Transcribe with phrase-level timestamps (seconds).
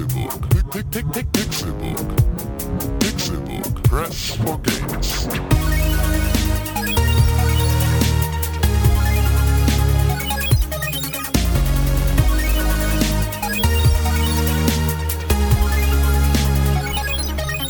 [0.00, 0.48] Pixelbook.
[0.70, 1.98] Pick, pick, Pixelbook.
[3.00, 3.82] Pixelbook.
[3.82, 5.28] Press for games.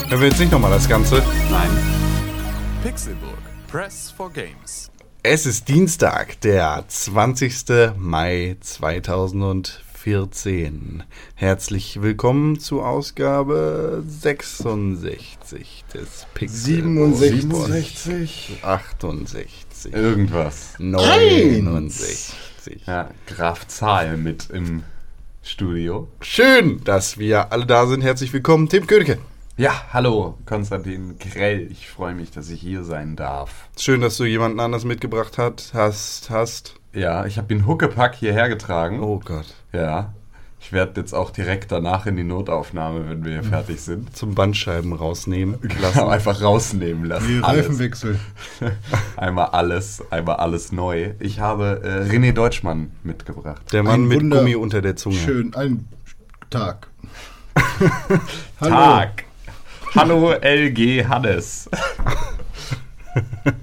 [0.08, 1.22] Hören wir jetzt nicht nochmal das Ganze?
[1.50, 1.70] Nein.
[2.84, 3.38] Pixelbook.
[3.66, 4.90] Press for games.
[5.24, 7.96] Es ist Dienstag, der 20.
[7.98, 8.56] Mai
[10.00, 11.02] 2014.
[11.34, 17.12] Herzlich willkommen zu Ausgabe 66 des Pixel.
[17.14, 18.60] 67.
[18.62, 19.92] 68.
[19.92, 20.76] Irgendwas.
[20.78, 22.34] 69.
[22.86, 24.84] Ja, Graf Zahl mit im
[25.42, 26.08] Studio.
[26.22, 28.00] Schön, dass wir alle da sind.
[28.00, 29.18] Herzlich willkommen, Tim Königke.
[29.58, 31.70] Ja, hallo, Konstantin Grell.
[31.70, 33.68] Ich freue mich, dass ich hier sein darf.
[33.78, 36.76] Schön, dass du jemanden anders mitgebracht hast, hast.
[36.94, 39.00] Ja, ich habe den Huckepack hierher getragen.
[39.00, 39.54] Oh Gott.
[39.72, 40.12] Ja.
[40.62, 44.14] Ich werde jetzt auch direkt danach in die Notaufnahme, wenn wir hier fertig sind.
[44.14, 46.00] Zum Bandscheiben rausnehmen Genau, lassen.
[46.00, 47.42] einfach rausnehmen lassen.
[47.42, 48.18] Reifenwechsel.
[49.16, 51.12] Einmal alles, einmal alles neu.
[51.18, 53.62] Ich habe äh, René Deutschmann mitgebracht.
[53.72, 55.16] Der Mann Ein mit Wunder- Gummi unter der Zunge.
[55.16, 55.88] Schön, ein
[56.50, 56.88] Tag.
[58.60, 58.74] Hallo.
[58.74, 59.24] Tag.
[59.94, 61.70] Hallo LG Hannes.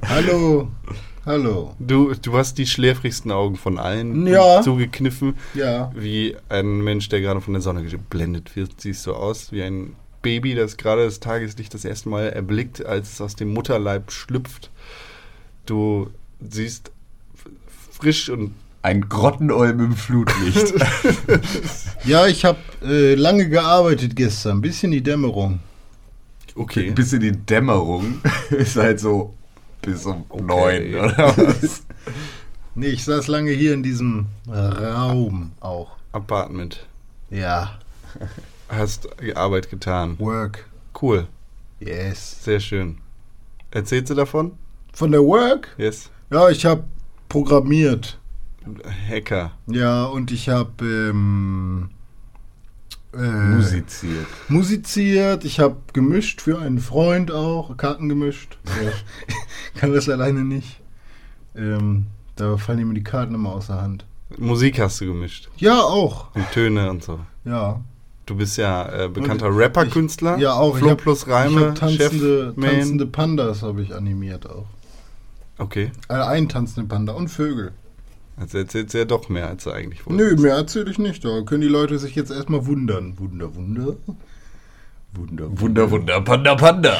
[0.09, 0.69] Hallo.
[1.27, 1.75] Hallo.
[1.77, 4.61] Du, du hast die schläfrigsten Augen von allen Ja.
[4.61, 5.35] zugekniffen.
[5.53, 5.91] Ja.
[5.93, 9.51] Wie ein Mensch, der gerade von der Sonne geblendet wird, siehst du aus.
[9.51, 13.53] Wie ein Baby, das gerade das Tageslicht das erste Mal erblickt, als es aus dem
[13.53, 14.71] Mutterleib schlüpft.
[15.65, 16.91] Du siehst
[17.91, 20.73] frisch und Ein Grottenolm im Flutlicht.
[22.05, 25.59] Ja, ich habe äh, lange gearbeitet gestern, bis in die Dämmerung.
[26.55, 26.91] okay.
[26.91, 29.33] Bis in die Dämmerung ist halt so
[29.87, 31.83] bis um neun oder was?
[32.75, 35.91] Nee, ich saß lange hier in diesem Raum auch.
[36.11, 36.85] Apartment.
[37.29, 37.79] Ja.
[38.67, 40.19] Hast Arbeit getan.
[40.19, 40.67] Work.
[41.01, 41.27] Cool.
[41.79, 42.43] Yes.
[42.43, 42.97] Sehr schön.
[43.71, 44.57] Erzählst du davon?
[44.93, 45.69] Von der Work?
[45.77, 46.09] Yes.
[46.31, 46.83] Ja, ich habe
[47.29, 48.19] programmiert.
[49.09, 49.51] Hacker.
[49.67, 51.91] Ja, und ich habe ähm,
[53.17, 54.27] äh, Musiziert.
[54.49, 55.45] musiziert.
[55.45, 57.75] Ich habe gemischt für einen Freund auch.
[57.77, 58.57] Karten gemischt.
[58.65, 58.91] Ja.
[59.79, 60.79] Kann das alleine nicht.
[61.55, 62.05] Ähm,
[62.35, 64.05] da fallen ihm die Karten immer aus der Hand.
[64.37, 65.49] Musik hast du gemischt.
[65.57, 66.33] Ja, auch.
[66.35, 67.19] Und Töne und so.
[67.45, 67.81] Ja.
[68.25, 70.37] Du bist ja äh, bekannter Rapper-Künstler.
[70.37, 70.77] Ja, auch.
[70.77, 74.65] Flo ich hab, plus ich Reime, hab tanzende, tanzende Pandas habe ich animiert auch.
[75.57, 75.91] Okay.
[76.09, 77.71] Äh, einen tanzenden Panda und Vögel.
[78.39, 80.29] Also erzählst du ja doch mehr, als du eigentlich wolltest.
[80.37, 81.25] Nö, mehr erzähle ich nicht.
[81.25, 83.17] Da können die Leute sich jetzt erstmal wundern.
[83.17, 83.95] Wunder, Wunder.
[85.13, 86.95] Wunder, Wunder, Wunder, Panda, Panda.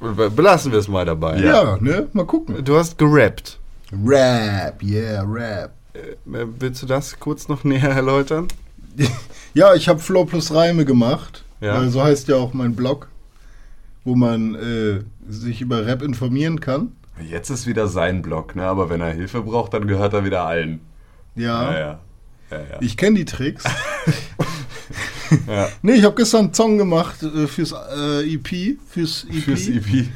[0.00, 1.38] Be- Belassen wir es mal dabei.
[1.40, 2.08] Ja, ne?
[2.12, 2.64] Mal gucken.
[2.64, 3.58] Du hast gerappt.
[4.06, 5.72] Rap, yeah, Rap.
[5.94, 8.48] Äh, willst du das kurz noch näher erläutern?
[9.54, 11.44] Ja, ich habe Flow plus Reime gemacht.
[11.60, 11.74] Ja.
[11.78, 13.08] Weil so heißt ja auch mein Blog,
[14.02, 16.92] wo man äh, sich über Rap informieren kann.
[17.20, 18.64] Jetzt ist wieder sein Blog, ne?
[18.64, 20.80] Aber wenn er Hilfe braucht, dann gehört er wieder allen.
[21.34, 21.72] Ja.
[21.72, 22.00] Ja, ja.
[22.50, 22.78] ja, ja.
[22.80, 23.64] Ich kenne die Tricks.
[25.46, 25.68] ja.
[25.82, 28.78] nee, ich habe gestern einen Song gemacht äh, fürs äh, EP.
[28.88, 29.42] Fürs EP.
[29.42, 30.08] Fürs EP.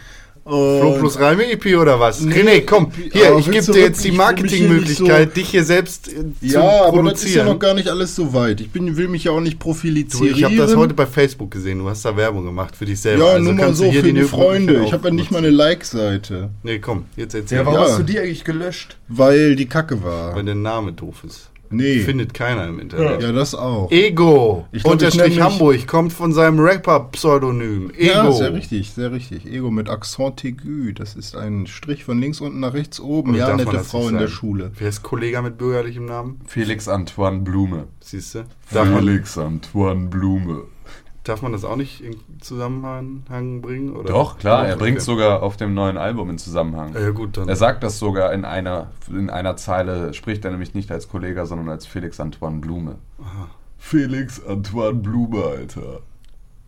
[0.46, 2.20] Und- Flo plus Reime EP oder was?
[2.20, 6.06] Nee, René, komm, hier, ich gebe du dir jetzt die Marketingmöglichkeit, so- dich hier selbst
[6.08, 6.24] äh, zu
[6.54, 7.46] Ja, aber das ist ja produzieren.
[7.46, 8.60] noch gar nicht alles so weit.
[8.60, 10.36] Ich bin, will mich ja auch nicht Du, profilizieren.
[10.36, 13.24] ich habe das heute bei Facebook gesehen, du hast da Werbung gemacht für dich selber.
[13.24, 14.84] Ja, Also nur mal kannst du so hier für die Freunde.
[14.84, 15.50] Ich habe ja nicht mal eine.
[15.50, 17.58] Like-Seite, Nee, komm, jetzt erzähl.
[17.58, 17.86] Ja, warum Ja.
[17.86, 18.96] hast du die eigentlich gelöscht?
[19.08, 20.34] weil die Kacke war.
[20.36, 21.50] Weil der Name doof ist.
[21.70, 22.00] Nee.
[22.00, 23.22] Findet keiner im Internet.
[23.22, 23.90] Ja, das auch.
[23.90, 27.90] Ego, Ich glaub, ich unterstrich Hamburg, kommt von seinem Rapper-Pseudonym.
[27.90, 28.06] Ego.
[28.06, 29.46] Ja, sehr richtig, sehr richtig.
[29.46, 30.92] Ego mit Accent aigu.
[30.94, 33.30] Das ist ein Strich von links unten nach rechts oben.
[33.30, 34.32] Oder ja, nette Frau in der sagen?
[34.32, 34.70] Schule.
[34.78, 36.40] Wer ist Kollege mit bürgerlichem Namen?
[36.46, 37.88] Felix Antoine Blume.
[38.00, 38.44] Siehst du?
[38.66, 40.62] Felix Antoine Blume.
[41.28, 43.96] Darf man das auch nicht in Zusammenhang bringen?
[43.96, 44.08] Oder?
[44.08, 46.94] Doch, klar, er bringt sogar auf dem neuen Album in Zusammenhang.
[46.94, 47.48] Ja, gut, dann.
[47.48, 51.44] Er sagt das sogar in einer, in einer Zeile, spricht er nämlich nicht als Kollege,
[51.46, 52.96] sondern als Felix Antoine Blume.
[53.78, 56.00] Felix Antoine Blume, Alter.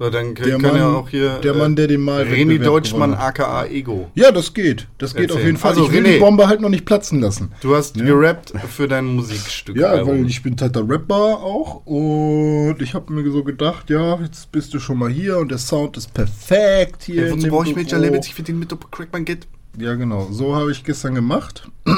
[0.01, 1.39] So, dann Der kann ja Mann, auch hier.
[1.41, 4.09] der Mann, der den Mal René Deutschmann, aka Ego.
[4.15, 4.87] Ja, das geht.
[4.99, 5.37] Das geht Erzähl.
[5.37, 5.71] auf jeden Fall.
[5.73, 6.13] Also, ich will René.
[6.15, 7.51] die Bombe halt noch nicht platzen lassen.
[7.61, 8.05] Du hast Ja.
[8.05, 9.77] gerappt für dein Musikstück.
[9.77, 10.21] Ja, Album.
[10.23, 14.73] weil ich bin total Rapper auch und ich habe mir so gedacht, ja, jetzt bist
[14.73, 17.27] du schon mal hier und der Sound ist perfekt hier.
[17.29, 17.75] In wozu brauche ich.
[17.77, 18.27] Major Labels?
[18.29, 19.47] Ich verdiene mit Doppel Crack mein Geld.
[19.79, 20.29] Ja, genau.
[20.31, 21.69] So habe ich gestern gemacht.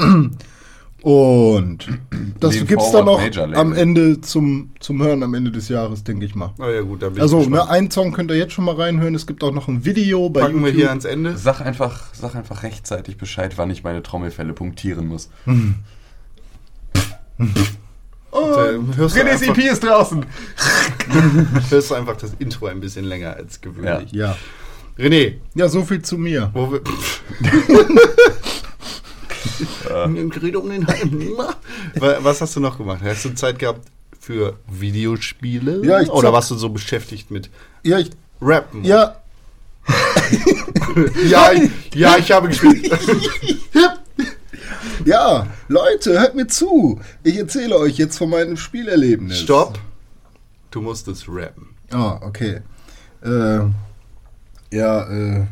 [1.03, 1.89] Und
[2.41, 3.21] das Lean gibt's dann noch
[3.55, 6.53] am Ende zum, zum Hören am Ende des Jahres, denke ich mal.
[6.59, 8.75] Na ja, gut, dann bin Also, ich ne, einen Song könnt ihr jetzt schon mal
[8.75, 9.15] reinhören.
[9.15, 10.77] Es gibt auch noch ein Video bei Packen wir YouTube.
[10.81, 11.37] hier ans Ende.
[11.39, 15.31] Sag einfach, sag einfach rechtzeitig Bescheid, wann ich meine Trommelfälle punktieren muss.
[18.31, 20.25] Oh, Und, äh, hörst René's EP ist draußen.
[21.71, 24.13] hörst du einfach das Intro ein bisschen länger als gewöhnlich.
[24.13, 24.37] Ja.
[24.99, 26.51] René, Ja, so viel zu mir.
[26.53, 26.81] wo wir.
[30.31, 31.29] Gerede um den Heim.
[31.97, 33.01] Wa- Was hast du noch gemacht?
[33.05, 33.81] Hast du Zeit gehabt
[34.19, 35.85] für Videospiele?
[35.85, 37.51] Ja, ich Oder warst du so beschäftigt mit
[37.83, 38.11] Ja, ich,
[38.41, 38.85] Rappen?
[38.85, 39.17] ja,
[41.29, 42.91] ja, ich, ja, ich habe gespielt.
[45.05, 47.01] ja, Leute, hört mir zu.
[47.25, 49.39] Ich erzähle euch jetzt von meinem Spielerlebnis.
[49.41, 49.79] Stopp.
[50.71, 51.69] Du musstest rappen.
[51.91, 52.61] Ah, okay.
[53.25, 53.61] Äh,
[54.73, 55.47] ja, äh.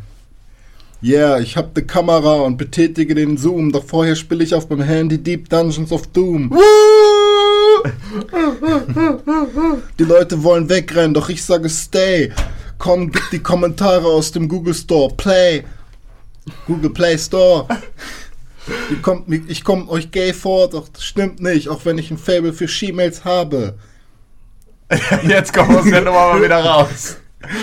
[1.01, 4.83] Yeah, ich hab die Kamera und betätige den Zoom, doch vorher spiele ich auf meinem
[4.83, 6.53] Handy Deep Dungeons of Doom.
[9.99, 12.33] Die Leute wollen wegrennen, doch ich sage Stay.
[12.79, 15.15] Komm, gib die Kommentare aus dem Google Store.
[15.17, 15.63] Play.
[16.67, 17.69] Google Play Store.
[18.91, 22.19] Ihr kommt, ich komme euch gay vor, doch das stimmt nicht, auch wenn ich ein
[22.19, 23.79] Fable für She-Mails habe.
[25.29, 27.19] Jetzt kommen wir aus der Nummer mal wieder raus.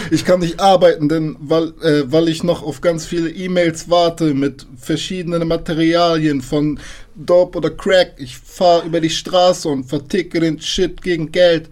[0.09, 4.33] Ich kann nicht arbeiten, denn weil, äh, weil ich noch auf ganz viele E-Mails warte
[4.33, 6.79] mit verschiedenen Materialien von
[7.15, 8.13] Dope oder Crack.
[8.17, 11.69] Ich fahre über die Straße und verticke den Shit gegen Geld.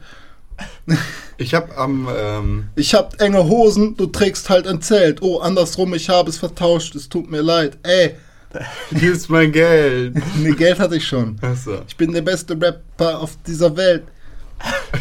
[1.38, 2.08] Ich habe am.
[2.16, 5.22] Ähm, Ich hab enge Hosen, du trägst halt ein Zelt.
[5.22, 7.78] Oh, andersrum, ich habe es vertauscht, es tut mir leid.
[7.84, 8.16] Ey,
[8.96, 10.16] hier ist mein Geld.
[10.38, 11.38] nee, Geld hatte ich schon.
[11.42, 11.82] Achso.
[11.88, 14.04] Ich bin der beste Rapper auf dieser Welt.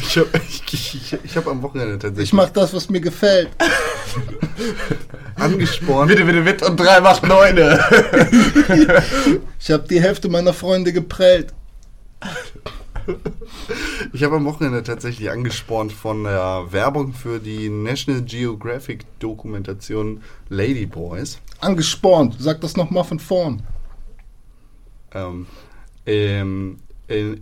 [0.01, 0.63] Ich habe ich,
[0.95, 3.49] ich, ich hab am Wochenende tatsächlich Ich mach das, was mir gefällt.
[5.37, 6.09] angespornt.
[6.09, 7.79] Bitte, bitte, bitte und drei macht neune.
[9.59, 11.53] Ich hab die Hälfte meiner Freunde geprellt.
[14.13, 21.39] Ich habe am Wochenende tatsächlich angespornt von der Werbung für die National Geographic Dokumentation Ladyboys.
[21.61, 22.37] Angespornt.
[22.39, 23.63] Sag das nochmal von vorn.
[25.15, 25.47] Ähm,
[26.07, 26.79] ähm,
[27.09, 27.37] äh,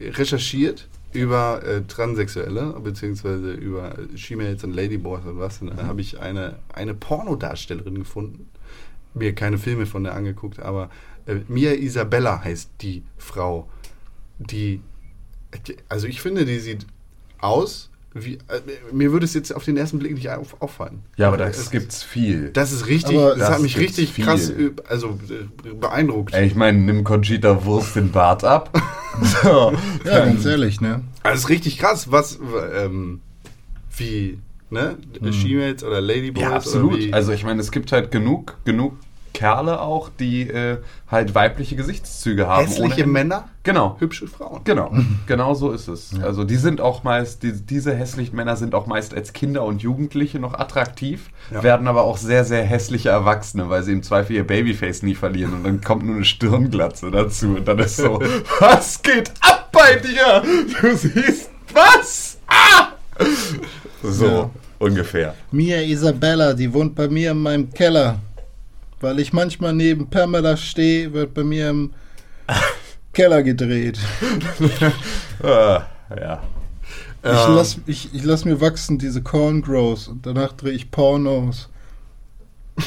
[0.00, 5.60] recherchiert über äh, Transsexuelle, beziehungsweise über She-Mails und Ladyboys und was.
[5.60, 8.48] Da habe ich eine, eine Pornodarstellerin gefunden.
[9.14, 10.90] Mir keine Filme von der angeguckt, aber
[11.26, 13.68] äh, Mia Isabella heißt die Frau,
[14.38, 14.80] die.
[15.88, 16.86] Also ich finde, die sieht
[17.38, 17.90] aus
[18.24, 18.34] wie.
[18.34, 18.38] Äh,
[18.92, 21.00] mir würde es jetzt auf den ersten Blick nicht auf, auffallen.
[21.16, 22.50] Ja, aber das Es- gibt's viel.
[22.52, 24.24] Das ist richtig, Aber das, das hat mich richtig viel.
[24.24, 26.34] krass, äh, also äh, beeindruckt.
[26.34, 28.70] Ey, ich meine, nimm Conchita Wurst den Bart ab.
[29.42, 29.72] So,
[30.04, 31.00] Ja, ganz ehrlich, ne?
[31.22, 32.38] Also das ist richtig krass, was,
[32.74, 33.22] ähm,
[33.96, 34.96] wie, ne,
[35.32, 36.98] She-Mails oder Ladyboys Ja, oder absolut.
[36.98, 38.92] wie, Also ich meine, es gibt halt genug, genug
[39.36, 40.78] Kerle auch, die äh,
[41.10, 42.66] halt weibliche Gesichtszüge haben.
[42.66, 43.06] hässliche.
[43.06, 43.96] Männer, Genau.
[43.98, 44.62] hübsche Frauen.
[44.64, 44.90] Genau,
[45.26, 46.12] genau so ist es.
[46.22, 49.82] Also die sind auch meist, die, diese hässlichen Männer sind auch meist als Kinder und
[49.82, 51.62] Jugendliche noch attraktiv, Ja.
[51.62, 55.52] werden aber auch sehr, sehr hässliche Erwachsene, weil sie im Zweifel ihr Babyface nie verlieren
[55.52, 58.18] und dann kommt nur eine Stirnglatze dazu und dann ist so,
[58.60, 60.42] was geht ab bei dir?
[60.80, 62.38] Du siehst was?
[62.46, 62.88] Ah!
[64.02, 64.50] So, Ja.
[64.78, 65.34] ungefähr.
[65.50, 68.18] Mia Isabella, die wohnt bei mir in meinem Keller.
[69.00, 71.92] Weil ich manchmal neben Pamela stehe, wird bei mir im
[73.12, 73.98] Keller gedreht.
[75.42, 75.82] Ah,
[76.18, 76.42] ja.
[77.22, 80.90] Ich Ähm, lass, ich, ich lass mir wachsen diese Corn Grows und danach drehe ich
[80.90, 81.68] Pornos.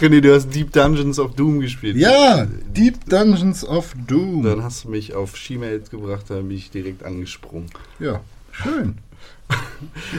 [0.00, 1.96] René, du hast Deep Dungeons of Doom gespielt.
[1.96, 4.44] Ja, Deep Dungeons of Doom.
[4.44, 7.68] Dann hast du mich auf She-Mails gebracht, da bin ich direkt angesprungen.
[7.98, 8.20] Ja,
[8.52, 8.98] schön.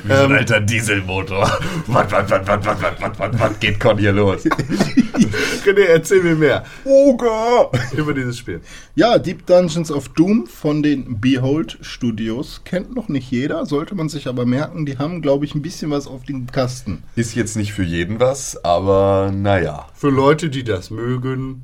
[0.03, 0.37] Wie so ein ähm.
[0.37, 1.49] alter Dieselmotor.
[1.87, 4.43] Was, was, was, was, was, was, was, was geht Con hier los?
[5.65, 6.63] René, erzähl mir mehr.
[6.85, 7.69] Oga!
[7.95, 8.61] Über dieses Spiel.
[8.95, 14.09] Ja, Deep Dungeons of Doom von den Behold Studios kennt noch nicht jeder, sollte man
[14.09, 14.85] sich aber merken.
[14.85, 17.03] Die haben, glaube ich, ein bisschen was auf dem Kasten.
[17.15, 19.87] Ist jetzt nicht für jeden was, aber naja.
[19.93, 21.63] Für Leute, die das mögen,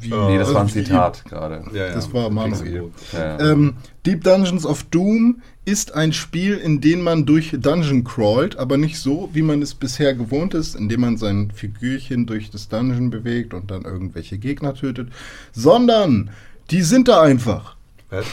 [0.00, 1.64] wie, Nee, das also war ein wie- Zitat gerade.
[1.72, 1.94] Ja, ja.
[1.94, 2.56] Das war Manu.
[2.56, 2.90] Kriegst du.
[3.16, 3.40] Ja.
[3.52, 3.74] Ähm,
[4.04, 8.98] Deep Dungeons of Doom ist ein Spiel, in dem man durch Dungeon crawlt, aber nicht
[8.98, 13.54] so, wie man es bisher gewohnt ist, indem man sein Figürchen durch das Dungeon bewegt
[13.54, 15.08] und dann irgendwelche Gegner tötet,
[15.52, 16.30] sondern
[16.70, 17.76] die sind da einfach.
[18.10, 18.26] Was?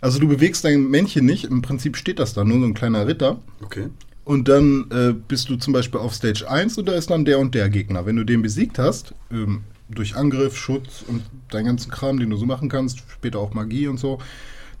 [0.00, 3.06] Also du bewegst dein Männchen nicht, im Prinzip steht das da, nur so ein kleiner
[3.06, 3.38] Ritter.
[3.62, 3.88] Okay.
[4.24, 7.38] Und dann äh, bist du zum Beispiel auf Stage 1 und da ist dann der
[7.40, 8.06] und der Gegner.
[8.06, 9.62] Wenn du den besiegt hast, ähm,
[9.94, 13.88] durch Angriff, Schutz und deinen ganzen Kram, den du so machen kannst, später auch Magie
[13.88, 14.18] und so,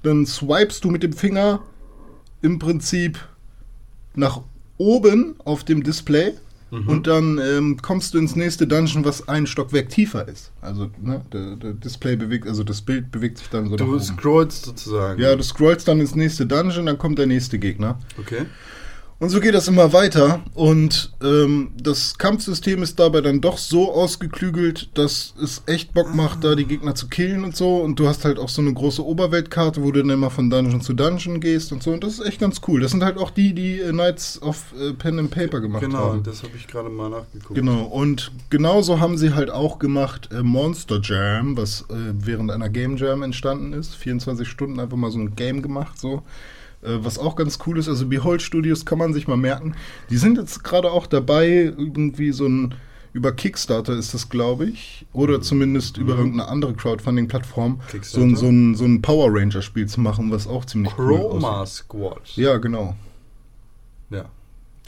[0.02, 1.60] dann swipest du mit dem Finger
[2.42, 3.18] im Prinzip
[4.14, 4.40] nach
[4.78, 6.34] oben auf dem Display
[6.70, 10.52] und dann ähm, kommst du ins nächste Dungeon, was einen Stockwerk tiefer ist.
[10.60, 14.66] Also ne, der, der Display bewegt, also das Bild bewegt sich dann so Du scrollst
[14.66, 15.20] sozusagen.
[15.20, 17.98] Ja, du scrollst dann ins nächste Dungeon, dann kommt der nächste Gegner.
[18.18, 18.46] Okay.
[19.20, 20.40] Und so geht das immer weiter.
[20.54, 26.42] Und ähm, das Kampfsystem ist dabei dann doch so ausgeklügelt, dass es echt Bock macht,
[26.42, 27.76] da die Gegner zu killen und so.
[27.82, 30.80] Und du hast halt auch so eine große Oberweltkarte, wo du dann immer von Dungeon
[30.80, 31.90] zu Dungeon gehst und so.
[31.92, 32.80] Und das ist echt ganz cool.
[32.80, 35.98] Das sind halt auch die, die äh, Knights of äh, Pen and Paper gemacht Genau,
[35.98, 36.22] haben.
[36.22, 37.54] das habe ich gerade mal nachgeguckt.
[37.54, 42.70] Genau, und genauso haben sie halt auch gemacht äh, Monster Jam, was äh, während einer
[42.70, 43.94] Game Jam entstanden ist.
[43.96, 46.22] 24 Stunden einfach mal so ein Game gemacht, so.
[46.82, 49.74] Äh, was auch ganz cool ist, also Behold Studios kann man sich mal merken.
[50.08, 52.74] Die sind jetzt gerade auch dabei, irgendwie so ein,
[53.12, 58.46] über Kickstarter ist das, glaube ich, oder zumindest über irgendeine andere Crowdfunding-Plattform, so ein, so,
[58.46, 61.84] ein, so ein Power Ranger-Spiel zu machen, was auch ziemlich cool Chroma aussieht.
[61.84, 62.36] Squad.
[62.36, 62.94] Ja, genau.
[64.10, 64.26] Ja.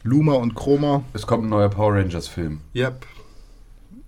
[0.04, 1.04] Luma und Chroma.
[1.12, 2.60] Es kommt ein neuer Power Rangers Film.
[2.74, 3.06] Yep.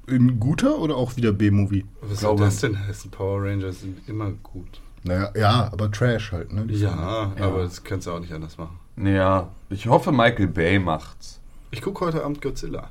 [0.07, 1.85] In guter oder auch wieder B-Movie?
[2.03, 3.11] Was soll das denn heißen?
[3.11, 4.81] Power Rangers sind immer gut.
[5.05, 6.65] Naja, ja, aber Trash halt, ne?
[6.73, 7.47] Ja, Ja.
[7.47, 8.79] aber das kannst du auch nicht anders machen.
[8.97, 11.41] Ja, ich hoffe, Michael Bay macht's.
[11.71, 12.91] Ich gucke heute Abend Godzilla.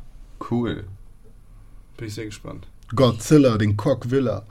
[0.52, 0.84] Cool.
[1.98, 2.68] Bin ich sehr gespannt.
[2.96, 4.44] Godzilla, den Cock Villa.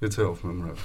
[0.00, 0.78] Jetzt hör auf mit dem Rap.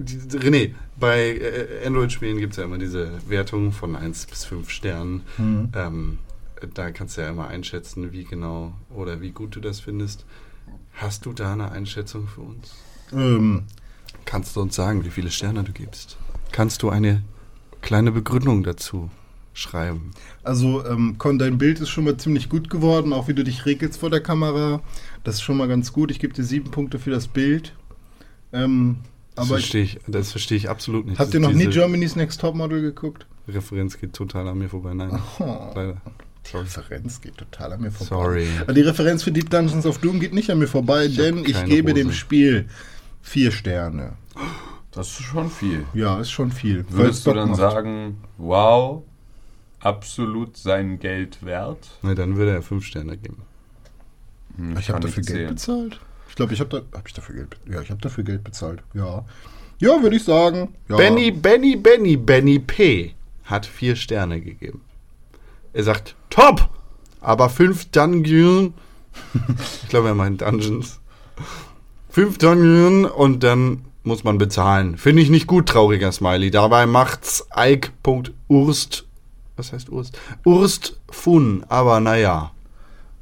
[0.00, 5.22] René, bei äh, Android-Spielen gibt es ja immer diese Wertung von 1 bis 5 Sternen.
[5.38, 5.72] Mhm.
[5.74, 6.18] Ähm,
[6.74, 10.24] da kannst du ja immer einschätzen, wie genau oder wie gut du das findest.
[10.94, 12.74] Hast du da eine Einschätzung für uns?
[13.12, 13.64] Ähm,
[14.24, 16.16] Kannst du uns sagen, wie viele Sterne du gibst?
[16.52, 17.22] Kannst du eine
[17.80, 19.10] kleine Begründung dazu
[19.54, 20.10] schreiben?
[20.44, 23.64] also, ähm, Con, dein Bild ist schon mal ziemlich gut geworden, auch wie du dich
[23.66, 24.80] regelst vor der Kamera.
[25.24, 26.10] Das ist schon mal ganz gut.
[26.10, 27.74] Ich gebe dir sieben Punkte für das Bild.
[28.52, 28.96] Ähm,
[29.34, 31.18] Das verstehe ich, das verstehe ich absolut nicht.
[31.18, 33.26] habt ihr noch nie Germany's Next Topmodel geguckt?
[33.46, 34.92] Referenz geht total an mir vorbei.
[34.94, 35.96] Nein, Oh, leider.
[36.52, 38.14] die Referenz geht total an mir vorbei.
[38.14, 38.48] Sorry.
[38.62, 41.44] Aber die Referenz für Deep Dungeons of Doom geht nicht an mir vorbei, Ich denn
[41.44, 42.16] ich gebe dem Hose.
[42.16, 42.68] Spiel
[43.22, 44.16] vier Sterne.
[44.90, 45.84] Das ist schon viel.
[45.94, 46.84] Ja, ist schon viel.
[46.88, 47.58] Würdest du dann macht.
[47.60, 49.02] sagen, wow,
[49.80, 51.98] absolut sein Geld wert?
[52.02, 53.42] Ne, dann würde er 5 Sterne geben.
[54.56, 56.00] Hm, Ich habe dafür Geld bezahlt.
[56.28, 57.56] Ich glaube, ich habe da, hab ich dafür Geld.
[57.70, 58.82] Ja, ich habe dafür Geld bezahlt.
[58.94, 59.24] Ja,
[59.80, 60.74] ja, würde ich sagen.
[60.88, 60.96] Ja.
[60.96, 63.14] Benny, Benny, Benny, Benny P.
[63.44, 64.80] hat 4 Sterne gegeben.
[65.72, 66.68] Er sagt, top,
[67.20, 68.74] aber 5 Dungeon.
[69.82, 70.98] ich glaube, er meint Dungeons.
[72.18, 74.96] 5 Dungeon und dann muss man bezahlen.
[74.96, 76.50] Finde ich nicht gut, trauriger Smiley.
[76.50, 79.06] Dabei macht's Ike.urst.
[79.54, 80.18] Was heißt Urst?
[80.44, 82.50] Urst Fun, aber naja.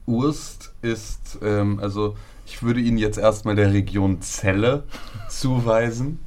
[0.07, 4.85] Urst ist, ähm, also ich würde ihn jetzt erstmal der Region Celle
[5.29, 6.21] zuweisen,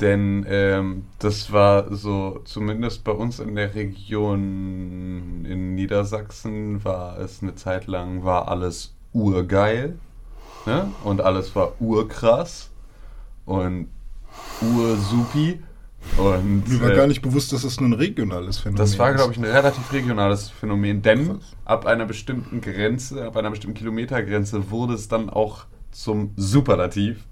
[0.00, 7.40] denn ähm, das war so, zumindest bei uns in der Region in Niedersachsen war es
[7.40, 9.96] eine Zeit lang, war alles urgeil
[10.66, 10.90] ne?
[11.04, 12.70] und alles war urkrass
[13.46, 13.88] und
[14.60, 15.60] ursupi
[16.16, 19.10] und Mir war äh, gar nicht bewusst, dass das nur ein regionales Phänomen das war,
[19.10, 19.16] ist.
[19.16, 21.56] glaube ich, ein relativ regionales Phänomen, denn Krass.
[21.64, 27.24] ab einer bestimmten Grenze, ab einer bestimmten Kilometergrenze wurde es dann auch zum Superlativ.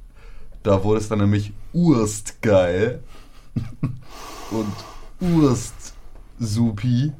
[0.62, 3.02] Da wurde es dann nämlich urstgeil
[4.50, 4.74] und
[5.20, 7.12] urstsupi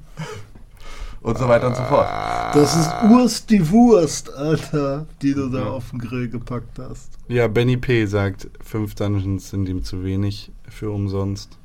[1.28, 2.08] und so weiter und so fort.
[2.54, 7.18] Das ist Urst die Wurst, Alter, die du da auf den Grill gepackt hast.
[7.28, 8.06] Ja, Benny P.
[8.06, 11.58] sagt, 5 Dungeons sind ihm zu wenig für umsonst.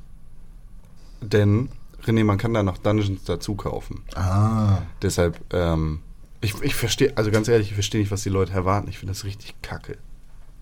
[1.22, 1.70] Denn,
[2.04, 4.02] René, man kann da noch Dungeons dazu kaufen.
[4.14, 4.82] Ah.
[5.00, 6.00] Deshalb, ähm,
[6.42, 8.88] ich, ich verstehe, also ganz ehrlich, ich verstehe nicht, was die Leute erwarten.
[8.88, 9.96] Ich finde das richtig kacke.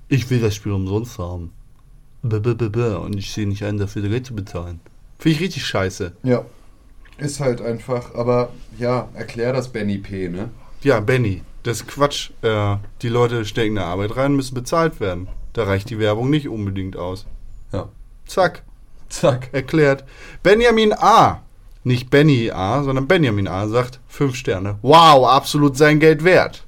[0.09, 1.51] Ich will das Spiel umsonst haben.
[2.23, 4.79] B -b -b -b und ich sehe nicht ein, dafür Geld zu bezahlen.
[5.19, 6.13] Finde ich richtig scheiße.
[6.23, 6.45] Ja,
[7.23, 10.51] ist halt einfach, aber ja, erklär das Benny P, ne?
[10.83, 12.31] Ja, Benny, das ist Quatsch.
[12.43, 15.29] Äh, die Leute stecken da Arbeit rein, müssen bezahlt werden.
[15.53, 17.27] Da reicht die Werbung nicht unbedingt aus.
[17.73, 17.89] Ja.
[18.27, 18.63] Zack,
[19.09, 19.51] Zack.
[19.53, 20.05] erklärt.
[20.43, 21.43] Benjamin A.
[21.85, 23.67] Nicht Benny A, sondern Benjamin A.
[23.69, 24.79] sagt 5 Sterne.
[24.83, 26.65] Wow, absolut sein Geld wert.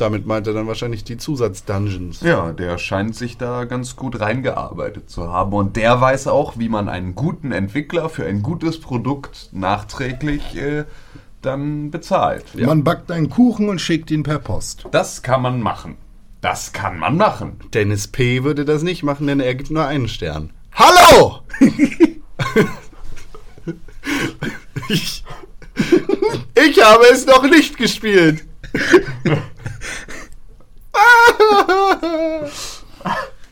[0.00, 2.22] Damit meint er dann wahrscheinlich die Zusatz-Dungeons.
[2.22, 5.52] Ja, der scheint sich da ganz gut reingearbeitet zu haben.
[5.52, 10.84] Und der weiß auch, wie man einen guten Entwickler für ein gutes Produkt nachträglich äh,
[11.42, 12.46] dann bezahlt.
[12.54, 12.66] Ja.
[12.66, 14.86] Man backt einen Kuchen und schickt ihn per Post.
[14.90, 15.96] Das kann man machen.
[16.40, 17.60] Das kann man machen.
[17.74, 18.42] Dennis P.
[18.42, 20.50] würde das nicht machen, denn er gibt nur einen Stern.
[20.72, 21.40] Hallo!
[24.88, 25.24] ich,
[26.54, 28.46] ich habe es noch nicht gespielt.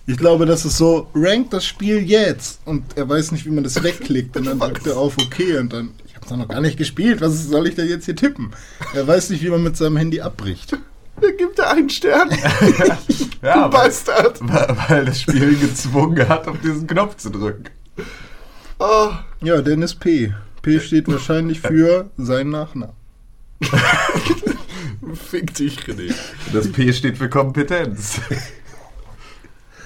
[0.07, 2.61] Ich glaube, das ist so, rank das Spiel jetzt.
[2.65, 4.37] Und er weiß nicht, wie man das wegklickt.
[4.39, 7.21] Und dann drückt er auf OK und dann, ich habe es noch gar nicht gespielt.
[7.21, 8.51] Was soll ich denn jetzt hier tippen?
[8.95, 10.79] Er weiß nicht, wie man mit seinem Handy abbricht.
[11.21, 12.31] Da gibt er einen Stern.
[13.41, 14.41] Ja, du weil, Bastard.
[14.89, 17.67] weil das Spiel gezwungen hat, auf diesen Knopf zu drücken.
[18.81, 20.35] Oh, Ja, Dennis P.
[20.61, 22.97] P steht wahrscheinlich für seinen Nachnamen.
[25.31, 26.15] Fick dich, René.
[26.53, 28.21] Das P steht für Kompetenz.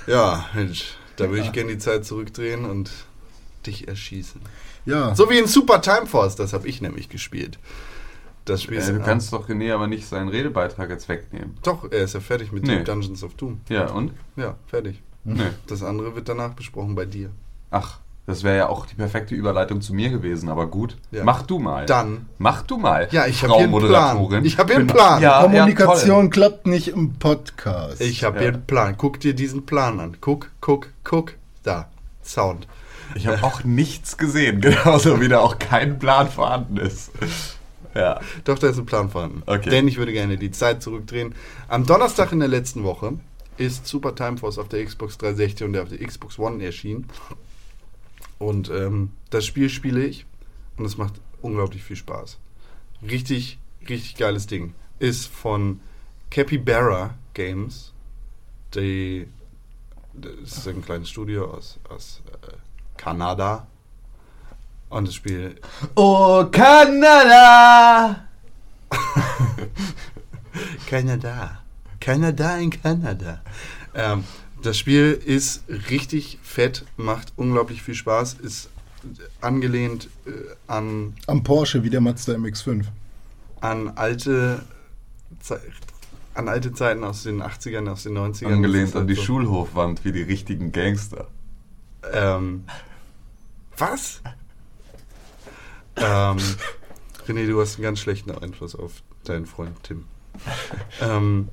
[0.06, 2.90] Ja, Mensch, da würde ich gerne die Zeit zurückdrehen und
[3.66, 4.40] dich erschießen.
[4.84, 7.58] Ja, So wie in Super Time Force, das habe ich nämlich gespielt.
[8.44, 11.56] Das Spiel ist Äh, du kannst doch René aber nicht seinen Redebeitrag jetzt wegnehmen.
[11.62, 12.76] Doch, er ist ja fertig mit Nee.
[12.78, 13.60] dem Dungeons of Doom.
[13.68, 14.12] Ja, und?
[14.34, 15.00] Ja, fertig.
[15.22, 15.44] Nö.
[15.68, 17.30] Das andere wird danach besprochen bei dir.
[17.70, 20.96] Ach, das wäre ja auch die perfekte Überleitung zu mir gewesen, aber gut.
[21.10, 21.24] Ja.
[21.24, 21.86] Mach du mal.
[21.86, 22.26] Dann.
[22.38, 23.08] Mach du mal.
[23.10, 24.44] Ja, ich hab Frau hier einen Plan.
[24.44, 25.20] Ich hab hier einen bin- Plan.
[25.22, 28.00] Ja, Kommunikation Ja, klappt nicht im Podcast.
[28.00, 28.42] Ich habe Ja.
[28.42, 28.94] hier einen Plan.
[28.96, 30.16] Guck dir diesen Plan an.
[30.20, 31.34] Guck, guck, guck.
[31.62, 31.88] Da.
[32.24, 32.68] Sound.
[33.16, 37.10] ich habe auch nichts gesehen, genauso wie da auch kein Plan vorhanden ist.
[37.94, 38.20] Ja.
[38.44, 39.42] Doch, da ist ein Plan vorhanden.
[39.44, 39.68] Okay.
[39.68, 41.34] Denn ich würde gerne die Zeit zurückdrehen.
[41.68, 43.14] Am Donnerstag in der letzten Woche
[43.58, 47.06] ist Super Time Force auf der Xbox 360 und auf der Xbox One erschienen.
[48.42, 50.26] Und ähm, das Spiel spiele ich
[50.76, 52.38] und es macht unglaublich viel Spaß.
[53.08, 54.74] Richtig, richtig geiles Ding.
[54.98, 55.78] Ist von
[56.28, 57.92] Capybara Games.
[58.74, 59.28] Die,
[60.12, 62.56] das ist ein kleines Studio aus, aus äh,
[62.96, 63.68] Kanada.
[64.88, 65.60] Und das Spiel
[65.94, 68.24] Oh, Kanada!
[70.88, 71.62] Kanada.
[72.00, 73.40] Kanada in Kanada.
[73.94, 74.24] Ähm,
[74.62, 78.68] das Spiel ist richtig fett, macht unglaublich viel Spaß, ist
[79.40, 80.30] angelehnt äh,
[80.66, 82.84] an, Am Porsche wie der Mazda MX5.
[83.60, 84.64] an alte
[85.40, 85.60] Ze
[86.34, 88.42] an alte Zeiten aus den 80ern, aus den 90ern.
[88.44, 91.26] Das Angelehnt an halt die so- Schulhofwand wie die richtigen Gangster.
[92.12, 92.64] Ähm,
[93.76, 94.22] was?
[95.96, 96.38] ähm,
[97.28, 100.04] René, du hast einen ganz schlechten Einfluss auf deinen Freund Tim.
[101.00, 101.48] ähm,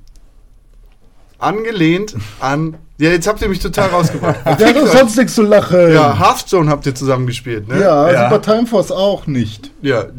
[1.40, 2.78] angelehnt an.
[3.00, 4.46] Ja, jetzt habt ihr mich total rausgebracht.
[4.60, 5.94] Der hat doch sonst nichts zu lachen.
[5.94, 7.80] Ja, Hearthstone habt ihr zusammen gespielt, ne?
[7.80, 8.30] ja, Ja.
[8.30, 9.72] Super Time Force auch nicht.
[9.82, 10.10] Ja, Aber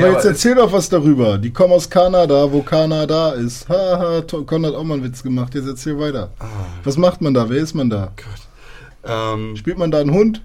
[0.00, 1.38] Nee, jetzt aber erzähl doch was darüber.
[1.38, 3.68] Die kommen aus Kanada, wo Kanada ist.
[3.68, 5.54] Haha, Con hat auch mal einen Witz gemacht.
[5.54, 6.30] Jetzt erzähl weiter.
[6.40, 6.46] Ah.
[6.82, 7.48] Was macht man da?
[7.48, 8.10] Wer ist man da?
[8.16, 9.08] Gott.
[9.08, 10.42] Ähm, Spielt man da einen Hund?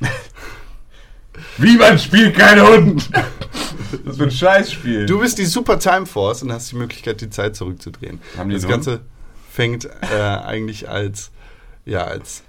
[1.58, 3.08] Wie man spielt kein Hund!
[4.04, 5.06] Das ist ein Scheißspiel.
[5.06, 8.20] Du bist die Super Time Force und hast die Möglichkeit, die Zeit zurückzudrehen.
[8.36, 9.00] Haben die das Ganze
[9.54, 11.30] fängt äh, eigentlich als,
[11.84, 12.42] ja, als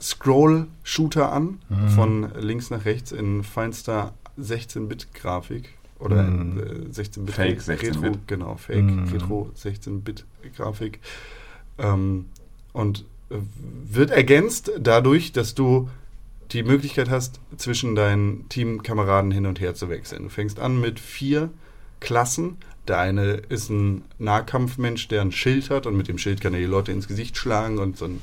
[0.00, 1.88] Scroll-Shooter an, Mhm.
[1.88, 5.70] von links nach rechts in feinster 16-Bit-Grafik.
[5.98, 6.58] Oder Mhm.
[6.58, 8.28] in, äh, 16-Bit Fake Retro, 16-Bit.
[8.28, 9.08] genau, Fake Mhm.
[9.12, 11.00] Retro 16-Bit-Grafik.
[11.78, 12.26] Ähm,
[12.72, 13.36] und äh,
[13.90, 15.88] wird ergänzt dadurch, dass du
[16.52, 20.24] die Möglichkeit hast, zwischen deinen Teamkameraden hin und her zu wechseln.
[20.24, 21.50] Du fängst an mit vier
[22.00, 22.58] Klassen.
[22.88, 26.58] Der eine ist ein Nahkampfmensch, der ein Schild hat und mit dem Schild kann er
[26.58, 28.20] die Leute ins Gesicht schlagen und so ein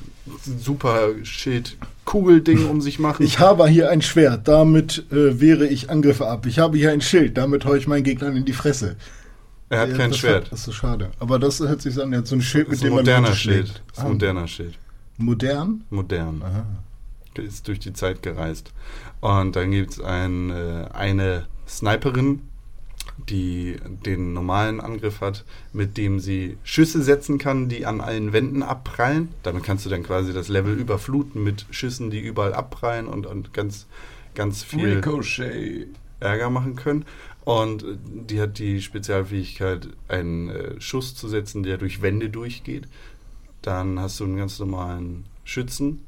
[0.59, 3.23] super Schild-Kugelding um sich machen.
[3.25, 6.45] Ich habe hier ein Schwert, damit äh, wehre ich Angriffe ab.
[6.45, 8.97] Ich habe hier ein Schild, damit haue ich meinen Gegnern in die Fresse.
[9.69, 10.51] er hat Ja, kein das Schwert.
[10.51, 11.11] das ist schade.
[11.19, 13.33] Aber das hört sich an, er hat so ein Schild, mit ein dem man moderner
[13.35, 13.67] Schild.
[13.69, 14.73] Das ist ein Ah, moderner Schild.
[15.17, 15.83] Modern?
[15.89, 16.41] Modern.
[16.43, 16.65] Aha.
[17.41, 18.73] ist durch die Zeit gereist.
[19.21, 22.41] Und dann gibt es ein, äh, eine Sniperin,
[23.27, 28.63] die den normalen Angriff hat, mit dem sie Schüsse setzen kann, die an allen Wänden
[28.63, 29.29] abprallen.
[29.43, 33.53] Damit kannst du dann quasi das Level überfluten mit Schüssen, die überall abprallen und, und
[33.53, 33.87] ganz,
[34.35, 35.87] ganz viel Ricochet.
[36.19, 37.05] Ärger machen können.
[37.45, 42.87] Und äh, die hat die Spezialfähigkeit, einen äh, Schuss zu setzen, der durch Wände durchgeht.
[43.61, 46.05] Dann hast du einen ganz normalen Schützen,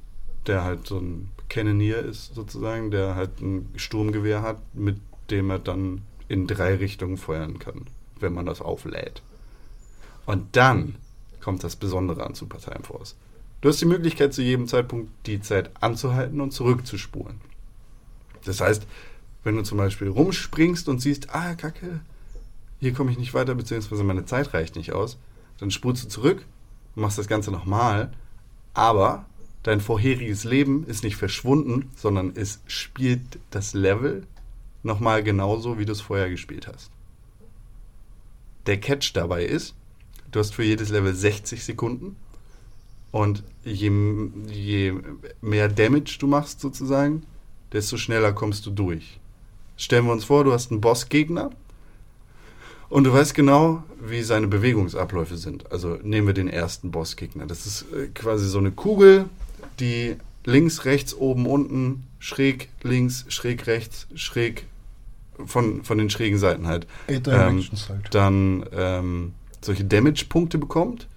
[0.47, 4.97] der halt so ein Cannoneer ist sozusagen, der halt ein Sturmgewehr hat, mit
[5.29, 7.87] dem er dann in drei Richtungen feuern kann,
[8.19, 9.21] wenn man das auflädt.
[10.25, 10.95] Und dann
[11.41, 13.17] kommt das Besondere an Super Time Force.
[13.59, 17.41] Du hast die Möglichkeit, zu jedem Zeitpunkt die Zeit anzuhalten und zurückzuspulen.
[18.45, 18.87] Das heißt,
[19.43, 21.99] wenn du zum Beispiel rumspringst und siehst, ah, Kacke,
[22.79, 25.17] hier komme ich nicht weiter, beziehungsweise meine Zeit reicht nicht aus,
[25.59, 26.45] dann spulst du zurück,
[26.95, 28.13] machst das Ganze nochmal,
[28.73, 29.25] aber
[29.63, 34.25] dein vorheriges Leben ist nicht verschwunden, sondern es spielt das Level
[34.83, 36.91] nochmal genauso, wie du es vorher gespielt hast.
[38.65, 39.75] Der Catch dabei ist,
[40.31, 42.15] du hast für jedes Level 60 Sekunden
[43.11, 43.91] und je,
[44.47, 44.93] je
[45.41, 47.23] mehr Damage du machst sozusagen,
[47.71, 49.19] desto schneller kommst du durch.
[49.77, 51.51] Stellen wir uns vor, du hast einen Bossgegner
[52.89, 55.71] und du weißt genau, wie seine Bewegungsabläufe sind.
[55.71, 57.45] Also nehmen wir den ersten Bossgegner.
[57.45, 59.25] Das ist äh, quasi so eine Kugel,
[59.79, 64.65] die links, rechts, oben, unten, schräg, links, schräg, rechts, schräg,
[65.47, 66.87] von, von den schrägen Seiten halt.
[67.07, 68.13] Ähm, halt.
[68.13, 71.07] dann ähm, solche Damage-Punkte bekommt,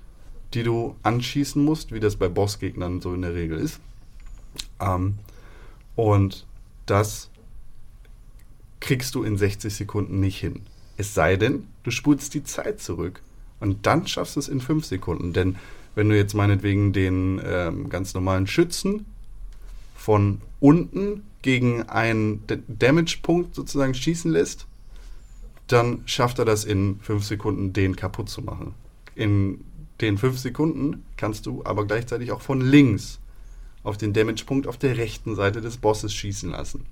[0.54, 3.80] die du anschießen musst, wie das bei Bossgegnern so in der Regel ist.
[4.80, 5.14] Ähm,
[5.96, 6.46] und
[6.86, 7.30] das
[8.80, 10.60] kriegst du in 60 Sekunden nicht hin.
[10.96, 13.22] Es sei denn, du spulst die Zeit zurück
[13.60, 15.32] und dann schaffst du es in 5 Sekunden.
[15.32, 15.56] Denn
[15.94, 19.06] wenn du jetzt meinetwegen den ähm, ganz normalen Schützen
[19.94, 24.66] von unten gegen einen D- Damage-Punkt sozusagen schießen lässt,
[25.66, 28.74] dann schafft er das in 5 Sekunden, den kaputt zu machen.
[29.14, 29.62] In
[30.00, 33.20] den 5 Sekunden kannst du aber gleichzeitig auch von links
[33.82, 36.86] auf den Damage-Punkt auf der rechten Seite des Bosses schießen lassen.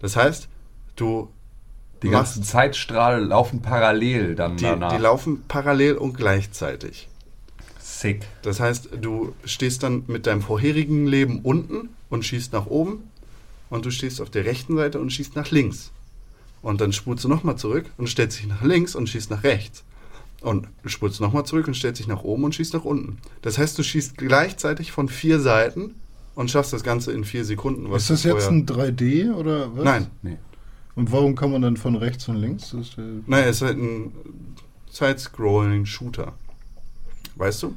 [0.00, 0.48] Das heißt,
[0.96, 1.28] du
[2.02, 4.96] Die ganzen Zeitstrahl laufen parallel dann die, danach.
[4.96, 7.08] die laufen parallel und gleichzeitig.
[7.78, 8.22] Sick.
[8.40, 13.04] Das heißt, du stehst dann mit deinem vorherigen Leben unten und schießt nach oben
[13.72, 15.92] und du stehst auf der rechten Seite und schießt nach links.
[16.60, 19.82] Und dann spulst du nochmal zurück und stellst dich nach links und schießt nach rechts.
[20.42, 23.16] Und du spulst nochmal zurück und stellst dich nach oben und schießt nach unten.
[23.40, 25.94] Das heißt, du schießt gleichzeitig von vier Seiten
[26.34, 27.90] und schaffst das Ganze in vier Sekunden.
[27.90, 29.84] was Ist das jetzt ein 3D oder was?
[29.84, 30.36] Nein, Nee.
[30.94, 32.72] Und warum kann man dann von rechts und links?
[32.72, 34.12] Das ist, äh, nein, es ist halt ein
[34.90, 36.34] Side-Scrolling-Shooter.
[37.36, 37.74] Weißt du?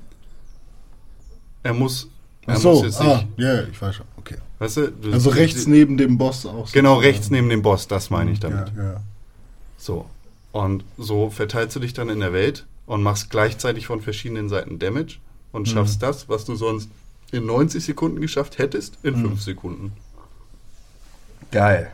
[1.64, 2.10] Er muss,
[2.46, 4.06] er Ach so, muss jetzt ah, nicht, ja, ich weiß schon.
[4.18, 4.36] Okay.
[4.60, 6.72] Weißt du, du Also rechts neben dem Boss auch.
[6.72, 7.00] Genau, sozusagen.
[7.00, 8.72] rechts neben dem Boss, das meine ich damit.
[8.76, 9.02] Ja, ja.
[9.78, 10.06] So.
[10.52, 14.80] Und so verteilst du dich dann in der Welt und machst gleichzeitig von verschiedenen Seiten
[14.80, 15.18] Damage
[15.52, 16.90] und schaffst das, was du sonst
[17.32, 19.94] in 90 Sekunden geschafft hättest, in 5 Sekunden.
[21.52, 21.92] Geil.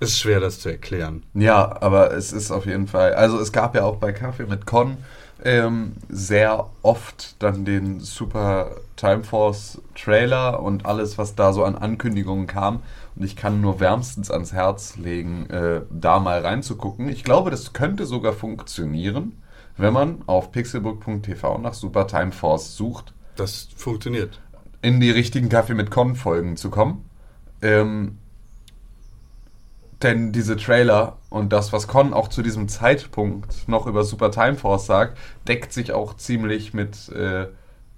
[0.00, 1.22] Ist schwer, das zu erklären.
[1.34, 3.14] Ja, aber es ist auf jeden Fall.
[3.14, 4.96] Also es gab ja auch bei Kaffee mit Con
[5.44, 11.76] ähm, sehr oft dann den Super Time Force Trailer und alles, was da so an
[11.76, 12.82] Ankündigungen kam.
[13.16, 17.08] Und ich kann nur wärmstens ans Herz legen, äh, da mal reinzugucken.
[17.08, 19.40] Ich glaube, das könnte sogar funktionieren,
[19.76, 24.40] wenn man auf pixelbook.tv nach Super Time Force sucht Das funktioniert.
[24.82, 27.04] in die richtigen Kaffee mit Con-Folgen zu kommen.
[27.62, 28.18] Ähm,
[30.02, 34.56] denn diese Trailer und das, was Con auch zu diesem Zeitpunkt noch über Super Time
[34.56, 37.48] Force sagt, deckt sich auch ziemlich mit äh,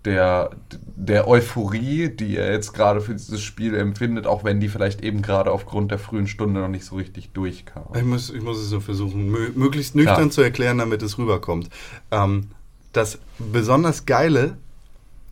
[0.05, 0.51] der,
[0.97, 5.23] der Euphorie, die er jetzt gerade für dieses Spiel empfindet, auch wenn die vielleicht eben
[5.23, 7.85] gerade aufgrund der frühen Stunde noch nicht so richtig durchkam.
[7.95, 10.31] Ich muss, ich muss es so versuchen, mö möglichst nüchtern Klar.
[10.31, 11.71] zu erklären, damit es rüberkommt.
[12.11, 12.49] Ähm,
[12.93, 14.57] das besonders Geile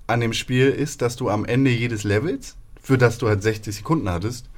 [0.06, 3.74] an dem Spiel ist, dass du am Ende jedes Levels, für das du halt 60
[3.74, 4.48] Sekunden hattest,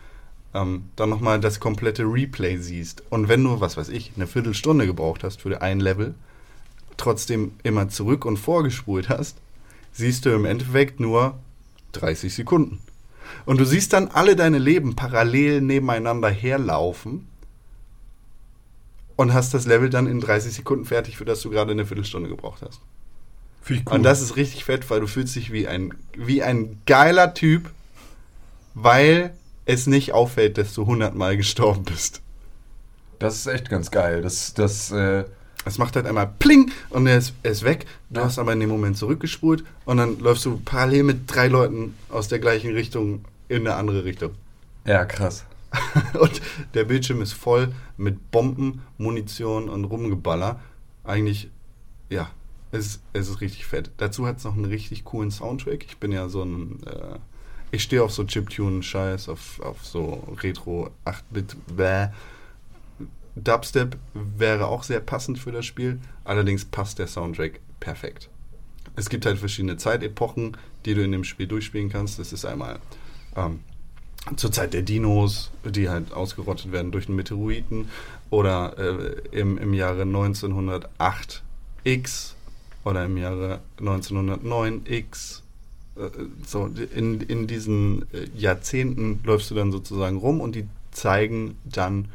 [0.54, 3.02] ähm, dann nochmal das komplette Replay siehst.
[3.10, 6.14] Und wenn du, was weiß ich, eine Viertelstunde gebraucht hast für ein Level,
[6.96, 9.38] trotzdem immer zurück und vorgespult hast,
[9.92, 11.38] siehst du im Endeffekt nur
[11.92, 12.80] 30 Sekunden.
[13.46, 17.28] Und du siehst dann alle deine Leben parallel nebeneinander herlaufen
[19.16, 22.28] und hast das Level dann in 30 Sekunden fertig, für das du gerade eine Viertelstunde
[22.28, 22.80] gebraucht hast.
[23.68, 23.80] Cool.
[23.90, 27.70] Und das ist richtig fett, weil du fühlst dich wie ein, wie ein geiler Typ,
[28.74, 29.32] weil
[29.80, 32.20] es nicht auffällt, dass du hundertmal gestorben bist.
[33.18, 34.22] Das ist echt ganz geil.
[34.22, 35.24] Das, das, äh,
[35.64, 37.86] Es macht halt einmal Pling und er ist, er ist weg.
[38.10, 41.94] Du hast aber in dem Moment zurückgespult und dann läufst du parallel mit drei Leuten
[42.08, 44.32] aus der gleichen Richtung in eine andere Richtung.
[44.84, 45.44] ja, krass.
[46.20, 46.42] Und
[46.74, 50.60] der Bildschirm ist voll mit Bomben, Munition und Rumgeballer.
[51.02, 51.48] Eigentlich,
[52.10, 52.30] ja,
[52.72, 53.90] es, es ist richtig fett.
[53.96, 55.84] Dazu hat es noch einen richtig coolen Soundtrack.
[55.84, 57.18] Ich bin ja so ein, äh,
[57.72, 62.08] ich stehe auf so Chiptune-Scheiß, auf, auf so Retro 8-Bit, bäh.
[63.34, 65.98] Dubstep wäre auch sehr passend für das Spiel.
[66.22, 68.28] Allerdings passt der Soundtrack perfekt.
[68.94, 72.18] Es gibt halt verschiedene Zeitepochen, die du in dem Spiel durchspielen kannst.
[72.18, 72.78] Das ist einmal
[73.36, 73.60] ähm,
[74.36, 77.88] zur Zeit der Dinos, die halt ausgerottet werden durch einen Meteoriten,
[78.28, 81.42] oder äh, im, im Jahre 1908
[81.84, 82.34] X
[82.84, 85.41] oder im Jahre 1909 X.
[85.96, 86.08] Äh,
[86.46, 92.08] so, in, in diesen äh, Jahrzehnten läufst du dann sozusagen rum und die zeigen dann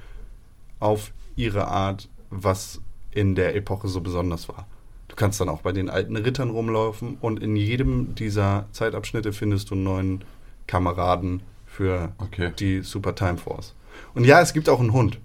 [0.79, 4.67] auf ihre Art, was in der Epoche so besonders war.
[5.07, 9.69] Du kannst dann auch bei den alten Rittern rumlaufen und in jedem dieser Zeitabschnitte findest
[9.71, 10.23] du einen neuen
[10.67, 12.51] Kameraden für Okay.
[12.59, 13.73] die Super Time Force.
[14.13, 15.19] Und ja, es gibt auch einen Hund.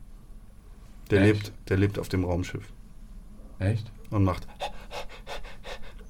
[1.10, 1.32] Der Echt?
[1.34, 2.64] lebt, der lebt auf dem Raumschiff
[3.58, 3.90] Echt?
[4.10, 4.46] und macht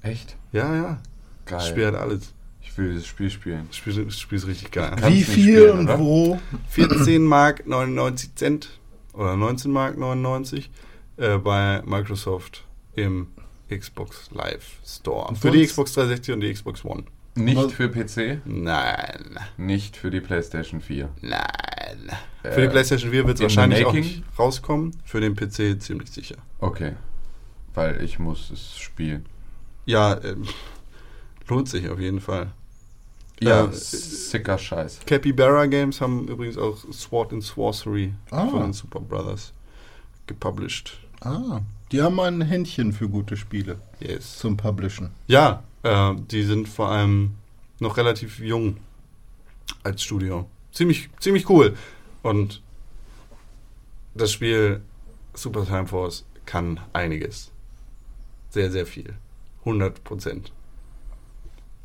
[0.02, 0.36] Echt?
[0.52, 0.98] ja, ja.
[1.46, 1.58] Geil.
[1.58, 2.34] Das Spiel hat alles.
[2.60, 3.66] Ich will dieses Spiel spielen.
[3.68, 4.96] Das Spiel, das Spiel ist richtig geil.
[5.08, 5.98] Wie viel spielen, und oder?
[5.98, 6.40] wo?
[6.70, 8.70] 14 Mark 99 Cent
[9.12, 10.70] oder 19 Mark 99
[11.18, 13.28] äh, bei Microsoft im
[13.68, 15.28] Xbox Live Store.
[15.28, 17.04] Und Für die Xbox 360 und die Xbox One.
[17.34, 21.08] Nicht für PC, Nein, nicht für die PlayStation 4.
[21.22, 21.40] nein.
[22.42, 24.94] Äh, Für die PlayStation 4 wird es wahrscheinlich auch nicht rauskommen.
[25.04, 26.36] Für den PC ziemlich sicher.
[26.58, 26.92] Okay.
[27.74, 29.24] Weil ich muss es spielen.
[29.86, 30.44] Ja, ähm,
[31.48, 32.52] lohnt sich auf jeden Fall.
[33.40, 35.00] Ja, Äh, sicker Scheiß.
[35.06, 38.46] Capybara Games haben übrigens auch Sword and Sorcery Ah.
[38.46, 39.52] von den Super Brothers.
[40.28, 40.98] gepublished.
[41.20, 44.38] Ah, die haben ein Händchen für gute Spiele Yes.
[44.38, 45.10] zum Publishen.
[45.26, 47.32] Ja, äh, die sind vor allem
[47.80, 48.76] noch relativ jung
[49.82, 50.48] als Studio.
[50.70, 51.76] Ziemlich, ziemlich cool.
[52.22, 52.62] Und
[54.14, 54.80] das Spiel
[55.34, 57.50] Super Time Force kann einiges.
[58.50, 59.14] Sehr, sehr viel.
[59.64, 60.52] 100 Prozent.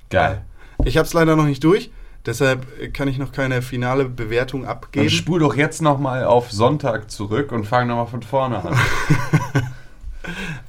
[0.09, 0.41] Geil.
[0.85, 1.91] Ich habe es leider noch nicht durch,
[2.25, 5.09] deshalb kann ich noch keine finale Bewertung Dann abgeben.
[5.09, 8.75] spul doch jetzt nochmal auf Sonntag zurück und fang nochmal von vorne an.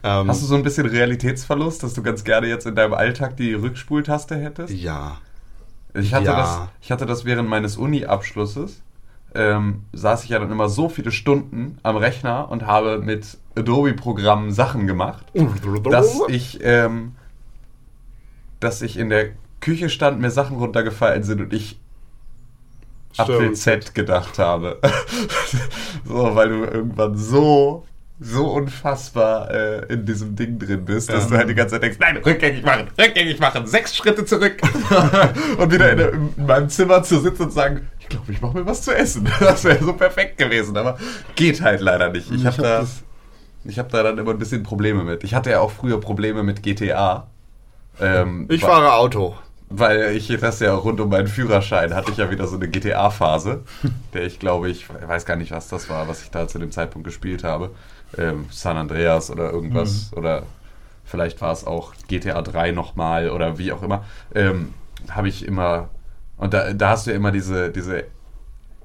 [0.05, 3.37] Ähm, Hast du so ein bisschen Realitätsverlust, dass du ganz gerne jetzt in deinem Alltag
[3.37, 4.72] die Rückspultaste hättest?
[4.72, 5.18] ja.
[5.94, 6.37] Ich hatte, Ja.
[6.37, 8.83] das, ich hatte das während meines Uni-Abschlusses.
[9.35, 14.53] Ähm, saß ich ja dann immer so viele Stunden am Rechner und habe mit Adobe-Programmen
[14.53, 15.27] Sachen gemacht,
[15.90, 17.16] dass ich, ähm,
[18.61, 21.79] dass ich in der Küche stand, mir Sachen runtergefallen sind und ich
[23.16, 24.79] Apfel Z gedacht habe.
[26.05, 27.85] so, weil du irgendwann so,
[28.21, 31.31] so unfassbar äh, in diesem Ding drin bist, dass Ja.
[31.31, 34.57] du halt die ganze Zeit denkst, nein, rückgängig machen, rückgängig machen, sechs Schritte zurück.
[35.59, 38.59] und wieder in, der, in meinem Zimmer zu sitzen und sagen, ich glaube, ich mache
[38.59, 39.29] mir was zu essen.
[39.40, 40.99] Das wäre so perfekt gewesen, aber
[41.35, 42.31] geht halt leider nicht.
[42.31, 42.87] Ich habe hab da,
[43.64, 45.25] ich hab da dann immer ein bisschen Probleme mit.
[45.25, 47.29] Ich hatte ja auch früher Probleme mit GTA.
[48.01, 49.37] Ähm, Ich fahre Auto.
[49.71, 53.65] weil ich das ja rund um meinen Führerschein hatte ich ja wieder so eine GTA-Phase,
[54.15, 56.71] der ich glaube, ich weiß gar nicht, was das war, was ich da zu dem
[56.73, 57.71] Zeitpunkt gespielt habe.
[58.17, 60.45] Ähm, San Andreas oder irgendwas oder
[61.05, 64.05] vielleicht war es auch GTA 3 nochmal oder wie auch immer.
[64.35, 64.73] Ähm,
[65.11, 65.91] habe ich immer,
[66.39, 68.05] und da, da hast du ja immer diese, diese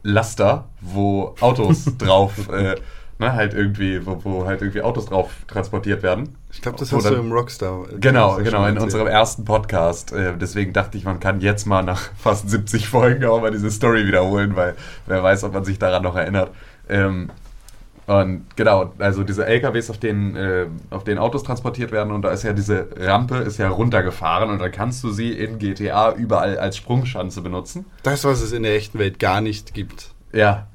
[0.04, 2.76] Laster, wo Autos drauf, äh,
[3.20, 6.36] ne, halt irgendwie, wo, wo halt irgendwie Autos drauf transportiert werden.
[6.52, 7.86] Ich glaube, das Wo hast dann- du im Rockstar.
[8.00, 10.12] Genau, das genau, in unserem ersten Podcast.
[10.14, 13.72] Äh, deswegen dachte ich, man kann jetzt mal nach fast 70 Folgen auch mal diese
[13.72, 14.76] Story wiederholen, weil
[15.08, 16.52] wer weiß, ob man sich daran noch erinnert.
[16.90, 17.30] Ähm,
[18.06, 22.32] und genau, also diese LKWs, auf denen, äh, auf denen Autos transportiert werden und da
[22.32, 26.58] ist ja diese Rampe ist ja runtergefahren und dann kannst du sie in GTA überall
[26.60, 27.86] als Sprungschanze benutzen.
[28.04, 30.10] Das, was es in der echten Welt gar nicht gibt.
[30.34, 30.68] Ja,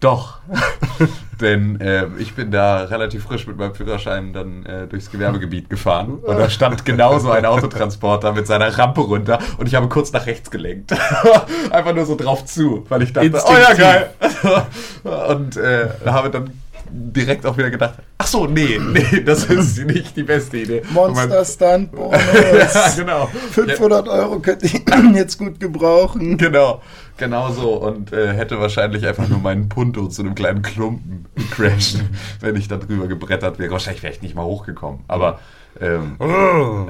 [0.00, 0.40] doch.
[1.40, 6.18] Denn äh, ich bin da relativ frisch mit meinem Führerschein dann äh, durchs Gewerbegebiet gefahren.
[6.22, 10.26] Und da stand genauso ein Autotransporter mit seiner Rampe runter und ich habe kurz nach
[10.26, 10.92] rechts gelenkt.
[11.70, 13.66] Einfach nur so drauf zu, weil ich dachte, Instinktiv.
[13.66, 15.26] oh ja, geil.
[15.30, 16.50] und äh, habe dann
[16.92, 20.82] direkt auch wieder gedacht, ach so, nee, nee, das ist nicht die beste Idee.
[20.90, 22.96] Monster Stunt ja, Bonus.
[22.96, 23.30] genau.
[23.52, 24.82] 500 Euro könnte ich
[25.14, 26.36] jetzt gut gebrauchen.
[26.36, 26.82] Genau,
[27.20, 27.74] genau so.
[27.74, 32.08] Und äh, hätte wahrscheinlich einfach nur meinen Punto zu einem kleinen Klumpen crashen,
[32.40, 33.70] wenn ich da drüber gebrettert wäre.
[33.70, 35.04] Wahrscheinlich wäre ich nicht mal hochgekommen.
[35.06, 35.38] Aber
[35.80, 36.16] ähm,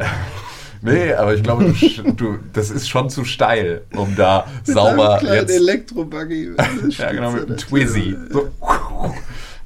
[0.81, 5.37] nee, aber ich glaube, du, du, das ist schon zu steil, um da sauber kleinen
[5.37, 5.51] jetzt.
[5.51, 6.53] Elektrobuggy.
[6.97, 8.17] Ja, genau, mit einem Twizzy.
[8.31, 8.49] So.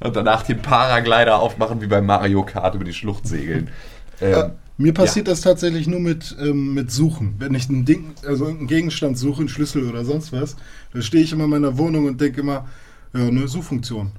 [0.01, 3.69] Und danach den Paraglider aufmachen wie bei Mario Kart über die Schlucht segeln.
[4.21, 7.35] Ähm, Äh, Mir passiert das tatsächlich nur mit, ähm, mit Suchen.
[7.39, 10.57] Wenn ich ein Ding, also einen Gegenstand suche, einen Schlüssel oder sonst was,
[10.91, 12.67] dann stehe ich immer in meiner Wohnung und denke immer,
[13.13, 14.07] ja, eine Suchfunktion.
[14.07, 14.11] Ne,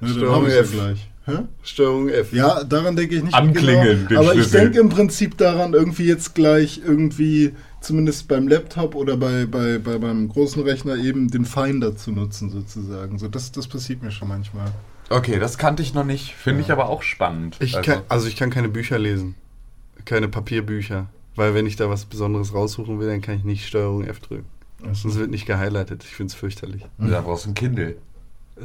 [0.00, 0.72] dann Steuerung habe ich ja F.
[0.72, 1.10] gleich.
[1.26, 1.32] Hä?
[1.62, 2.32] Steuerung F.
[2.32, 3.34] Ja, daran denke ich nicht.
[3.34, 4.60] Anklingeln, den genau, aber ich Schlüssel.
[4.62, 9.98] denke im Prinzip daran, irgendwie jetzt gleich irgendwie, zumindest beim Laptop oder bei, bei, bei
[9.98, 13.18] meinem großen Rechner eben den Finder zu nutzen sozusagen.
[13.18, 14.66] So, das, das passiert mir schon manchmal.
[15.10, 16.34] okay, das kannte ich noch nicht.
[16.34, 17.56] Finde ich aber auch spannend.
[17.60, 19.34] Ich Also- kann, also ich kann keine Bücher lesen.
[20.04, 21.08] Keine Papierbücher.
[21.36, 24.46] Weil wenn ich da was Besonderes raussuchen will, dann kann ich nicht Steuerung F drücken.
[24.92, 26.04] Sonst wird nicht gehighlightet.
[26.04, 26.84] Ich finde es fürchterlich.
[26.98, 27.96] Da brauchst du ein Kindle.
[28.56, 28.62] Hä,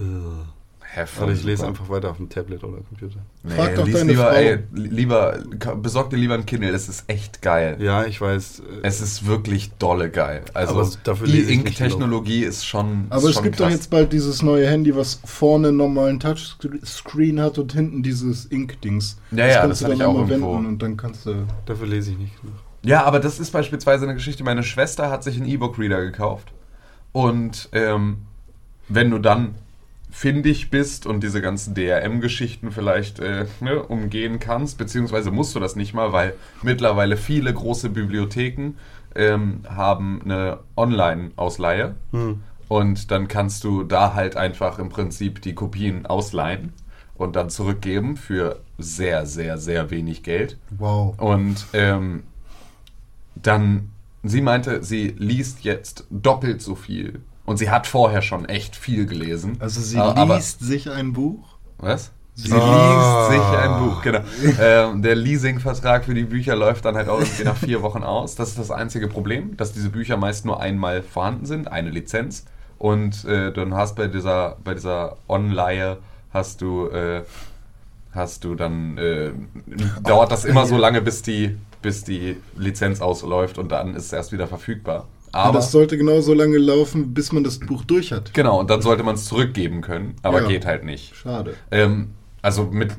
[1.06, 3.20] voll Oder ich lese einfach weiter auf dem Tablet oder Computer.
[3.44, 4.36] Nee, Frag doch deine lieber, Frau.
[4.36, 5.40] ey, lieber,
[5.82, 7.78] besorg dir lieber ein Kindle, das ist echt geil.
[7.80, 8.60] Ja, ich weiß.
[8.62, 10.42] äh, Es ist wirklich dolle geil.
[10.54, 13.68] Also Aber dafür lese ich nicht E-Ink-Technologie ist schon Aber ist es schon gibt krass.
[13.68, 18.46] doch jetzt bald dieses neue Handy, was vorne einen normalen Touchscreen hat und hinten dieses
[18.52, 19.18] Ink-Dings.
[19.32, 20.54] Ja, ja, kannst das du hatte dann ich auch irgendwo.
[20.56, 21.46] wenden und dann kannst du.
[21.66, 22.56] Dafür lese ich nicht genug.
[22.84, 24.44] Ja, aber das ist beispielsweise eine Geschichte.
[24.44, 26.52] Meine Schwester hat sich einen E-Book-Reader gekauft.
[27.12, 28.20] Und ähm,
[28.88, 29.56] wenn du dann
[30.10, 35.76] findig bist und diese ganzen DRM-Geschichten vielleicht äh, ne, umgehen kannst, beziehungsweise musst du das
[35.76, 38.72] nicht mal, weil mittlerweile viele große Bibliotheken
[39.16, 41.96] ähm, haben eine Online-Ausleihe.
[42.12, 42.42] Hm.
[42.68, 46.74] Und dann kannst du da halt einfach im Prinzip die Kopien ausleihen
[47.16, 50.58] und dann zurückgeben für sehr, sehr, sehr wenig Geld.
[50.78, 51.20] Wow.
[51.20, 52.24] Und ähm,
[53.36, 53.90] dann,
[54.24, 57.22] sie meinte, sie liest jetzt doppelt so viel.
[57.50, 59.58] Und sie hat vorher schon echt viel gelesen.
[59.60, 61.58] Also sie Aber- aber- liest sich ein Buch.
[61.80, 62.12] Was?
[62.36, 63.28] Sie Ah.
[63.28, 64.20] liest sich ein Buch, genau.
[64.62, 68.36] ähm, der Leasingvertrag für die Bücher läuft dann halt auch irgendwie nach vier Wochen aus.
[68.36, 72.46] Das ist das einzige Problem, dass diese Bücher meist nur einmal vorhanden sind, eine Lizenz.
[72.78, 75.98] Und äh, dann hast bei dieser, bei dieser Online
[76.32, 77.24] hast du, äh,
[78.14, 79.32] hast du dann, äh,
[80.04, 84.14] dauert das immer so lange, bis die, bis die Lizenz ausläuft und dann ist es
[84.14, 85.08] erst wieder verfügbar.
[85.34, 88.34] Ja, Aber, das sollte genauso lange laufen, bis man das Buch durch hat.
[88.34, 90.48] genau, und dann sollte man es zurückgeben können, aber Ja.
[90.48, 91.16] geht halt nicht.
[91.16, 91.56] Schade.
[91.72, 92.12] Ähm,
[92.42, 92.94] also mit,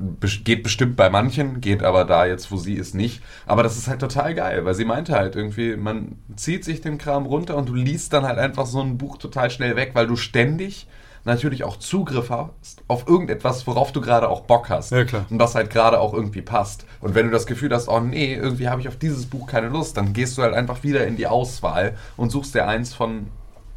[0.44, 3.22] geht bestimmt bei manchen, geht aber da jetzt, wo sie ist, nicht.
[3.46, 6.98] Aber das ist halt total geil, weil sie meinte halt irgendwie, man zieht sich den
[6.98, 10.06] Kram runter und du liest dann halt einfach so ein Buch total schnell weg, weil
[10.06, 10.86] du ständig
[11.24, 14.92] natürlich auch Zugriff hast auf irgendetwas, worauf du gerade auch Bock hast.
[14.92, 15.26] Ja, klar.
[15.30, 16.87] Und was halt gerade auch irgendwie passt.
[17.00, 19.68] Und wenn du das Gefühl hast, oh nee, irgendwie habe ich auf dieses Buch keine
[19.68, 23.26] Lust, dann gehst du halt einfach wieder in die Auswahl und suchst dir eins von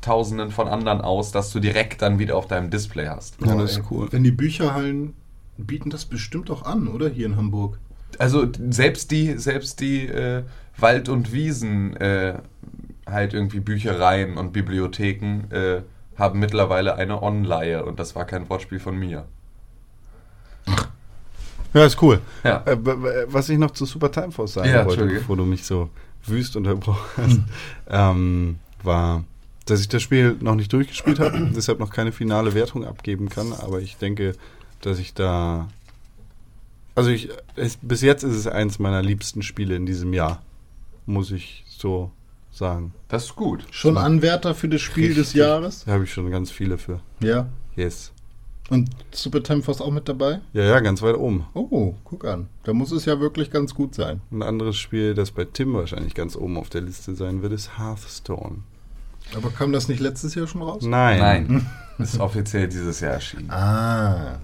[0.02, 3.38] tausenden von anderen aus, dass du direkt dann wieder auf deinem Display hast.
[3.46, 3.84] Ja, das ist ey.
[3.90, 4.08] cool.
[4.12, 5.14] Wenn die Bücherhallen
[5.58, 7.10] bieten das bestimmt auch an, oder?
[7.10, 7.80] Hier in Hamburg.
[8.20, 10.44] Also selbst die, selbst die äh,
[10.78, 12.36] Wald- und Wiesen, äh,
[13.06, 15.82] halt irgendwie Büchereien und Bibliotheken äh,
[16.18, 19.26] haben mittlerweile eine Online und das war kein Wortspiel von mir.
[21.74, 22.22] Ja, ist cool.
[22.44, 22.64] Ja.
[22.66, 22.78] Äh,
[23.28, 25.90] was ich noch zu Super Time Force sagen Ja, wollte, bevor du mich so
[26.26, 27.40] wüst unterbrochen hast,
[27.90, 29.24] ähm, war,
[29.66, 33.54] dass ich das Spiel noch nicht durchgespielt habe, deshalb noch keine finale Wertung abgeben kann,
[33.54, 34.36] aber ich denke,
[34.82, 35.68] dass ich da.
[36.96, 40.44] Also ich, es, bis jetzt ist es eins meiner liebsten Spiele in diesem Jahr,
[41.08, 42.12] muss ich so
[42.54, 42.94] sagen.
[43.08, 43.66] Das ist gut.
[43.72, 45.36] Schon Anwärter für das Spiel des Richtig.
[45.36, 45.84] Jahres?
[45.86, 47.00] Da habe ich schon ganz viele für.
[47.20, 47.48] Ja.
[47.76, 48.12] Yes.
[48.70, 50.40] Und Super Time Force auch mit dabei?
[50.54, 51.46] Ja, ja, ganz weit oben.
[51.54, 52.48] Oh, guck an.
[52.64, 54.22] Da muss es ja wirklich ganz gut sein.
[54.32, 57.78] Ein anderes Spiel, das bei Tim wahrscheinlich ganz oben auf der Liste sein wird, ist
[57.78, 58.60] Hearthstone.
[59.36, 60.84] Aber kam das nicht letztes Jahr schon raus?
[60.86, 61.20] Nein.
[61.20, 61.70] Nein.
[61.98, 63.50] ist offiziell dieses Jahr erschienen.
[63.50, 64.40] Ah.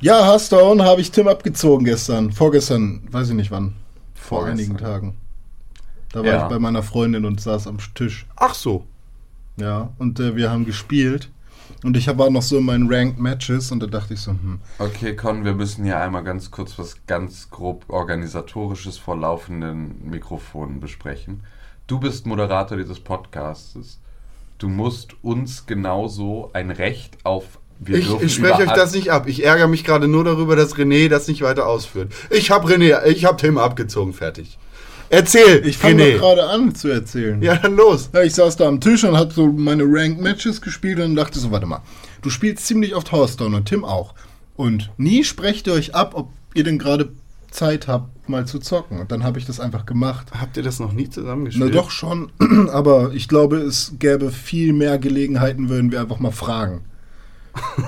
[0.00, 2.32] Ja, Hearthstone habe ich Tim abgezogen gestern.
[2.32, 3.74] Vorgestern, weiß ich nicht wann.
[4.14, 4.58] Vor Vorgestern.
[4.58, 5.16] einigen Tagen.
[6.16, 6.42] Da war Ja.
[6.44, 8.24] ich bei meiner Freundin und saß am Tisch.
[8.36, 8.86] Ach so.
[9.58, 11.28] Ja, und äh, wir haben gespielt.
[11.84, 14.58] Und ich war noch so in meinen Ranked Matches und da dachte ich so, hm,
[14.78, 20.80] Okay, Con, wir müssen hier einmal ganz kurz was ganz grob organisatorisches vor laufenden Mikrofonen
[20.80, 21.42] besprechen.
[21.86, 24.00] Du bist Moderator dieses Podcasts.
[24.56, 27.58] Du musst uns genauso ein Recht auf.
[27.78, 29.26] Wir Ich, ich spreche euch das nicht ab.
[29.28, 32.10] Ich ärgere mich gerade nur darüber, dass René das nicht weiter ausführt.
[32.30, 34.58] Ich habe René, ich habe Tim abgezogen, fertig.
[35.08, 37.40] Erzähl, ich fange gerade an zu erzählen.
[37.42, 38.10] Ja, dann los.
[38.12, 41.38] Ja, ich saß da am Tisch und hab so meine Ranked Matches gespielt und dachte
[41.38, 41.82] so, warte mal,
[42.22, 44.14] du spielst ziemlich oft Hearthstone und Tim auch.
[44.56, 47.10] Und nie sprecht ihr euch ab, ob ihr denn gerade
[47.50, 49.00] Zeit habt, mal zu zocken.
[49.00, 50.28] Und dann habe ich das einfach gemacht.
[50.40, 51.74] Habt ihr das noch nie Na zusammengespielt?
[51.74, 52.32] doch schon,
[52.72, 56.84] aber ich glaube, es gäbe viel mehr Gelegenheiten, würden wir einfach mal fragen.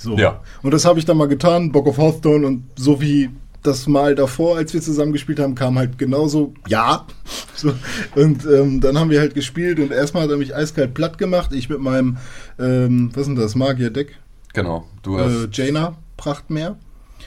[0.00, 0.16] So.
[0.16, 0.40] Ja.
[0.62, 3.30] Und das habe ich dann mal getan, Bock auf Hearthstone und so wie
[3.62, 7.06] das Mal davor, als wir zusammen gespielt haben, kam halt genauso ja.
[7.54, 7.74] So.
[8.14, 11.52] Und ähm, dann haben wir halt gespielt und erstmal hat er mich eiskalt platt gemacht.
[11.52, 12.18] Ich mit meinem,
[12.58, 14.16] ähm, was ist denn das, Magier-Deck?
[14.54, 16.76] Genau, du Äh, hast Jaina, Prachtmeer.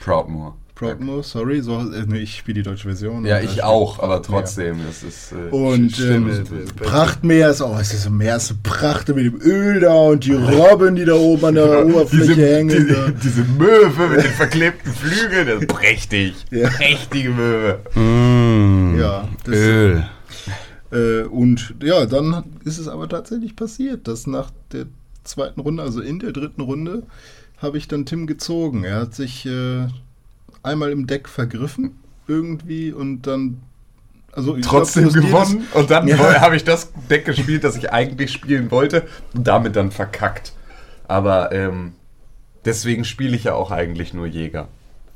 [0.00, 0.54] Proudmoore.
[0.74, 1.60] Proudmoore, sorry.
[1.60, 3.24] So, äh, nee, ich spiele die deutsche Version.
[3.26, 5.32] Ja, ich auch, aber trotzdem, es ist.
[5.32, 9.80] Äh, Und ähm, äh, Prachtmeer ist auch, es ist mehr so Prachte mit dem Öl
[9.80, 12.68] da und die Robben, die da oben an der Oberfläche diese, hängen.
[12.70, 13.10] diese, da.
[13.10, 16.34] diese Möwe mit den verklebten Flügeln, das ist prächtig.
[16.50, 16.68] Ja.
[16.70, 17.78] Prächtige Möwe.
[17.94, 20.04] Mm, Ja, das- Öl.
[20.90, 24.84] Äh, und ja, dann ist es aber tatsächlich passiert, dass nach der
[25.24, 27.04] zweiten Runde, also in der dritten Runde,
[27.58, 28.84] habe ich dann Tim gezogen.
[28.84, 29.86] Er hat sich äh,
[30.62, 31.98] einmal im Deck vergriffen
[32.28, 33.62] irgendwie und dann
[34.32, 36.18] also Trotzdem glaub, gewonnen und dann Ja.
[36.40, 40.52] habe ich das Deck gespielt, das ich eigentlich spielen wollte und damit dann verkackt.
[41.06, 41.92] Aber ähm,
[42.64, 44.68] deswegen spiele ich ja auch eigentlich nur Jäger.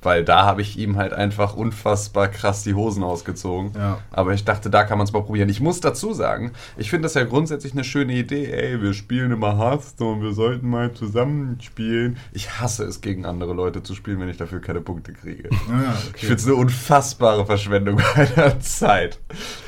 [0.06, 3.72] Weil da habe ich ihm halt einfach unfassbar krass die Hosen ausgezogen.
[3.76, 3.98] Ja.
[4.12, 5.48] Aber ich dachte, da kann man es mal probieren.
[5.48, 8.46] Ich muss dazu sagen, ich finde das ja grundsätzlich eine schöne Idee.
[8.52, 12.18] Ey, wir spielen immer Hearthstone, wir sollten mal zusammen spielen.
[12.32, 15.48] Ich hasse es, gegen andere Leute zu spielen, wenn ich dafür keine Punkte kriege.
[15.50, 16.18] dieses- Ah, Ich okay.
[16.26, 19.18] finde es eine unfassbare Verschwendung meiner Zeit.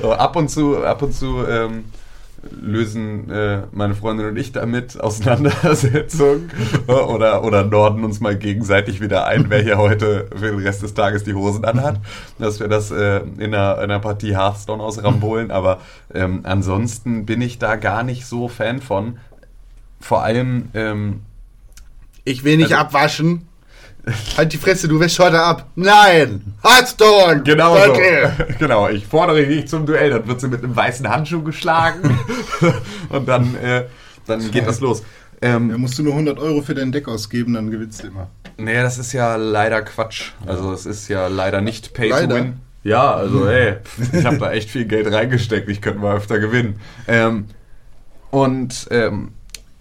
[0.01, 1.83] So, ab und zu, ab und zu ähm,
[2.61, 6.49] lösen äh, meine Freundin und ich damit Auseinandersetzungen
[6.87, 10.93] oder, oder norden uns mal gegenseitig wieder ein, wer hier heute für den Rest des
[10.93, 11.99] Tages die Hosen anhat,
[12.37, 15.51] dass wir das äh, in, einer, in einer Partie Hearthstone ausrambolen.
[15.51, 15.79] Aber
[16.13, 19.17] ähm, ansonsten bin ich da gar nicht so Fan von.
[19.99, 21.21] Vor allem ähm,
[22.23, 23.48] Ich will nicht Also- abwaschen.
[24.37, 25.67] Halt die Fresse, du wäschst heute ab.
[25.75, 26.53] Nein!
[26.63, 27.43] Hearthstone!
[27.43, 28.29] Genau Okay.
[28.37, 28.43] so.
[28.59, 30.09] Genau, ich fordere dich zum Duell.
[30.09, 32.17] Dann wird sie mit einem weißen Handschuh geschlagen.
[33.09, 33.85] und dann, äh,
[34.25, 35.03] dann geht das los.
[35.41, 38.27] Da Ähm, musst du nur 100 Euro für dein Deck ausgeben, dann gewinnst du immer.
[38.57, 40.31] nee, das ist ja leider Quatsch.
[40.45, 42.27] Also es ist ja leider nicht Pay Leider?
[42.27, 42.53] to Win.
[42.83, 43.75] Ja, also ey,
[44.13, 45.69] ich habe da echt viel Geld reingesteckt.
[45.69, 46.79] Ich könnte mal öfter gewinnen.
[47.07, 47.45] Ähm,
[48.31, 49.29] und ähm,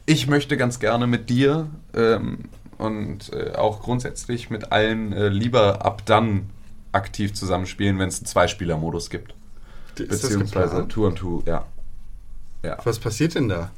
[0.07, 1.67] ich möchte ganz gerne mit dir
[1.97, 2.39] ähm,
[2.79, 6.51] und äh, auch grundsätzlich mit allen äh, lieber ab dann
[6.93, 9.35] aktiv zusammenspielen, wenn es einen Zweispieler-Modus gibt.
[9.99, 10.87] Ist Beziehungsweise?
[10.89, 11.65] Two on Two, ja.
[12.63, 12.79] ja.
[12.85, 13.71] Was passiert denn da?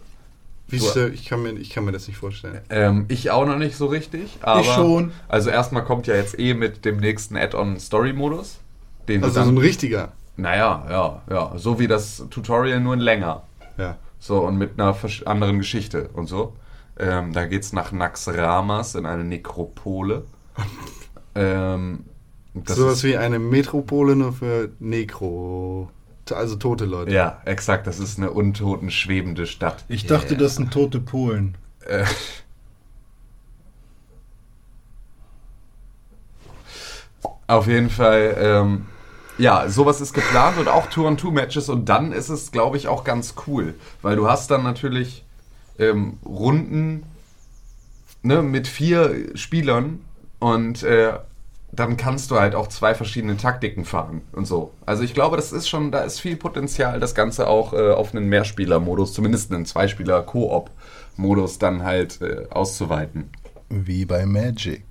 [0.68, 2.61] Wie Du- ich, kann mir, ich kann mir das nicht vorstellen.
[2.70, 4.62] Ähm, ich auch noch nicht so richtig, aber.
[4.62, 5.12] schon.
[5.28, 8.59] Also erstmal kommt ja jetzt eh mit dem nächsten Add-on Story-Modus.
[9.09, 10.12] Also so dann, ein richtiger.
[10.36, 11.53] Naja, ja, ja.
[11.59, 13.42] So wie das Tutorial nur in länger.
[13.78, 13.96] Ja.
[14.20, 16.53] So, und mit einer versch- anderen Geschichte und so.
[17.01, 20.26] Ähm, da geht's nach Naxramas in eine Nekropole.
[21.34, 22.05] ähm,
[22.55, 25.88] das Sowas ist, wie eine Metropole nur für Nekro.
[26.30, 27.11] Also tote Leute.
[27.11, 27.86] Ja, exakt.
[27.86, 29.84] Das ist eine untoten schwebende Stadt.
[29.88, 31.57] Ich dachte, das sind tote Polen.
[31.86, 32.05] Äh,
[37.51, 38.86] Auf jeden Fall, ähm,
[39.36, 43.34] ja, sowas ist geplant und auch Tour-on-Two-Matches und dann ist es, glaube ich, auch ganz
[43.48, 45.24] cool, weil du hast dann natürlich
[45.81, 47.05] ähm, Runden
[48.22, 50.01] ne, mit vier Spielern
[50.39, 51.14] und äh,
[51.72, 54.72] dann kannst du halt auch zwei verschiedene Taktiken fahren und so.
[54.87, 58.14] Also ich glaube, das ist schon, da ist viel Potenzial, das Ganze auch äh, auf
[58.14, 63.31] einen Mehrspieler-Modus, zumindest einen Zweispieler-Koop-Modus dann halt äh, auszuweiten.
[63.68, 64.83] Wie bei Magic.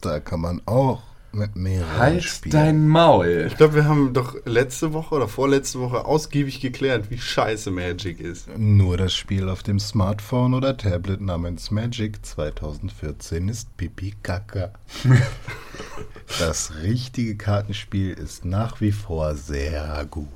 [0.00, 1.02] Da kann man auch
[1.34, 2.52] mit mehreren Halt spielen.
[2.52, 3.44] dein Maul.
[3.48, 8.20] Ich glaube, wir haben doch letzte Woche oder vorletzte Woche ausgiebig geklärt, wie scheiße Magic
[8.20, 8.48] ist.
[8.56, 14.72] Nur das Spiel auf dem Smartphone oder Tablet namens Magic 2014 ist Pipi Kaka.
[16.38, 20.28] das richtige Kartenspiel ist nach wie vor sehr gut.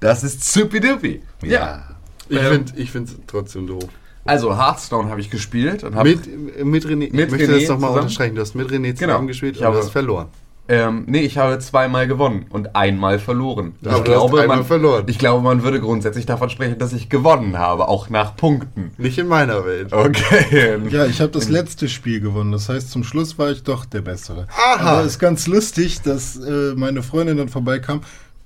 [0.00, 1.22] Das ist supidupi.
[1.42, 1.96] Ja.
[2.28, 3.88] Ich Ähm, finde ich es trotzdem doof.
[4.28, 7.68] Also Hearthstone habe ich gespielt und habe Mit, mit René, ich Mit möchte René das
[7.68, 7.94] nochmal zusammen?
[8.02, 8.34] unterstreichen.
[8.34, 8.94] Du hast mit René Genau.
[9.12, 10.26] zusammengespielt Ich und habe- hast verloren.
[10.70, 13.72] Ähm, nee, ich habe zweimal gewonnen und einmal verloren.
[13.82, 15.04] Aber ich, du hast glaube, einmal man, verloren.
[15.06, 18.90] ich glaube, man würde grundsätzlich davon sprechen, dass ich gewonnen habe, auch nach Punkten.
[18.98, 19.94] Nicht in meiner Welt.
[19.94, 20.76] Okay.
[20.90, 22.52] Ja, ich habe das letzte Spiel gewonnen.
[22.52, 24.46] Das heißt, zum Schluss war ich doch der Bessere.
[24.50, 24.98] Aha.
[24.98, 28.02] Aber ist ganz lustig, dass äh, meine Freundin dann vorbeikam.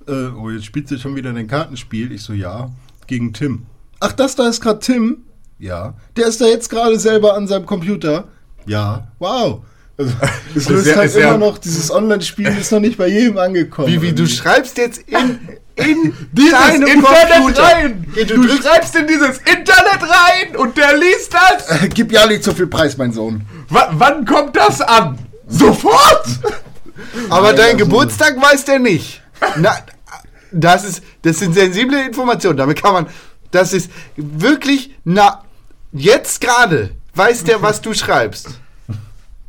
[0.07, 2.13] Äh, oh, jetzt spielt sie schon wieder ein Kartenspiel.
[2.13, 2.69] Ich so, ja,
[3.05, 3.63] gegen Tim.
[3.99, 5.17] Ach, das da ist gerade Tim?
[5.59, 5.93] Ja.
[6.17, 8.25] Der ist da jetzt gerade selber an seinem Computer?
[8.65, 9.07] Ja.
[9.19, 9.61] Wow.
[9.97, 10.11] Also,
[10.55, 13.37] es löst ja- halt ist ja- immer noch, dieses Online-Spiel ist noch nicht bei jedem
[13.37, 13.87] angekommen.
[13.87, 15.39] Wie, wie, du schreibst jetzt in,
[15.75, 17.63] in Dieses Internet Computer.
[17.63, 18.05] rein!
[18.15, 21.89] Ja, Du, schreibst in dieses Internet rein und der liest das!
[21.93, 23.45] Gib ja nicht so viel Preis, mein Sohn.
[23.69, 25.17] W wann kommt das an?
[25.47, 26.25] Sofort!
[27.29, 29.21] Aber dein Geburtstag weiß der nicht.
[29.57, 29.75] Na,
[30.51, 32.57] das, ist, das sind sensible Informationen.
[32.57, 33.07] Damit kann man.
[33.53, 34.95] Das ist wirklich.
[35.05, 35.43] Na,
[35.91, 38.49] jetzt gerade weiß der, was du schreibst.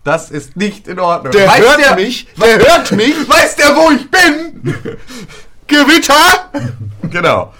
[0.04, 1.32] Das ist nicht in Ordnung.
[1.32, 2.28] Der Weiß hört der, mich.
[2.36, 3.14] Der hört mich.
[3.28, 4.74] Weiß der, wo ich bin?
[5.66, 6.50] Gewitter!
[7.10, 7.54] Genau.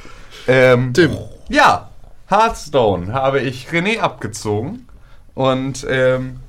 [0.47, 1.17] Ähm, Tim.
[1.49, 1.89] Ja,
[2.29, 4.87] Hearthstone habe ich René abgezogen.
[5.35, 6.41] Und ähm,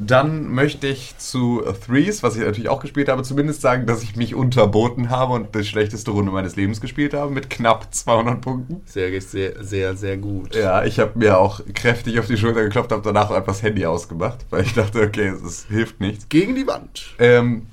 [0.00, 4.16] dann möchte ich zu Threes, was ich natürlich auch gespielt habe, zumindest sagen, dass ich
[4.16, 8.80] mich unterboten habe und die schlechteste Runde meines Lebens gespielt habe mit knapp 200 Punkten.
[8.86, 10.54] Sehr, sehr, sehr, sehr gut.
[10.54, 13.84] Ja, ich habe mir auch kräftig auf die Schulter geklopft, habe danach einfach das Handy
[13.84, 16.28] ausgemacht, weil ich dachte, okay, es hilft nichts.
[16.28, 17.14] Gegen die Wand.
[17.18, 17.66] Ähm,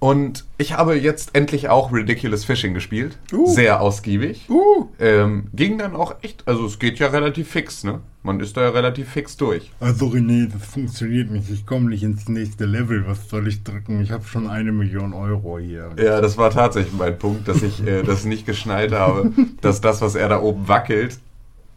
[0.00, 3.18] und ich habe jetzt endlich auch Ridiculous Fishing gespielt.
[3.32, 3.46] Uh.
[3.46, 4.48] Sehr ausgiebig.
[4.48, 4.88] Uh.
[4.98, 8.00] Ähm, ging dann auch echt, also es geht ja relativ fix, ne?
[8.22, 9.70] Man ist da ja relativ fix durch.
[9.78, 11.50] Also René, das funktioniert nicht.
[11.50, 13.06] Ich komme nicht ins nächste Level.
[13.06, 14.00] Was soll ich drücken?
[14.02, 15.90] Ich habe schon eine Million Euro hier.
[15.96, 20.00] Ja, das war tatsächlich mein Punkt, dass ich äh, das nicht geschnallt habe, dass das,
[20.00, 21.18] was er da oben wackelt,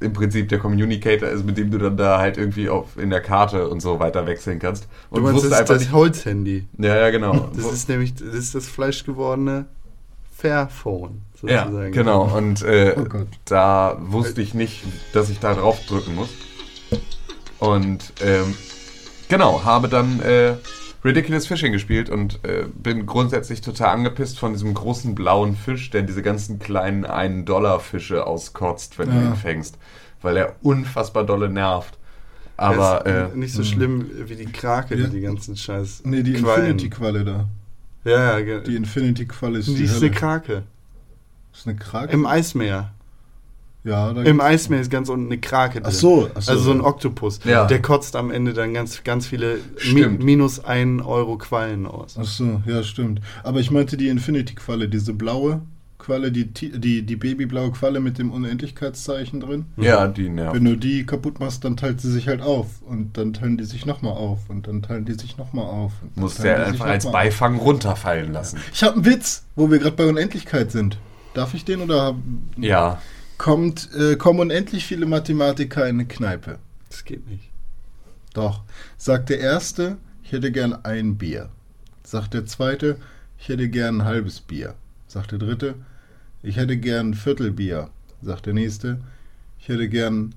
[0.04, 3.22] im Prinzip der Communicator ist, mit dem du dann da halt irgendwie auf, in der
[3.22, 4.84] Karte und so weiter wechseln kannst.
[5.10, 5.94] Du Und meinst, wusste das ist einfach das nicht.
[5.94, 6.68] Holzhandy.
[6.78, 7.50] Ja, ja, genau.
[7.56, 9.66] Das ist nämlich das, ist das fleischgewordene
[10.36, 11.22] Fairphone.
[11.46, 11.92] Ja, sozusagen.
[11.92, 12.38] genau.
[12.38, 13.06] Und äh, Oh
[13.46, 14.84] da wusste ich nicht,
[15.14, 16.30] dass ich da drauf drücken muss.
[17.60, 18.56] Und ähm,
[19.30, 20.56] genau, habe dann äh,
[21.04, 26.04] Ridiculous Fishing gespielt und äh, bin grundsätzlich total angepisst von diesem großen blauen Fisch, der
[26.04, 29.22] diese ganzen kleinen 1-Dollar-Fische auskotzt, wenn du Ja.
[29.30, 29.78] ihn fängst.
[30.22, 31.98] Weil er unfassbar dolle nervt.
[32.56, 35.08] Aber äh, nicht so schlimm wie die Krake, Ja.
[35.08, 36.04] die die ganzen Scheiß.
[36.06, 36.36] Nee, die.
[36.36, 37.48] Infinity-Qualle da.
[38.06, 40.06] Ja, ja, Die Infinity-Qualle ist die die, ist Hölle.
[40.08, 40.64] eine Krake.
[41.54, 42.14] ist eine Krake?
[42.14, 42.93] Im Eismeer.
[43.84, 45.84] Ja, da Im Eismeer ist ganz unten eine Krake drin.
[45.88, 46.52] Ach so, ach so.
[46.52, 47.40] Also so ein Oktopus.
[47.44, 47.66] Ja.
[47.66, 49.58] Der kotzt am Ende dann ganz, ganz viele
[49.94, 52.16] mi minus 1 Euro Quallen aus.
[52.20, 53.20] Ach so, ja, stimmt.
[53.44, 55.62] Aber ich meinte die Infinity-Qualle, diese blaue
[56.00, 59.66] Qualle, die, die, die babyblaue Qualle mit dem Unendlichkeitszeichen drin.
[59.78, 60.56] ja, die nervt.
[60.56, 62.68] Wenn du die kaputt machst, dann teilt sie sich halt auf.
[62.86, 64.50] Und dann teilen die sich nochmal auf.
[64.50, 65.94] Und dann teilen die sich nochmal auf.
[66.18, 67.14] Die sich einfach als mal auf.
[67.14, 68.60] Beifang runterfallen lassen.
[68.74, 70.98] Ich habe einen Witz, wo wir gerade bei Unendlichkeit sind.
[71.34, 72.02] Darf ich den oder?
[72.04, 72.16] hab-
[72.58, 73.02] Ja.
[73.38, 76.60] Kommt, äh, kommen unendlich viele Mathematiker in eine Kneipe.
[76.90, 77.50] Das geht nicht.
[78.34, 78.64] Doch.
[78.98, 81.50] Sagt der Erste, ich hätte gern ein Bier.
[82.04, 82.98] Sagt der Zweite,
[83.40, 84.76] ich hätte gern ein halbes Bier.
[85.08, 85.76] Sagt der Dritte,
[86.42, 87.90] ich hätte gern ein Viertelbier.
[88.22, 89.00] Sagt der Nächste,
[89.60, 90.36] ich hätte gern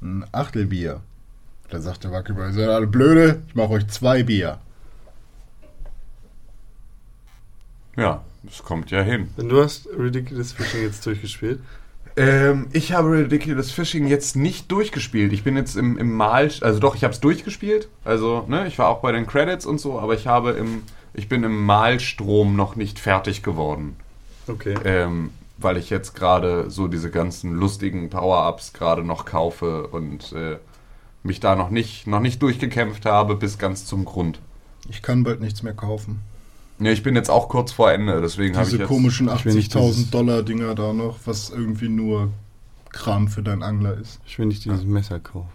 [0.00, 1.00] ein Achtelbier.
[1.70, 4.60] Da sagt der Wackelball, ihr seid alle blöde, ich mache euch zwei Bier.
[7.96, 9.30] Ja, das kommt ja hin.
[9.36, 11.60] Und du hast Ridiculous Fishing jetzt durchgespielt.
[12.16, 15.32] Ähm, ich habe Ridiculous Fishing jetzt nicht durchgespielt.
[15.32, 17.88] Ich bin jetzt im, im Mal, also doch, ich habe es durchgespielt.
[18.04, 21.28] Also, ne, ich war auch bei den Credits und so, aber ich habe im, ich
[21.28, 23.96] bin im Malstrom noch nicht fertig geworden.
[24.46, 24.74] Okay.
[24.84, 30.58] Ähm, weil ich jetzt gerade so diese ganzen lustigen Power-Ups gerade noch kaufe und äh,
[31.22, 34.38] mich da noch nicht, noch nicht durchgekämpft habe bis ganz zum Grund.
[34.88, 36.20] Ich kann bald nichts mehr kaufen.
[36.80, 39.54] Ja, ich bin jetzt auch kurz vor Ende, deswegen habe ich Diese komischen Ich will
[39.54, 42.30] nicht 80.000 dieses- Dollar Dinger da noch, was irgendwie nur
[42.90, 44.20] Kram für deinen Angler ist.
[44.26, 45.48] Ich will nicht dieses Messer kaufen.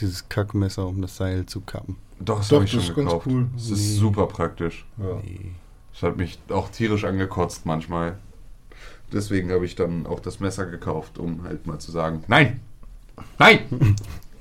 [0.00, 1.96] Dieses Kackmesser, um das Seil zu kappen.
[2.20, 3.26] Doch, das Doch, habe ich das schon ist ganz gekauft.
[3.28, 3.46] cool.
[3.54, 3.98] Das ist Nee.
[3.98, 4.84] super praktisch.
[4.98, 5.20] Ja.
[5.92, 8.18] Das hat mich auch tierisch angekotzt manchmal.
[9.12, 12.60] Deswegen habe ich dann auch das Messer gekauft, um halt mal zu sagen, nein,
[13.38, 13.60] nein,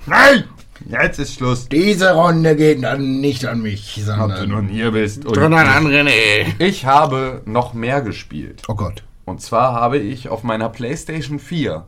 [0.07, 0.43] nein,
[0.87, 1.67] jetzt ist Schluss.
[1.69, 4.67] Diese Runde geht dann nicht an mich, sondern...
[4.67, 5.25] hier bist.
[5.25, 6.53] Und andere, nee.
[6.59, 8.63] ich habe noch mehr gespielt.
[8.67, 9.03] Oh Gott.
[9.25, 11.85] Und zwar habe ich auf meiner PlayStation 4.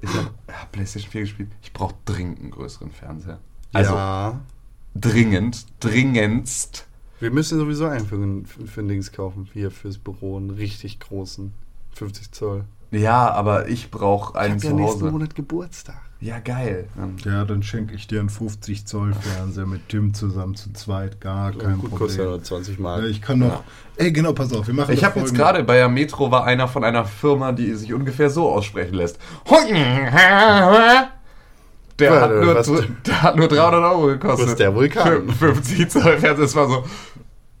[0.00, 1.48] Ich habe ja, PlayStation 4 gespielt.
[1.62, 3.40] Ich brauche dringend einen größeren Fernseher.
[3.72, 4.40] Also ja.
[4.94, 6.86] dringend, dringendst.
[7.18, 9.48] Wir müssen sowieso einen für, ein- für ein Dings kaufen.
[9.52, 10.36] Hier fürs Büro.
[10.36, 11.52] Einen richtig großen.
[11.94, 12.64] 50 Zoll.
[12.90, 15.12] Ja, aber ich brauche einen ich zu hab ja nächsten Hause.
[15.12, 16.00] Monat Geburtstag.
[16.18, 16.88] Ja, geil.
[17.26, 21.20] Ja, dann schenke ich dir einen 50 Zoll Fernseher mit Tim zusammen zu zweit.
[21.20, 22.30] Gar kein Gut, kostet ja Problem.
[22.30, 23.04] nur 20 Ja, Mark.
[23.04, 23.62] ich kann noch.
[23.96, 24.94] Ey, genau, pass auf, wir machen.
[24.94, 28.30] Ich habe jetzt gerade bei der Metro war einer von einer Firma, die sich ungefähr
[28.30, 29.18] so aussprechen lässt.
[31.98, 32.70] Der, hat Warte, nur, was-
[33.06, 34.46] der hat nur 300 Euro gekostet.
[34.46, 35.30] Was ist der Vulkan?
[35.30, 36.34] 50 Zoll Fernseher.
[36.36, 36.84] Das war so,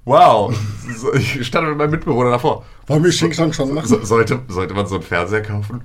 [0.04, 0.54] wow.
[0.96, 2.64] So, Ich stand mit meinem Mitbewohner davor.
[2.86, 3.86] Wollen wir Xing schon machen?
[3.88, 5.82] So, sollte, sollte man so einen Fernseher kaufen?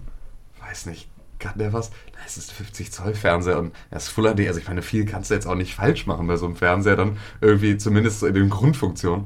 [0.68, 1.10] Weiß nicht.
[1.42, 1.90] Kann der was?
[2.14, 4.48] Na, Es ist ein 50 Zoll Fernseher und er ist Full HD.
[4.48, 6.96] Also ich meine, viel kannst du jetzt auch nicht falsch machen bei so einem Fernseher.
[6.96, 9.26] Dann irgendwie zumindest so in den Grundfunktionen.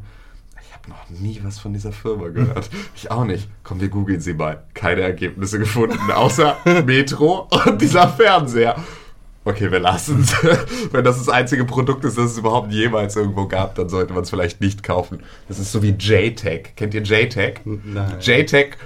[0.65, 2.69] Ich habe noch nie was von dieser Firma gehört.
[2.95, 3.49] Ich auch nicht.
[3.63, 4.63] Komm, wir googeln sie mal.
[4.73, 8.75] Keine Ergebnisse gefunden, außer Metro und dieser Fernseher.
[9.43, 10.33] Okay, wir lassen es.
[10.91, 14.23] Wenn das das einzige Produkt ist, das es überhaupt jemals irgendwo gab, dann sollte man
[14.23, 15.19] es vielleicht nicht kaufen.
[15.47, 16.75] Das ist so wie JTAG.
[16.75, 17.61] Kennt ihr JTAG?
[17.65, 18.17] Nein.
[18.21, 18.77] JTAG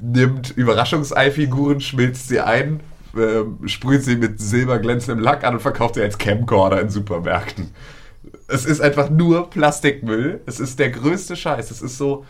[0.00, 2.80] nimmt Überraschungsei-Figuren, schmilzt sie ein,
[3.16, 7.70] ähm, sprüht sie mit silberglänzendem Lack an und verkauft sie als Camcorder in Supermärkten.
[8.48, 10.40] Es ist einfach nur Plastikmüll.
[10.46, 11.70] Es ist der größte Scheiß.
[11.70, 12.24] Es ist so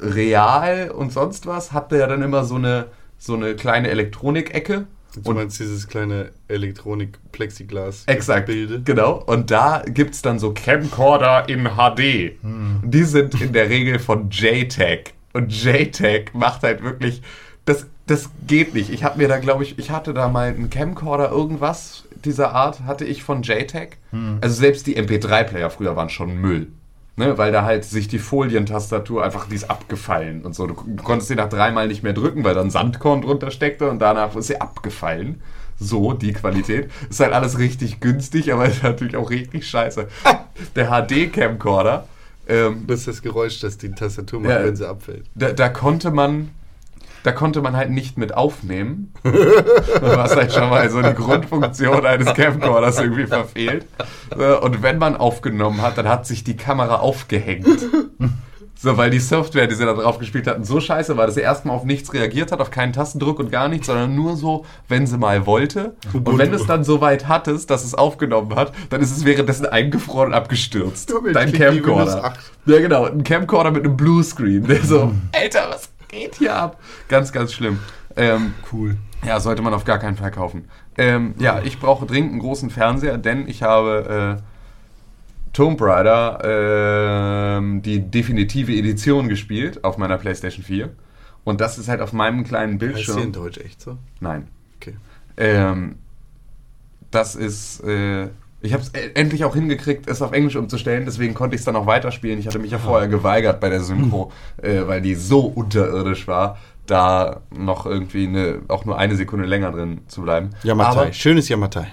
[0.00, 1.72] real und sonst was.
[1.72, 2.86] Hat der dann immer so eine,
[3.18, 4.86] so eine kleine Elektronik-Ecke.
[5.24, 8.04] Du meinst dieses kleine Elektronik-Plexiglas.
[8.06, 8.82] Exakt, Bilde.
[8.84, 9.22] genau.
[9.26, 12.36] Und da gibt es dann so Camcorder in HD.
[12.42, 15.14] Und Die sind in der Regel von JTAG.
[15.32, 17.22] Und JTAG macht halt wirklich,
[17.64, 18.90] das, das geht nicht.
[18.90, 22.80] Ich habe mir da, glaube ich, ich hatte da mal einen Camcorder, irgendwas dieser Art
[22.84, 23.96] hatte ich von JTAG.
[24.40, 26.68] Also selbst die MP3-Player früher waren schon Müll.
[27.16, 30.66] Ne, weil da halt sich die Folientastatur einfach, die ist abgefallen und so.
[30.66, 33.98] Du, du konntest sie nach dreimal nicht mehr drücken, weil dann Sandkorn drunter steckte und
[33.98, 35.42] danach ist sie abgefallen.
[35.78, 36.90] So, die Qualität.
[37.10, 40.08] Ist halt alles richtig günstig, aber ist natürlich auch richtig scheiße.
[40.76, 42.06] Der HD-Camcorder,
[42.50, 44.64] ähm, Das ist das Geräusch, das die Tastatur macht, Ja.
[44.64, 45.24] wenn sie abfällt.
[45.34, 46.50] da, da konnte man
[47.22, 49.12] da konnte man halt nicht mit aufnehmen.
[50.00, 53.84] Was halt schon mal so die Grundfunktion eines Camcorders irgendwie verfehlt.
[54.38, 57.66] Äh, Und wenn man aufgenommen hat, dann hat sich die Kamera aufgehängt.
[58.82, 61.42] So, weil die Software, die sie da drauf gespielt hatten, so scheiße war, dass sie
[61.42, 65.06] erstmal auf nichts reagiert hat, auf keinen Tastendruck und gar nichts, sondern nur so, wenn
[65.06, 65.96] sie mal wollte.
[66.14, 69.26] Und wenn du es dann so weit hattest, dass es aufgenommen hat, dann ist es
[69.26, 71.10] währenddessen eingefroren und abgestürzt.
[71.12, 72.24] Damit Dein Camcorder.
[72.24, 72.40] 8.
[72.64, 73.04] Ja, genau.
[73.04, 74.66] Ein Camcorder mit einem Bluescreen.
[74.66, 76.78] Der so, Alter, was geht hier ab?
[77.08, 77.80] Ganz, ganz schlimm.
[78.16, 78.96] Ähm, Cool.
[79.26, 80.70] ja, sollte man auf gar keinen Fall kaufen.
[80.96, 84.42] Ähm, ja, ich brauche dringend einen großen Fernseher, denn ich habe äh,
[85.52, 90.90] Tomb Raider ähm, die definitive Edition gespielt auf meiner PlayStation 4.
[91.44, 93.32] Und das ist halt auf meinem kleinen Heißt hier in Bildschirm.
[93.32, 93.96] Deutsch echt so?
[94.20, 94.48] Nein.
[94.76, 94.94] Okay.
[95.36, 95.96] Ähm,
[97.10, 97.80] das ist.
[97.80, 98.28] Äh,
[98.62, 101.76] ich habe es endlich auch hingekriegt, es auf Englisch umzustellen, deswegen konnte ich es dann
[101.76, 102.38] auch weiterspielen.
[102.38, 106.58] Ich hatte mich ja vorher geweigert bei der Synchro, äh, weil die so unterirdisch war,
[106.84, 110.50] da noch irgendwie eine, auch nur eine Sekunde länger drin zu bleiben.
[110.62, 111.00] Yamatai.
[111.00, 111.86] Aber, Schönes Yamatai.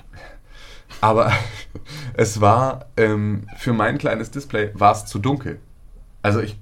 [1.01, 1.31] Aber
[2.13, 5.59] es war ähm, für mein kleines Display war es zu dunkel.
[6.21, 6.57] Also ich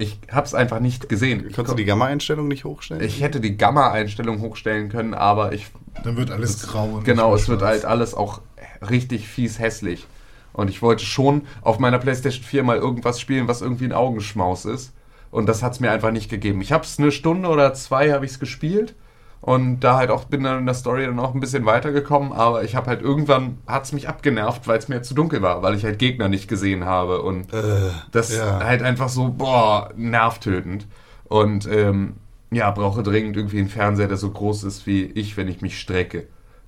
[0.00, 1.42] ich habe es einfach nicht gesehen.
[1.52, 3.02] Konntest du die Gamma-Einstellung nicht hochstellen?
[3.02, 5.66] ich hätte die Gamma-Einstellung hochstellen können, aber ich
[6.04, 6.84] Dann wird alles grau.
[6.84, 8.40] und Genau, es wird halt alles auch
[8.88, 10.06] richtig fies hässlich.
[10.52, 14.64] Und ich wollte schon auf meiner PlayStation 4 mal irgendwas spielen, was irgendwie ein Augenschmaus
[14.64, 14.92] ist.
[15.30, 16.60] Und das hat es mir einfach nicht gegeben.
[16.60, 18.94] Ich habe es eine Stunde oder zwei habe ich es gespielt
[19.40, 22.64] und da halt auch bin dann in der Story dann auch ein bisschen weitergekommen, aber
[22.64, 25.74] ich habe halt irgendwann hat es mich abgenervt, weil es mir zu dunkel war, weil
[25.74, 28.60] ich halt Gegner nicht gesehen habe und Äh, das ja.
[28.62, 30.86] halt einfach so, boah, nervtötend.
[31.24, 32.14] Und ähm,
[32.50, 35.78] ja, brauche dringend irgendwie einen Fernseher, der so groß ist wie ich, wenn ich mich
[35.78, 36.26] strecke.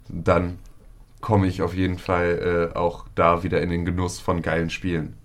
[0.09, 0.59] Dann
[1.21, 5.17] komme ich auf jeden Fall äh, auch da wieder in den Genuss von geilen Spielen.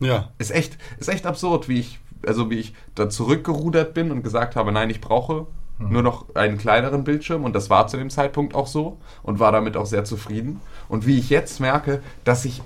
[0.00, 0.30] Ja.
[0.38, 4.56] Ist echt, ist echt absurd, wie ich, also wie ich da zurückgerudert bin und gesagt
[4.56, 5.46] habe, nein, ich brauche
[5.78, 9.52] nur noch einen kleineren Bildschirm und das war zu dem Zeitpunkt auch so und war
[9.52, 10.60] damit auch sehr zufrieden.
[10.88, 12.62] Und wie ich jetzt merke, dass ich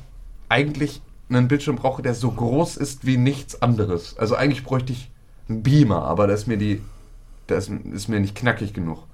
[0.49, 4.17] eigentlich einen Bildschirm brauche, der so groß ist wie nichts anderes.
[4.19, 5.11] Also eigentlich bräuchte ich
[5.49, 6.83] einen Beamer, aber da ist mir die,
[7.47, 9.05] da ist, ist mir nicht knackig genug.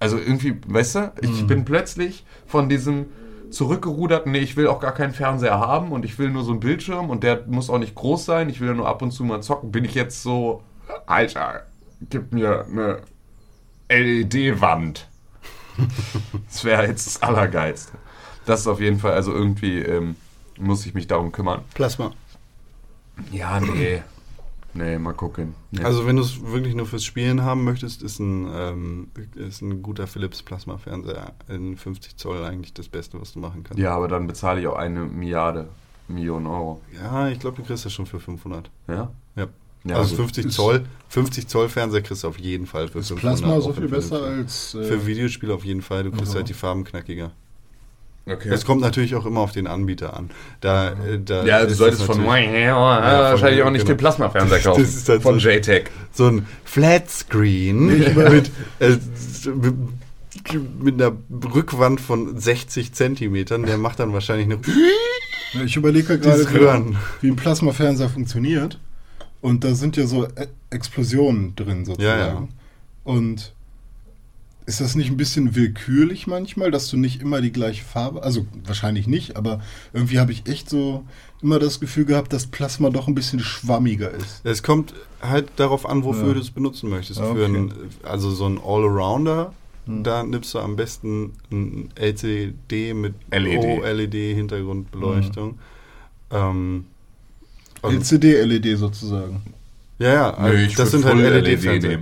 [0.00, 3.06] Also irgendwie, weißt du, ich bin plötzlich von diesem
[3.50, 6.60] zurückgerudert, nee, ich will auch gar keinen Fernseher haben und ich will nur so einen
[6.60, 9.24] Bildschirm und der muss auch nicht groß sein, ich will ja nur ab und zu
[9.24, 10.62] mal zocken, bin ich jetzt so,
[11.06, 11.62] Alter,
[12.10, 12.98] gib mir eine
[13.88, 15.08] LED-Wand.
[16.48, 17.92] das wäre jetzt das Allergeilste.
[18.46, 20.16] Das ist auf jeden Fall, also irgendwie ähm,
[20.58, 21.62] muss ich mich darum kümmern.
[21.74, 22.12] Plasma.
[23.32, 24.02] Ja, nee.
[24.76, 25.54] Nee, mal gucken.
[25.70, 25.84] Nee.
[25.84, 29.82] Also wenn du es wirklich nur fürs Spielen haben möchtest, ist ein, ähm, ist ein
[29.82, 33.80] guter Philips Plasma-Fernseher in 50 Zoll eigentlich das Beste, was du machen kannst.
[33.80, 35.68] ja, aber dann bezahle ich auch eine Milliarde,
[36.08, 36.80] Millionen Euro.
[37.00, 38.68] Ja, ich glaube, du kriegst das schon für 500.
[38.88, 39.12] Ja?
[39.36, 39.46] Ja.
[39.86, 40.34] Ja, also gut.
[40.34, 43.38] 50 Zoll, 50 Zoll Fernseher kriegst du auf jeden Fall für Ist 500.
[43.40, 44.74] Plasma so viel besser als.
[44.74, 46.36] Äh, Für Videospiele auf jeden Fall, du kriegst Ja.
[46.38, 47.32] halt die Farben knackiger.
[48.26, 48.48] Okay.
[48.48, 50.30] Es kommt natürlich auch immer auf den Anbieter an.
[50.62, 53.92] Da, äh, da ja, du solltest es von, natürlich- wahrscheinlich auch nicht genau.
[53.94, 54.82] den Plasmafernseher Das kaufen.
[54.82, 55.84] ist halt von so- JTech.
[56.12, 58.96] so ein Flatscreen mit, äh,
[59.44, 59.74] mit,
[60.82, 61.12] mit einer
[61.54, 63.64] Rückwand von 60 Zentimetern.
[63.64, 64.58] Der macht dann wahrscheinlich eine.
[65.52, 68.78] Ja, Ich überlege gerade, wie ein Plasmafernseher funktioniert.
[69.44, 72.18] Und da sind ja so E- Explosionen drin sozusagen.
[72.18, 72.48] Ja, ja.
[73.04, 73.52] Und
[74.64, 78.46] ist das nicht ein bisschen willkürlich manchmal, dass du nicht immer die gleiche Farbe, also
[78.64, 79.60] wahrscheinlich nicht, aber
[79.92, 81.04] irgendwie habe ich echt so
[81.42, 84.40] immer das Gefühl gehabt, dass Plasma doch ein bisschen schwammiger ist.
[84.44, 86.34] Es kommt halt darauf an, wofür Ja.
[86.34, 87.20] du es benutzen möchtest.
[87.20, 87.54] Ah, Für okay.
[87.58, 87.72] ein,
[88.02, 89.52] also so ein Allrounder,
[89.84, 90.02] Hm.
[90.04, 93.82] da nimmst du am besten ein LCD mit LED.
[93.82, 95.58] OLED-Hintergrundbeleuchtung.
[96.30, 96.93] Ähm, und-
[97.90, 99.42] LCD-LED sozusagen.
[99.98, 102.00] ja, ja, also das sind halt LED-Fernseher.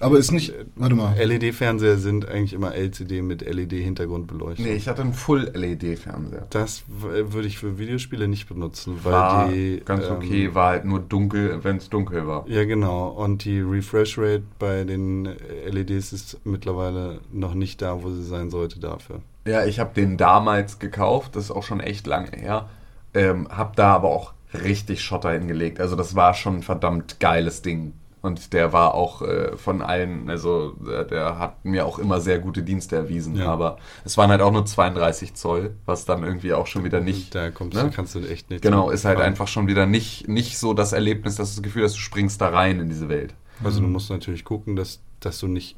[0.00, 1.14] Aber ist nicht, warte mal.
[1.14, 4.64] LED-Fernseher sind eigentlich immer LCD mit LED-Hintergrundbeleuchtung.
[4.64, 6.46] Nee, ich hatte einen Full-LED-Fernseher.
[6.48, 10.86] Das würde ich für Videospiele nicht benutzen, weil War die ganz ähm, okay, war halt
[10.86, 12.48] nur dunkel, wenn es dunkel war.
[12.48, 13.08] Ja, genau.
[13.08, 15.28] Und die Refresh Rate bei den
[15.68, 19.20] LEDs ist mittlerweile noch nicht da, wo sie sein sollte dafür.
[19.46, 22.70] Ja, ich habe den damals gekauft, das ist auch schon echt lange her.
[23.12, 25.80] Ähm, hab da aber auch richtig Schotter hingelegt.
[25.80, 27.94] Also das war schon ein verdammt geiles Ding.
[28.22, 32.38] Und der war auch äh, von allen, also äh, der hat mir auch immer sehr
[32.38, 33.36] gute Dienste erwiesen.
[33.36, 33.46] Ja.
[33.46, 37.34] Aber es waren halt auch nur 32 Zoll, was dann irgendwie auch schon wieder nicht.
[37.34, 37.84] Da kommst ne?
[37.84, 38.60] du, kannst du echt nicht.
[38.60, 39.26] Genau, ist halt fahren.
[39.26, 42.40] einfach schon wieder nicht, nicht so das Erlebnis, dass du das Gefühl hast, du springst
[42.42, 43.34] da rein in diese Welt.
[43.64, 45.76] Also du musst natürlich gucken, dass, dass du nicht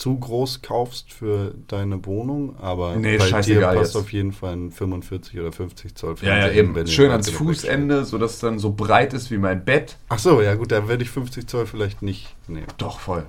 [0.00, 3.96] zu groß kaufst für deine Wohnung, aber Nee, bei dir passt jetzt.
[3.96, 6.74] auf jeden Fall ein 45 oder 50 Zoll Ja, ja, Fernseher eben.
[6.74, 9.98] wenn Schön ans Fernseher Fußende, sodass es dann so breit ist wie mein Bett.
[10.08, 12.66] Ach so, ja gut, da werde ich 50 Zoll vielleicht nicht nehmen.
[12.78, 13.26] Doch, voll.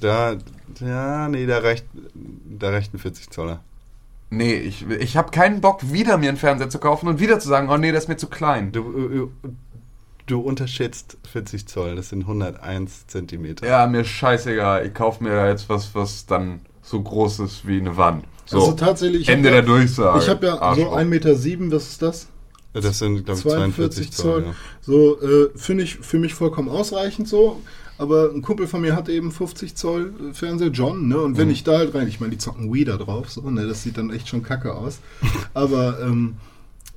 [0.00, 0.36] Da,
[0.80, 3.60] ja, nee, da reicht, da reicht ein 40 Zoller.
[4.30, 7.48] Nee, ich, ich habe keinen Bock, wieder mir einen Fernseher zu kaufen und wieder zu
[7.48, 8.72] sagen, oh nee, der ist mir zu klein.
[8.72, 9.48] Du, äh,
[10.26, 13.66] du unterschätzt 40 Zoll, das sind 101 Zentimeter.
[13.66, 14.86] Ja, mir scheißegal.
[14.86, 18.24] Ich kaufe mir da jetzt was, was dann so groß ist wie eine Wand.
[18.46, 19.28] So, Also tatsächlich.
[19.28, 20.18] Ende der Durchsage.
[20.18, 20.96] Ich habe ja so Arschloch.
[20.96, 22.28] 1,7 Meter, sieben, was ist das?
[22.74, 24.32] Das sind, glaube ich, 42 42 Zoll.
[24.42, 24.44] Zoll.
[24.46, 24.54] ja.
[24.80, 27.60] So, äh, finde ich für mich vollkommen ausreichend so.
[27.98, 31.20] Aber ein Kumpel von mir hat eben 50 Zoll äh, Fernseher, John, ne?
[31.20, 31.52] Und wenn Mhm.
[31.54, 33.66] ich da halt rein, ich meine, die zocken Wii da drauf, so, ne?
[33.66, 35.00] Das sieht dann echt schon kacke aus.
[35.54, 36.36] Aber ähm,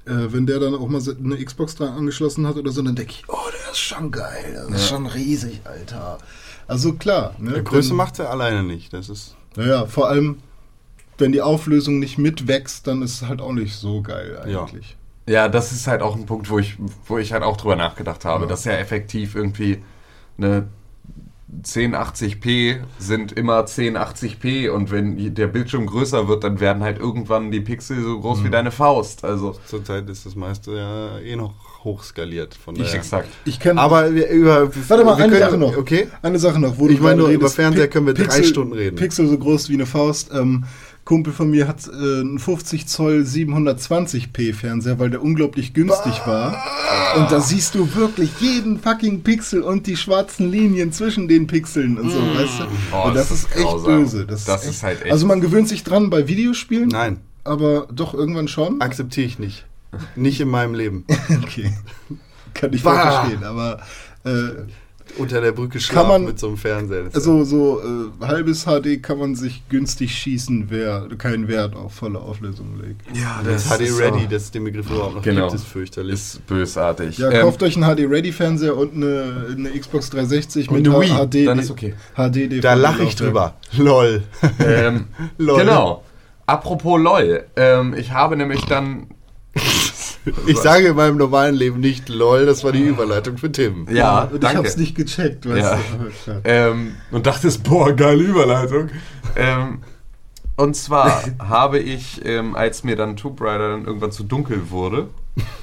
[0.06, 3.12] äh, wenn der dann auch mal eine Xbox dran angeschlossen hat oder so, dann denke
[3.12, 6.18] ich, oh, der ist schon geil, das ist schon riesig, Alter.
[6.68, 7.56] Also klar, ne?
[7.58, 8.94] Ja, Größe wenn- macht er alleine nicht.
[8.94, 9.36] Das ist.
[9.56, 10.38] Naja, vor allem,
[11.18, 14.62] wenn die Auflösung nicht mitwächst, dann ist es halt auch nicht so geil Ja.
[14.64, 14.98] eigentlich.
[15.28, 16.78] Ja, das ist halt auch ein Punkt, wo ich,
[17.08, 18.50] wo ich halt auch drüber nachgedacht habe, Ja.
[18.50, 19.82] dass ja effektiv irgendwie
[20.38, 20.68] eine
[21.64, 27.62] 1080p sind immer 1080p und wenn der Bildschirm größer wird, dann werden halt irgendwann die
[27.62, 29.24] Pixel so groß wie deine Faust.
[29.24, 31.54] Also, Zurzeit ist das meiste ja eh noch
[31.84, 32.56] hochskaliert.
[32.56, 32.96] Von ich daher.
[32.96, 33.30] exakt.
[33.46, 33.80] Ich kenne.
[33.80, 34.70] Aber wir über.
[34.90, 35.78] Warte mal, eine können- Sache noch.
[35.78, 36.08] Okay.
[36.22, 36.78] Eine Sache noch.
[36.78, 38.96] Wo Ich du meine über Fernseher können wir drei Stunden reden.
[38.96, 40.32] Pixel so groß wie eine Faust.
[40.34, 40.66] Ähm,
[41.06, 41.92] Kumpel von mir hat äh,
[42.22, 46.58] einen 50 Zoll 720p Fernseher, weil der unglaublich günstig war.
[47.18, 51.98] Und da siehst du wirklich jeden fucking Pixel und die schwarzen Linien zwischen den Pixeln
[51.98, 52.64] und so, weißt du?
[52.92, 54.26] Oh, und das, das ist ist echt böse.
[54.26, 57.88] Das, Das ist, ist halt echt- Also man gewöhnt sich dran bei Videospielen, Nein, aber
[57.94, 58.82] doch irgendwann schon.
[58.82, 59.66] akzeptiere ich nicht.
[60.16, 61.06] Nicht in meinem Leben.
[61.44, 61.72] Okay.
[62.56, 63.80] Kann ich verstehen, aber
[64.24, 64.64] äh,
[65.18, 67.04] Unter der Brücke schlafen man- mit so einem Fernseher.
[67.04, 71.76] Das ist Also so äh, halbes HD kann man sich günstig schießen, wer keinen Wert
[71.76, 73.02] auf volle Auflösung legt.
[73.18, 75.48] Ja, das HD Ready, dass es den Begriff überhaupt noch Genau.
[75.48, 76.14] gibt, ist fürchterlich.
[76.14, 77.18] ist bösartig.
[77.18, 81.48] Ja, Ähm, kauft euch einen HD-Ready-Fernseher und eine, eine Xbox 360 Und mit Wii, HD.
[81.48, 81.94] dann ist okay.
[82.16, 83.56] HD DVD da lache ich drüber.
[83.78, 84.24] Lol.
[84.60, 85.06] Ähm,
[85.38, 85.60] Lol.
[85.60, 86.04] Genau.
[86.46, 87.46] Apropos LOL.
[87.56, 89.08] Ähm, ich habe nämlich dann.
[90.48, 93.88] Ich sage in meinem normalen Leben nicht lol, das war die Überleitung für Tim.
[93.90, 94.58] Ja, und ich danke.
[94.60, 95.80] hab's nicht gecheckt, weißt Ja.
[96.26, 96.32] du.
[96.32, 96.40] Ja.
[96.44, 98.90] Ähm, und dachte, boah, geile Überleitung.
[99.36, 99.80] ähm,
[100.56, 105.10] und zwar habe ich, ähm, als mir dann Tomb Raider dann irgendwann zu dunkel wurde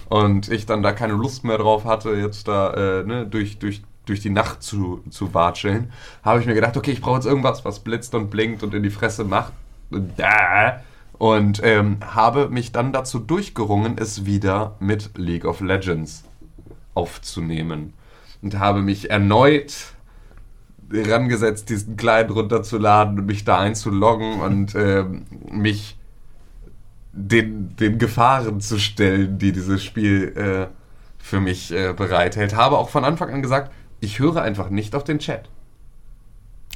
[0.09, 3.83] und ich dann da keine Lust mehr drauf hatte, jetzt da äh, ne, durch, durch,
[4.07, 5.91] durch die Nacht zu, zu watscheln,
[6.23, 8.83] habe ich mir gedacht, okay, ich brauche jetzt irgendwas, was blitzt und blinkt und in
[8.83, 9.53] die Fresse macht.
[9.91, 10.73] Und, äh,
[11.23, 16.25] und ähm, habe mich dann dazu durchgerungen, es wieder mit League of Legends
[16.95, 17.93] aufzunehmen.
[18.43, 19.95] Und habe mich erneut
[20.93, 25.97] rangesetzt, diesen Client runterzuladen und mich da einzuloggen und ähm, mich
[27.13, 30.67] den, den Gefahren zu stellen, die dieses Spiel äh,
[31.19, 32.57] für mich äh, bereithält.
[32.57, 33.71] Habe auch von Anfang an gesagt,
[34.01, 35.49] ich höre einfach nicht auf den Chat.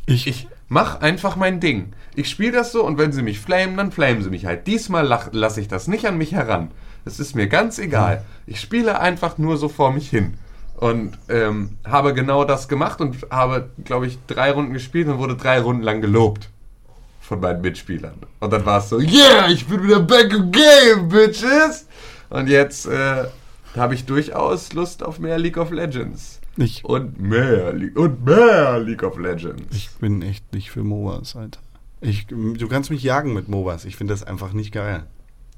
[0.06, 1.94] Ich, Ich mach einfach mein Ding.
[2.16, 4.66] Ich spiele das so und wenn sie mich flamen, dann flamen sie mich halt.
[4.66, 6.70] Diesmal lasse ich das nicht an mich heran.
[7.04, 8.24] Es ist mir ganz egal.
[8.46, 10.34] Ich spiele einfach nur so vor mich hin.
[10.76, 15.36] Und ähm, habe genau das gemacht und habe, glaube ich, drei Runden gespielt und wurde
[15.36, 16.50] drei Runden lang gelobt
[17.20, 18.14] von meinen Mitspielern.
[18.40, 21.86] Und dann war es so, yeah, ich bin wieder back im Game, bitches!
[22.30, 23.24] Und jetzt äh,
[23.76, 26.40] habe ich durchaus Lust auf mehr League of Legends.
[26.56, 29.64] ich, Und mehr, Le und mehr League of Legends.
[29.74, 31.60] ich bin echt nicht für MOBAs, Alter.
[32.00, 33.84] Ich, du kannst mich jagen mit MOBAs.
[33.84, 35.04] Ich finde das einfach nicht geil.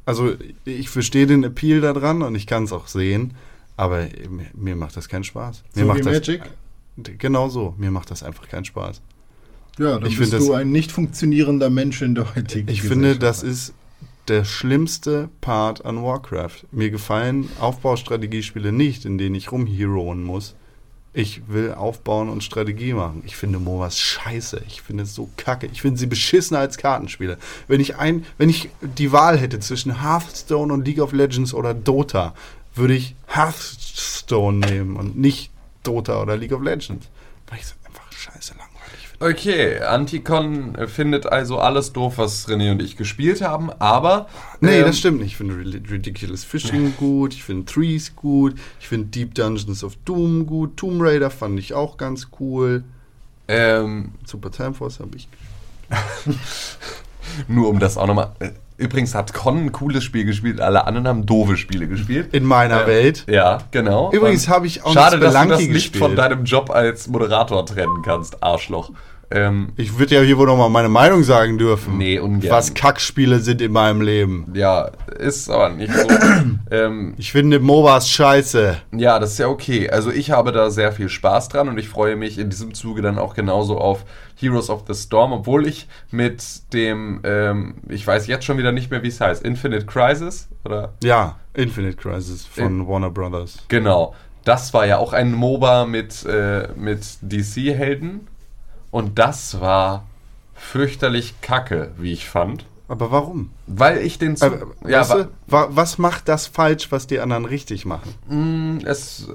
[0.07, 0.34] Also,
[0.64, 3.34] ich verstehe den Appeal da dran und ich kann es auch sehen,
[3.76, 4.07] aber
[4.55, 5.64] mir, macht das keinen Spaß.
[5.74, 6.43] Mir So macht das, Magic?
[6.97, 7.74] Genau so.
[7.78, 9.03] Mir macht das einfach keinen Spaß.
[9.78, 13.16] Ja, dann Ich bist du das- ein nicht funktionierender Mensch in der heutigen Ich finde,
[13.16, 13.74] das ist
[14.28, 16.66] der schlimmste Part an Warcraft.
[16.72, 20.55] Mir gefallen Aufbaustrategiespiele nicht, in denen ich rumheroen muss.
[21.19, 23.25] Ich will aufbauen und Strategie machen.
[23.27, 24.62] Ich finde MOBAs scheiße.
[24.69, 25.66] Ich finde es so kacke.
[25.66, 27.39] Ich finde sie beschissener als Kartenspiele.
[27.66, 31.75] Wenn ich ein, wenn ich die Wahl hätte zwischen Hearthstone und League of Legends oder
[31.75, 32.37] Dota,
[32.77, 35.51] würde ich Hearthstone nehmen und nicht
[35.83, 37.09] Dota oder League of Legends.
[37.49, 39.08] Weil ich es einfach scheiße langweilig finde.
[39.21, 44.29] Okay, Anticon findet also alles doof, was René und ich gespielt haben, aber.
[44.61, 45.33] Nee, ähm, das stimmt nicht.
[45.33, 49.97] Ich finde Rid- Ridiculous Fishing gut, ich finde Threes gut, ich finde Deep Dungeons of
[50.05, 52.85] Doom gut, Tomb Raider fand ich auch ganz cool.
[53.49, 55.27] Ähm, Super Time Force habe ich.
[57.49, 58.33] nur um das auch nochmal.
[58.79, 62.33] Übrigens hat Con ein cooles Spiel gespielt, alle anderen haben doofe Spiele gespielt.
[62.33, 63.24] In meiner Äh, Welt.
[63.29, 64.11] Ja, genau.
[64.12, 66.03] Übrigens habe ich auch Schade, dass du das nicht gespielt.
[66.03, 68.91] von deinem Job als Moderator trennen kannst, Arschloch.
[69.31, 71.99] Ähm, Ich würde ja hier wohl noch mal meine Meinung sagen dürfen.
[71.99, 72.51] Nee, ungern.
[72.51, 74.47] Was Kackspiele sind in meinem Leben.
[74.55, 76.09] ja, ist aber nicht so.
[76.70, 78.79] ähm, Ich finde MOBAs scheiße.
[78.93, 79.91] Ja, das ist ja okay.
[79.91, 83.03] Also ich habe da sehr viel Spaß dran und ich freue mich in diesem Zuge
[83.03, 84.05] dann auch genauso auf
[84.37, 88.91] Heroes of the Storm, obwohl ich mit dem, ähm, ich weiß jetzt schon wieder nicht
[88.91, 93.59] mehr, wie es heißt, Infinite Crisis oder Ja, Infinite Crisis von Warner Brothers.
[93.68, 94.14] genau.
[94.45, 98.29] Das war ja auch ein MOBA mit, äh, mit DC-Helden
[98.91, 100.05] und das war
[100.55, 102.64] fürchterlich kacke, wie ich fand.
[102.89, 103.51] Aber warum?
[103.66, 104.36] Weil ich den...
[104.36, 108.14] Zu Äh, ja, weißt du, wa was macht das falsch, was die anderen richtig machen?
[108.28, 109.28] Mm, Es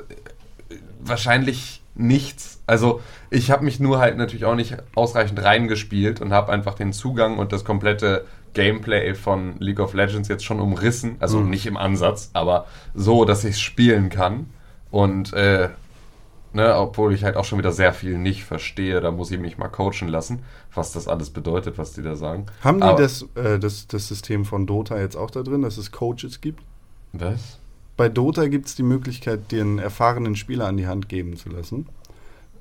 [1.00, 2.60] wahrscheinlich nichts.
[2.66, 6.94] Also ich habe mich nur halt natürlich auch nicht ausreichend reingespielt und habe einfach den
[6.94, 11.18] Zugang und das komplette Gameplay von League of Legends jetzt schon umrissen.
[11.20, 14.50] Also nicht im Ansatz, aber so, dass ich es spielen kann.
[14.90, 15.70] Und äh,
[16.54, 19.58] ne, obwohl ich halt auch schon wieder sehr viel nicht verstehe, da muss ich mich
[19.58, 20.40] mal coachen lassen,
[20.74, 22.46] was das alles bedeutet, was die da sagen.
[22.62, 25.78] Haben die Aber- das, äh, das, das System von Dota jetzt auch da drin, dass
[25.78, 26.62] es Coaches gibt?
[27.14, 27.60] Was?
[27.98, 31.50] Bei Dota gibt es die Möglichkeit, dir einen erfahrenen Spieler an die Hand geben zu
[31.50, 31.88] lassen,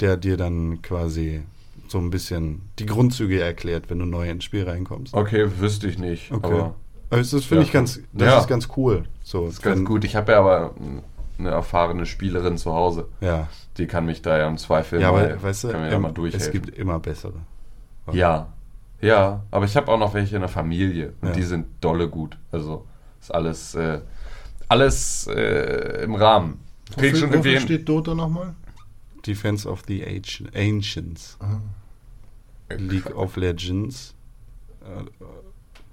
[0.00, 1.42] der dir dann quasi
[1.88, 5.14] so ein bisschen die Grundzüge erklärt, wenn du neu ins Spiel reinkommst.
[5.14, 6.32] Okay, wüsste ich nicht.
[6.32, 6.46] Okay.
[6.52, 6.74] Aber
[7.10, 7.66] Also das finde Ja.
[7.66, 8.38] ich ganz, das Ja.
[8.40, 9.04] ist ganz cool.
[9.22, 10.04] So, das ist ganz gut.
[10.04, 10.74] Ich habe ja aber
[11.38, 13.06] eine erfahrene Spielerin zu Hause.
[13.20, 13.48] Ja,
[13.78, 16.02] Die kann mich da ja im Zweifel ja mal, aber weißt du, kann mir ähm,
[16.02, 16.46] mal durchhelfen.
[16.46, 17.40] es gibt immer bessere.
[18.12, 18.52] Ja,
[19.00, 21.34] ja, aber ich habe auch noch welche in der Familie und Ja.
[21.34, 22.36] die sind dolle gut.
[22.50, 22.86] Also
[23.20, 24.00] ist alles, äh,
[24.68, 26.60] alles äh, im Rahmen.
[26.94, 28.54] Krieg Wofür, schon wofür steht Dota nochmal?
[29.26, 31.38] Defense of the Ancient- Ancients,
[32.70, 34.14] League of Legends,
[34.82, 35.04] äh,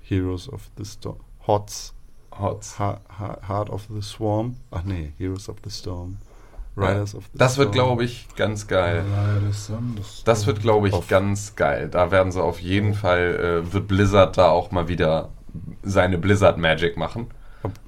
[0.01, 1.93] Heroes of the Storm, HOTS,
[2.31, 2.79] Hots.
[2.79, 6.17] ha ha Heart of the Swarm, ach nee, Heroes of the Storm,
[6.79, 9.03] Riders of the Das wird, glaube ich, ganz geil.
[10.25, 11.89] Das, wird, glaube ich, Auf- ganz geil.
[11.89, 15.29] Da werden sie auf jeden Fall, äh, wird Blizzard da auch mal wieder
[15.83, 17.27] seine Blizzard Magic machen.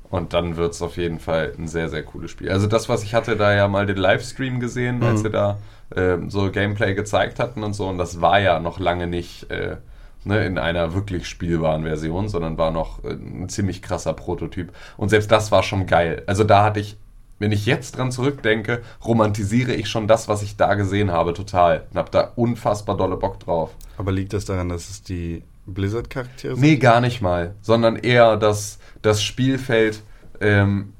[0.09, 2.51] Und dann wird es auf jeden Fall ein sehr, sehr cooles Spiel.
[2.51, 5.23] Also das, was ich hatte da ja mal den Livestream gesehen, als Mhm.
[5.23, 5.57] wir da
[5.95, 7.87] ähm, so Gameplay gezeigt hatten und so.
[7.87, 9.77] Und das war ja noch lange nicht äh,
[10.25, 14.73] ne, in einer wirklich spielbaren Version, sondern war noch äh, ein ziemlich krasser Prototyp.
[14.97, 16.23] Und selbst das war schon geil.
[16.27, 16.97] Also da hatte ich,
[17.41, 21.87] wenn ich jetzt dran zurückdenke, romantisiere ich schon das, was ich da gesehen habe, total.
[21.89, 23.71] Und habe da unfassbar dolle Bock drauf.
[23.97, 28.77] Aber liegt das daran, dass es die Blizzard-Charaktere Nee, gar nicht mal, sondern eher, dass
[29.01, 30.03] das Spielfeld
[30.39, 30.93] ähm,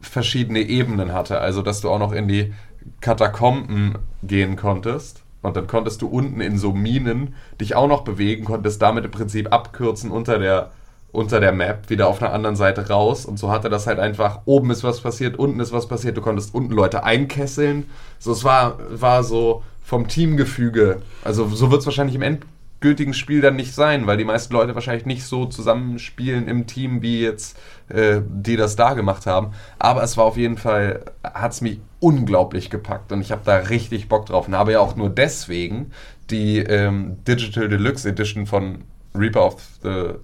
[0.00, 1.40] verschiedene Ebenen hatte.
[1.40, 2.52] Also, dass du auch noch in die
[3.00, 5.22] Katakomben gehen konntest.
[5.42, 9.12] Und dann konntest du unten in so Minen dich auch noch bewegen, konntest damit im
[9.12, 10.72] Prinzip abkürzen unter der,
[11.16, 13.24] unter der Map, wieder auf einer anderen Seite raus.
[13.24, 16.20] Und so hatte das halt einfach, oben ist was passiert, unten ist was passiert, du
[16.20, 17.86] konntest unten Leute einkesseln.
[18.18, 21.00] So, es war, war so vom Teamgefüge.
[21.24, 24.74] Also, so wird es wahrscheinlich im endgültigen Spiel dann nicht sein, weil die meisten Leute
[24.74, 27.58] wahrscheinlich nicht so zusammenspielen im Team, wie jetzt
[27.88, 29.52] äh, die das da gemacht haben.
[29.78, 33.56] Aber es war auf jeden Fall, hat es mich unglaublich gepackt und ich habe da
[33.56, 35.92] richtig Bock drauf und habe ja auch nur deswegen
[36.30, 40.14] die ähm, Digital Deluxe Edition von Reaper of the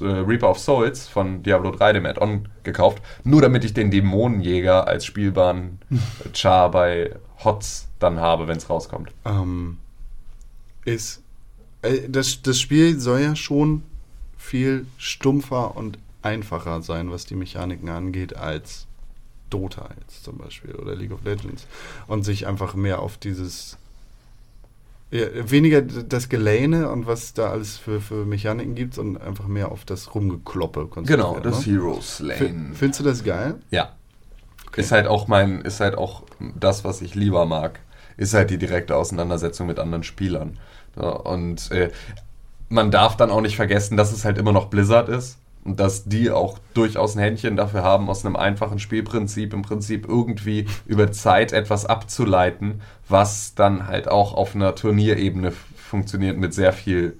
[0.00, 5.04] Reaper of Souls von Diablo 3, dem Add-on, gekauft, nur damit ich den Dämonenjäger als
[5.04, 5.78] spielbaren
[6.32, 9.12] Char bei HOTS dann habe, wenn es rauskommt.
[9.24, 9.78] ähm,
[10.84, 11.22] ist
[11.82, 13.82] äh, das, das Spiel soll ja schon
[14.36, 18.86] viel stumpfer und einfacher sein, was die Mechaniken angeht, als
[19.48, 21.66] Dota jetzt zum Beispiel oder League of Legends.
[22.06, 23.78] Und sich einfach mehr auf dieses
[25.10, 29.72] ja, weniger das Gelane und was da alles für, für Mechaniken gibt und einfach mehr
[29.72, 31.08] auf das Rumgekloppe konzentriert.
[31.66, 31.72] ne?
[31.72, 32.00] Hero
[32.36, 33.56] Fin- Findest du das geil?
[33.70, 33.92] Ja.
[34.68, 34.82] Okay.
[34.82, 36.22] Ist halt auch mein, ist halt auch
[36.54, 37.80] das, was ich lieber mag.
[38.16, 40.58] Ist halt die direkte Auseinandersetzung mit anderen Spielern.
[40.94, 41.90] Und äh,
[42.68, 45.38] man darf dann auch nicht vergessen, dass es halt immer noch Blizzard ist.
[45.64, 50.08] Und dass die auch durchaus ein Händchen dafür haben, aus einem einfachen Spielprinzip im Prinzip
[50.08, 56.72] irgendwie über Zeit etwas abzuleiten, was dann halt auch auf einer Turnierebene funktioniert mit sehr
[56.72, 57.18] viel,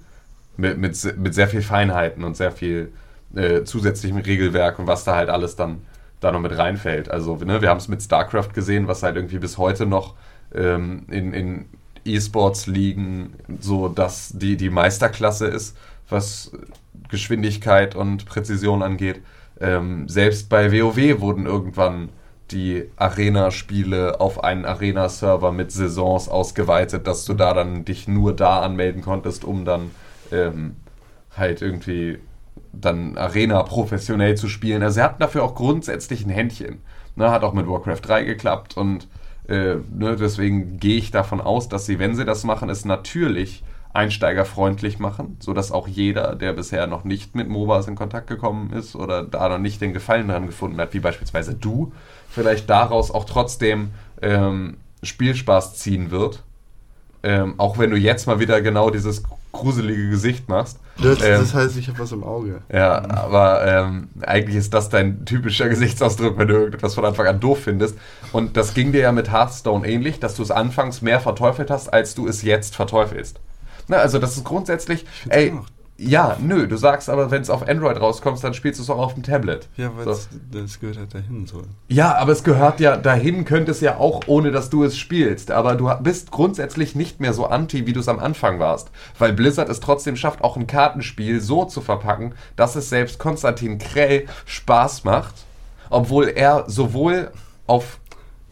[0.56, 2.92] mit, mit, mit sehr viel Feinheiten und sehr viel
[3.34, 5.82] äh, zusätzlichem Regelwerk und was da halt alles dann
[6.20, 7.10] da noch mit reinfällt.
[7.10, 10.14] Also, ne, wir haben es mit StarCraft gesehen, was halt irgendwie bis heute noch
[10.54, 11.66] ähm, in, in
[12.04, 15.76] E-Sports-Ligen so dass die, die Meisterklasse ist,
[16.08, 16.52] was
[17.08, 19.20] Geschwindigkeit und Präzision angeht.
[19.60, 22.10] Ähm, selbst bei WoW wurden irgendwann
[22.50, 28.60] die Arena-Spiele auf einen Arena-Server mit Saisons ausgeweitet, dass du da dann dich nur da
[28.60, 29.90] anmelden konntest, um dann
[30.32, 30.76] ähm,
[31.36, 32.18] halt irgendwie
[32.72, 34.82] dann Arena professionell zu spielen.
[34.82, 36.80] Also sie hatten dafür auch grundsätzlich ein Händchen.
[37.16, 39.08] Ne, hat auch mit Warcraft 3 geklappt und
[39.48, 43.64] äh, ne, deswegen gehe ich davon aus, dass sie, wenn sie das machen, es natürlich
[43.92, 48.94] einsteigerfreundlich machen, sodass auch jeder, der bisher noch nicht mit MOBAs in Kontakt gekommen ist
[48.94, 51.92] oder da noch nicht den Gefallen dran gefunden hat, wie beispielsweise du,
[52.28, 53.90] vielleicht daraus auch trotzdem
[54.22, 56.42] ähm, Spielspaß ziehen wird.
[57.22, 60.78] Ähm, auch wenn du jetzt mal wieder genau dieses gruselige Gesicht machst.
[61.02, 62.62] Das, Ähm, das heißt, ich habe was im Auge.
[62.72, 67.40] ja, aber ähm, eigentlich ist das dein typischer Gesichtsausdruck, wenn du irgendetwas von Anfang an
[67.40, 67.98] doof findest.
[68.32, 71.92] Und das ging dir ja mit Hearthstone ähnlich, dass du es anfangs mehr verteufelt hast,
[71.92, 73.40] als du es jetzt verteufelst.
[73.88, 75.64] Na, also das ist grundsätzlich, ey, auch.
[75.98, 78.98] ja, nö, du sagst aber, wenn es auf Android rauskommt, dann spielst du es auch
[78.98, 79.68] auf dem Tablet.
[79.76, 80.10] Ja, weil So.
[80.50, 81.62] das, gehört halt dahin so.
[81.88, 85.50] Ja, aber es gehört ja dahin, könnte es ja auch, ohne dass du es spielst.
[85.50, 88.90] Aber du bist grundsätzlich nicht mehr so anti, wie du es am Anfang warst.
[89.18, 93.78] Weil Blizzard es trotzdem schafft, auch ein Kartenspiel so zu verpacken, dass es selbst Konstantin
[93.78, 95.34] Krell Spaß macht.
[95.90, 97.30] Obwohl er sowohl
[97.66, 97.98] auf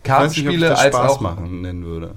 [0.04, 1.20] Ich weiß nicht, ob ich Kartenspiele das als Spaß auch.
[1.20, 2.14] machen nennen würde.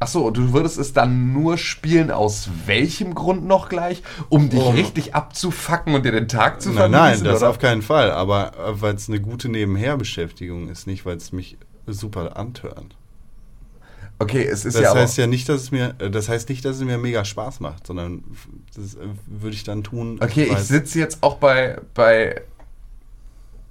[0.00, 4.02] Achso, du würdest es dann nur spielen, aus welchem Grund noch gleich?
[4.28, 7.50] Um dich Um- richtig abzufacken und dir den Tag zu Nein, nein, vermiesen, das oder?
[7.50, 8.10] auf keinen Fall.
[8.10, 12.96] Aber äh, weil es eine gute Nebenherbeschäftigung ist, nicht weil es mich super antörnt.
[14.18, 15.00] Okay, es ist Das ja aber.
[15.00, 17.60] heißt ja nicht, dass es mir, äh, das heißt nicht, dass es mir mega Spaß
[17.60, 18.24] macht, sondern
[18.76, 20.18] das äh, würde ich dann tun.
[20.22, 22.42] okay, ich sitze jetzt auch bei, bei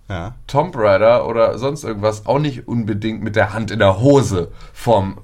[0.09, 0.35] Ja.
[0.47, 5.19] Tomb Raider oder sonst irgendwas auch nicht unbedingt mit der Hand in der Hose vorm,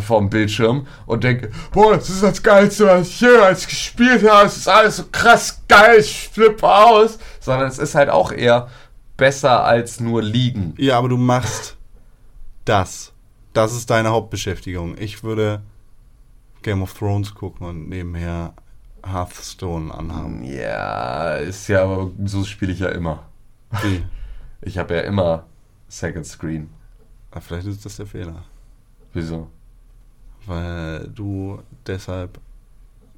[0.00, 4.56] vorm Bildschirm und denke, boah, das ist das Geilste, was ich jemals gespielt habe, es
[4.56, 7.18] ist alles so krass geil, ich flippe aus.
[7.40, 8.68] Sondern es ist halt auch eher
[9.16, 10.74] besser als nur liegen.
[10.78, 11.76] Ja, aber du machst
[12.64, 13.12] das.
[13.52, 14.96] Das ist deine Hauptbeschäftigung.
[14.98, 15.62] Ich würde
[16.62, 18.54] Game of Thrones gucken und nebenher
[19.04, 20.44] Hearthstone anhaben.
[20.44, 23.24] Ja, ist ja, aber so spiele ich ja immer.
[23.82, 24.04] Wie?
[24.62, 25.46] Ich habe ja immer
[25.88, 26.70] Second Screen.
[27.30, 28.44] Ah, Vielleicht ist das der Fehler.
[29.12, 29.48] Wieso?
[30.46, 32.38] Weil du deshalb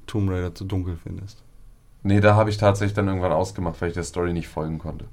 [0.07, 1.41] Tomb Raider zu dunkel findest.
[2.03, 5.05] Nee, da habe ich tatsächlich dann irgendwann ausgemacht, weil ich der Story nicht folgen konnte.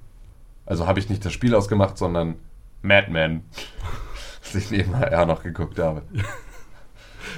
[0.67, 2.35] Also habe ich nicht das Spiel ausgemacht, sondern
[2.83, 3.43] Madman.
[4.43, 6.03] Was ich nebenher noch geguckt habe.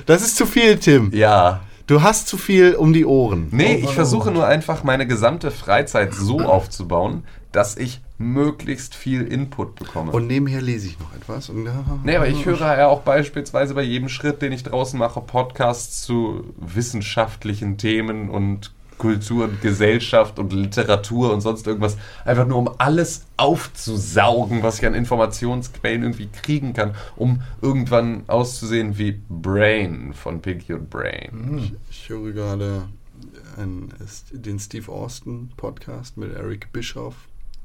[0.07, 1.11] Das ist zu viel, Tim.
[1.13, 1.61] Ja.
[1.87, 3.49] Du hast zu viel um die Ohren.
[3.51, 9.23] Nee, Oh, ich versuche nur einfach meine gesamte Freizeit so aufzubauen, dass ich möglichst viel
[9.23, 10.13] Input bekomme.
[10.13, 11.49] Und nebenher lese ich noch etwas.
[11.49, 11.69] Und,
[12.05, 16.03] Nee, aber ich höre ja auch beispielsweise bei jedem Schritt, den ich draußen mache, Podcasts
[16.03, 21.97] zu wissenschaftlichen Themen und Kultur und Gesellschaft und Literatur und sonst irgendwas.
[22.25, 28.99] Einfach nur, um alles aufzusaugen, was ich an Informationsquellen irgendwie kriegen kann, um irgendwann auszusehen
[28.99, 31.77] wie Brain von Piggy und Brain.
[31.91, 32.83] Ich höre gerade
[33.57, 33.93] einen,
[34.33, 37.15] den Steve Austin Podcast mit Eric Bischoff.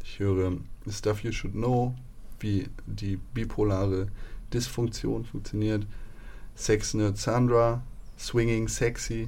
[0.09, 0.53] Ich höre
[0.89, 1.93] Stuff You Should Know,
[2.39, 4.07] wie die bipolare
[4.53, 5.85] Dysfunktion funktioniert.
[6.55, 7.83] Sex Nerd Sandra,
[8.17, 9.27] Swinging Sexy.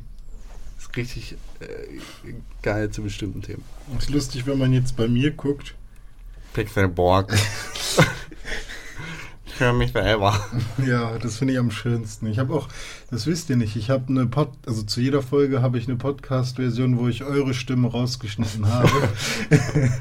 [0.79, 3.63] Ist richtig äh, geil zu bestimmten Themen.
[3.97, 5.75] Ist lustig, wenn man jetzt bei mir guckt.
[6.53, 7.33] Pixelborg.
[9.45, 10.39] ich höre mich selber.
[10.83, 12.25] Ja, das finde ich am schönsten.
[12.27, 12.69] Ich habe auch,
[13.11, 15.97] das wisst ihr nicht, ich habe eine Pod, also zu jeder Folge habe ich eine
[15.97, 19.09] Podcast-Version, wo ich eure Stimme rausgeschnitten habe.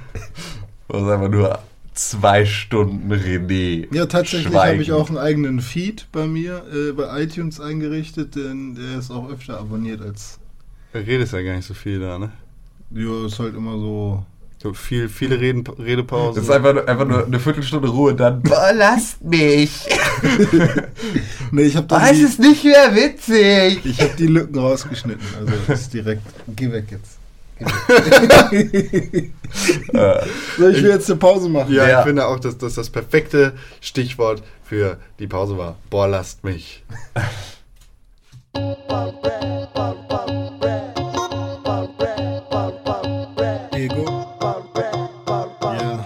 [0.88, 1.58] Das ist einfach nur
[1.94, 3.92] zwei Stunden René.
[3.94, 8.74] ja, tatsächlich habe ich auch einen eigenen Feed bei mir äh, bei iTunes eingerichtet, denn
[8.74, 10.38] der ist auch öfter abonniert als.
[10.92, 12.30] Du redest ja gar nicht so viel da, ne?
[12.92, 14.24] Ja, ist halt immer so.
[14.60, 16.34] So viel, viele Reden, Redepausen.
[16.34, 19.70] Das ist einfach, nur- einfach nur eine Viertelstunde Ruhe, dann boah, lasst mich.
[21.50, 23.80] Nee, ich habe Oh, dann es die, ist nicht mehr witzig.
[23.84, 25.24] ich habe die Lücken rausgeschnitten.
[25.38, 26.22] Also das ist direkt.
[26.56, 27.17] Geh weg jetzt.
[30.58, 31.72] Soll ich mir jetzt eine Pause machen?
[31.72, 31.98] Ja, Ja.
[32.00, 35.76] ich finde auch, dass das das perfekte Stichwort für die Pause war.
[35.90, 36.84] Boah, lasst mich.
[43.74, 44.04] Ego.
[45.62, 46.04] Ja.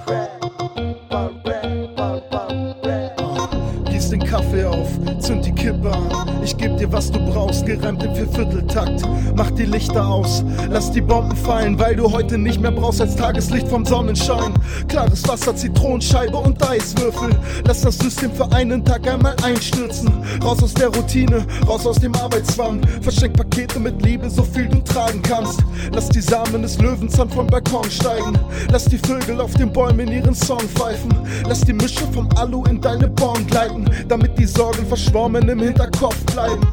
[3.91, 4.89] Gieß den Kaffee auf,
[5.21, 6.43] zünd die Kippe an.
[6.43, 9.03] Ich geb dir, was du brauchst, gereimt im Viervierteltakt.
[9.37, 13.17] Mach die Lichter aus, lass die Bomben fallen, weil du heute nicht mehr brauchst als
[13.17, 14.53] Tageslicht vom Sonnenschein.
[14.89, 17.31] Klares Wasser, Zitronenscheibe und Eiswürfel.
[17.67, 20.13] Lass das System für einen Tag einmal einstürzen.
[20.43, 22.81] Raus aus der Routine, raus aus dem Arbeitszwang.
[23.01, 25.61] Verschenk Pakete mit Liebe, so viel du tragen kannst.
[25.93, 28.39] Lass die Samen des Löwenzahn vom Balkon steigen.
[28.71, 31.15] Lass die Vögel auf den Bäumen ihren Song pfeifen.
[31.49, 36.19] Lass die Mische vom Alu in deine Born gleiten, damit die Sorgen verschwommen im Hinterkopf
[36.27, 36.67] bleiben.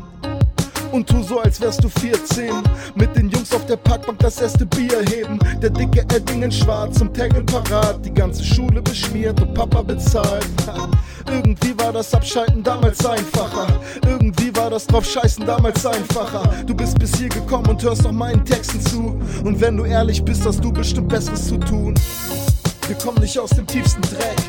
[0.91, 2.51] Und tu so, als wärst du 14.
[2.95, 5.39] Mit den Jungs auf der Parkbank das erste Bier heben.
[5.61, 8.03] Der dicke Edding in schwarz zum Taggen parat.
[8.03, 10.47] Die ganze Schule beschmiert und Papa bezahlt.
[11.31, 13.67] Irgendwie war das Abschalten damals einfacher.
[14.05, 16.43] Irgendwie war das drauf Scheißen damals einfacher.
[16.65, 19.19] Du bist bis hier gekommen und hörst noch meinen Texten zu.
[19.43, 21.93] Und wenn du ehrlich bist, hast du bestimmt Besseres zu tun.
[22.87, 24.39] Wir kommen nicht aus dem tiefsten Dreck,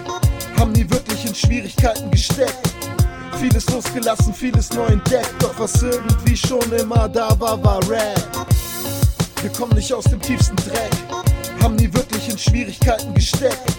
[0.59, 2.70] haben nie wirklich in Schwierigkeiten gesteckt.
[3.39, 8.47] Vieles losgelassen, vieles neu entdeckt, doch was irgendwie schon immer da war, war Rap.
[9.41, 10.91] Wir kommen nicht aus dem tiefsten Dreck,
[11.63, 13.73] haben nie wirklich in Schwierigkeiten gesteckt.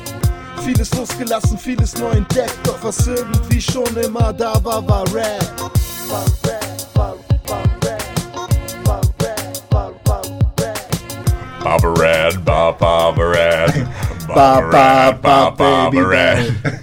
[0.64, 5.62] Vieles losgelassen, vieles neu entdeckt, doch was irgendwie schon immer da war, war Rap.
[6.10, 6.64] War Rap,
[6.96, 7.16] war,
[7.48, 8.02] war Rap,
[8.86, 10.24] war Rap, war, war
[16.10, 16.81] Rap.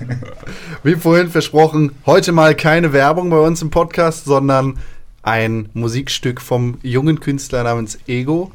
[0.84, 4.78] Wie vorhin versprochen, heute mal keine Werbung bei uns im Podcast, sondern
[5.22, 8.52] ein Musikstück vom jungen Künstler namens Ego.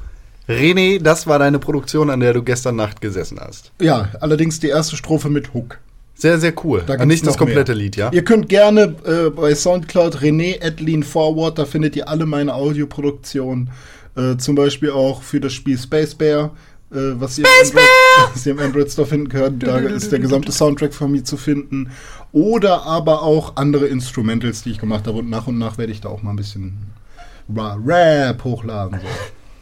[0.47, 3.73] René, das war deine Produktion, an der du gestern Nacht gesessen hast.
[3.81, 5.79] Ja, allerdings die erste Strophe mit Hook.
[6.15, 6.83] Sehr, sehr cool.
[6.85, 7.83] Da Nicht das komplette mehr.
[7.83, 8.09] Lied, ja?
[8.13, 13.69] Ihr könnt gerne äh, bei Soundcloud René Edlin Forward, da findet ihr alle meine Audioproduktionen.
[14.15, 16.51] Äh, zum Beispiel auch für das Spiel Space Bear
[16.93, 17.83] äh, was, ihr im Android,
[18.33, 19.63] was ihr im Android Store finden könnt.
[19.63, 21.91] Da ist der gesamte Soundtrack von mir zu finden.
[22.31, 25.19] Oder aber auch andere Instrumentals, die ich gemacht habe.
[25.19, 26.77] Und nach und nach werde ich da auch mal ein bisschen
[27.55, 28.99] Ra- Rap hochladen.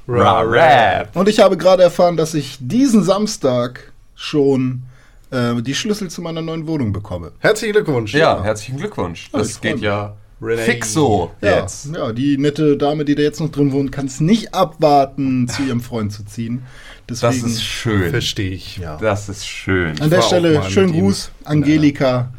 [0.08, 0.14] So.
[0.14, 1.16] Ra Rap.
[1.16, 4.84] Und ich habe gerade erfahren, dass ich diesen Samstag schon
[5.32, 7.32] äh, die Schlüssel zu meiner neuen Wohnung bekomme.
[7.40, 8.14] Herzlichen Glückwunsch.
[8.14, 9.30] Ja, herzlichen Glückwunsch.
[9.32, 10.62] Ja, Das freu geht ja Renee.
[10.64, 11.90] fix so Ja, jetzt.
[11.96, 15.62] ja, die nette Dame, die da jetzt noch drin wohnt, kann es nicht abwarten, zu
[15.64, 16.64] ihrem Freund zu ziehen.
[17.12, 18.10] Das Deswegen, ist schön.
[18.10, 18.78] Verstehe ich.
[18.78, 18.98] ja.
[18.98, 20.00] Das ist schön.
[20.02, 20.94] An der Stelle schönen.
[20.94, 22.32] Gruß, Angelika.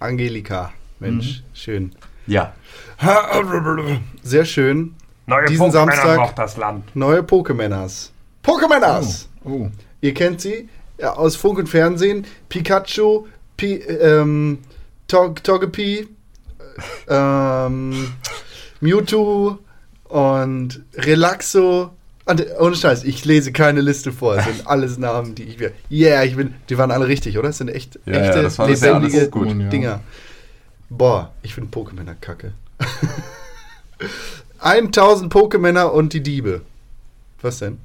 [0.00, 0.72] Angelika.
[1.00, 1.54] Mensch, Mhm.
[1.54, 1.92] schön.
[2.26, 2.54] Ja.
[4.22, 4.94] Sehr schön.
[5.26, 6.94] Neue Diesen Samstag- braucht das Land.
[6.96, 8.10] Neue Pokémoners.
[8.42, 9.26] Pokémoners!
[9.44, 9.68] Oh.
[10.00, 12.24] Ihr kennt sie ja, aus Funk und Fernsehen.
[12.48, 14.58] Pikachu, Pi, ähm,
[15.06, 16.08] Tog Togepi,
[17.08, 18.12] äh, ähm,
[18.80, 19.58] Mewtwo
[20.04, 21.90] und Relaxo.
[22.28, 24.36] Und, ohne Scheiß, ich lese keine Liste vor.
[24.36, 25.72] Es sind alles Namen, die ich mir.
[25.90, 26.54] Yeah, ich bin.
[26.68, 27.48] Die waren alle richtig, oder?
[27.48, 29.48] Es sind echt Ja, ja, echte, das bisher alles lebendige gut.
[29.48, 29.68] Ja.
[29.70, 30.00] Dinger.
[30.90, 32.52] Boah, ich finde Pokémon kacke.
[34.60, 36.60] 1000 Pokémon und die Diebe.
[37.40, 37.78] Was denn?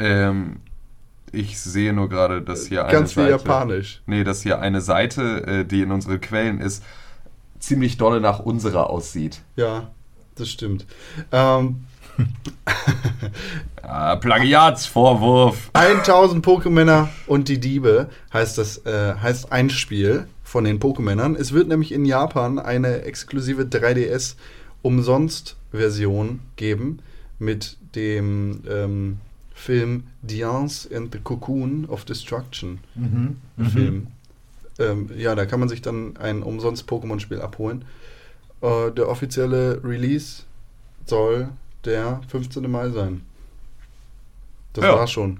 [0.00, 0.56] Ähm,
[1.30, 4.02] ich sehe nur gerade, dass hier eine Ganz viel Seite, Japanisch.
[4.06, 6.82] Nee, dass hier eine Seite, äh, die in unseren Quellen ist,
[7.60, 9.42] ziemlich dolle nach unserer aussieht.
[9.54, 9.90] Ja,
[10.34, 10.86] das stimmt.
[11.30, 11.84] Ähm,
[13.82, 15.70] Ah, Plagiatsvorwurf.
[15.72, 21.36] 1000 Pokémänner und die Diebe heißt das äh, heißt ein Spiel von den Pokémännern.
[21.36, 24.34] Es wird nämlich in Japan eine exklusive 3DS
[24.82, 26.98] umsonst Version geben
[27.38, 29.18] mit dem ähm,
[29.54, 33.36] Film Diance and the Cocoon of Destruction Mhm.
[33.70, 34.06] Film.
[34.78, 37.84] Ähm, ja, da kann man sich dann ein umsonst Pokémon-Spiel abholen.
[38.60, 40.42] Äh, der offizielle Release
[41.06, 41.48] soll
[41.86, 42.70] der 15.
[42.70, 43.22] Mai sein.
[44.74, 44.94] Das Ja.
[44.96, 45.38] war schon.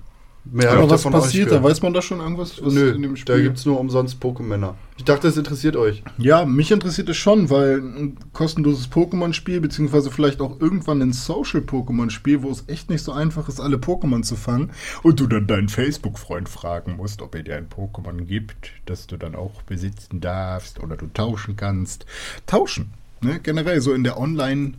[0.53, 1.61] Mehr Aber was passiert da?
[1.63, 4.75] Weiß man da schon irgendwas was Nö, in dem da gibt es nur umsonst Pokémänner.
[4.97, 6.05] Ich dachte, es interessiert euch.
[6.19, 12.43] Ja, mich interessiert es schon, weil ein kostenloses Pokémon-Spiel, beziehungsweise vielleicht auch irgendwann ein Social-Pokémon-Spiel,
[12.43, 14.71] wo es echt nicht so einfach ist, alle Pokémon zu fangen
[15.03, 19.17] und du dann deinen Facebook-Freund fragen musst, ob er dir ein Pokémon gibt, das du
[19.17, 22.07] dann auch besitzen darfst oder du tauschen kannst.
[22.47, 23.41] Tauschen, ne?
[23.43, 24.75] Generell so in der Online-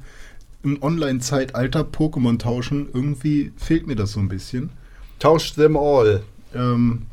[0.64, 4.72] im Online-Zeitalter Pokémon tauschen, irgendwie fehlt mir das so ein bisschen.
[5.20, 6.24] Tauscht them all.
[6.53, 7.03] Ähm,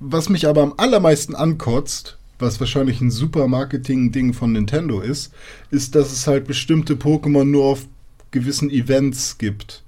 [0.00, 5.32] was mich aber am allermeisten ankotzt, was wahrscheinlich ein super Marketing-Ding von Nintendo ist,
[5.70, 7.86] ist, dass es halt bestimmte Pokémon nur auf
[8.30, 9.82] gewissen Events gibt.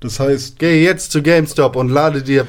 [0.00, 2.46] Das heißt, Geh jetzt zu GameStop und lade dir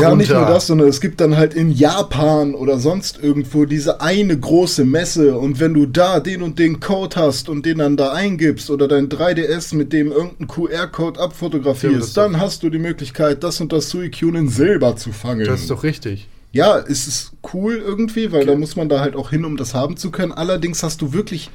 [0.00, 4.00] ja, nicht nur das, sondern es gibt dann halt in Japan oder sonst irgendwo diese
[4.00, 7.96] eine große Messe und wenn du da den und den Code hast und den dann
[7.96, 12.70] da eingibst oder dein 3DS mit dem irgendeinen QR-Code Ja, abfotografierst, doch- dann hast du
[12.70, 15.44] die Möglichkeit, das und das Suicune in Silber zu fangen.
[15.46, 16.28] Das ist doch richtig.
[16.52, 19.74] Ja, es ist cool irgendwie, weil da muss man da halt auch hin, um das
[19.74, 20.32] haben zu können.
[20.32, 21.50] Allerdings hast du wirklich,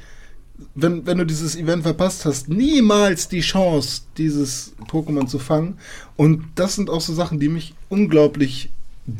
[0.74, 5.78] wenn, wenn du dieses Event verpasst hast, niemals die Chance, dieses Pokémon zu fangen.
[6.16, 8.70] Und das sind auch so Sachen, die mich unglaublich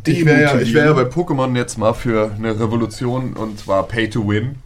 [0.07, 1.03] Ich wäre ja, ich wär ja bei.
[1.03, 4.57] Pokémon jetzt mal für eine Revolution und zwar Pay to Win.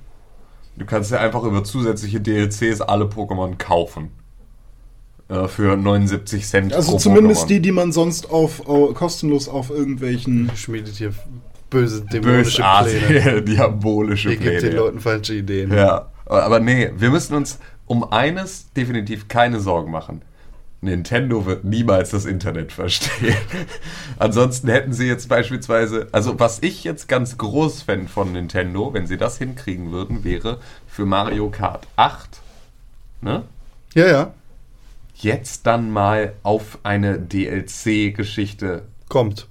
[0.76, 4.10] Du kannst ja einfach über zusätzliche DLCs alle Pokémon kaufen.
[5.28, 7.48] Äh, für 79 Cent Also pro zumindest Pokémon.
[7.48, 10.50] die, die man sonst auf, au- kostenlos auf irgendwelchen.
[10.56, 11.12] Schmiedet hier
[11.68, 13.00] böse dämonische Pläne.
[13.08, 14.76] Bösartige, diabolische Ihr gebt den Pläne.
[14.76, 15.72] Leuten falsche Ideen.
[15.72, 20.22] Ja, aber nee, wir müssen uns um eines definitiv keine Sorgen machen.
[20.82, 23.36] Nintendo wird niemals das Internet verstehen.
[24.18, 29.06] Ansonsten hätten sie jetzt beispielsweise, also was ich jetzt ganz groß fände von Nintendo, wenn
[29.06, 32.40] sie das hinkriegen würden, wäre für Mario Kart 8,
[33.20, 33.44] ne?
[33.94, 34.06] ja.
[34.06, 34.34] ja.
[35.16, 39.48] Jetzt dann mal auf eine DLC-Geschichte Kommt.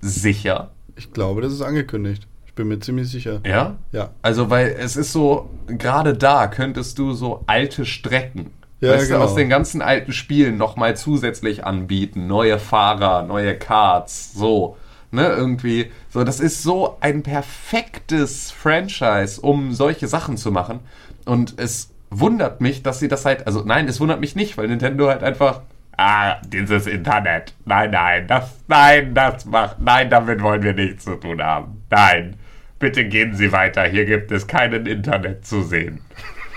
[0.00, 0.70] sicher.
[0.96, 2.26] Ich glaube, das ist angekündigt.
[2.50, 3.40] Ich bin mir ziemlich sicher.
[3.46, 3.76] Ja?
[3.92, 4.10] Ja.
[4.22, 8.50] Also, weil es ist so, gerade da könntest du so alte Strecken,
[8.80, 9.20] Ja, weißt genau.
[9.20, 12.26] du, aus den ganzen alten Spielen nochmal zusätzlich anbieten.
[12.26, 14.76] Neue Fahrer, neue Karts, so.
[15.12, 15.92] Ne, irgendwie.
[16.08, 20.80] So, das ist so ein perfektes Franchise, um solche Sachen zu machen.
[21.26, 24.66] Und es wundert mich, dass sie das halt, also nein, es wundert mich nicht, weil
[24.66, 25.60] Nintendo halt einfach,
[25.96, 31.14] ah, dieses Internet, nein, nein, das, nein, das macht, nein, damit wollen wir nichts zu
[31.14, 31.82] tun haben.
[31.90, 32.36] Nein,
[32.80, 36.00] bitte gehen Sie weiter, hier gibt es keinen Internet zu sehen.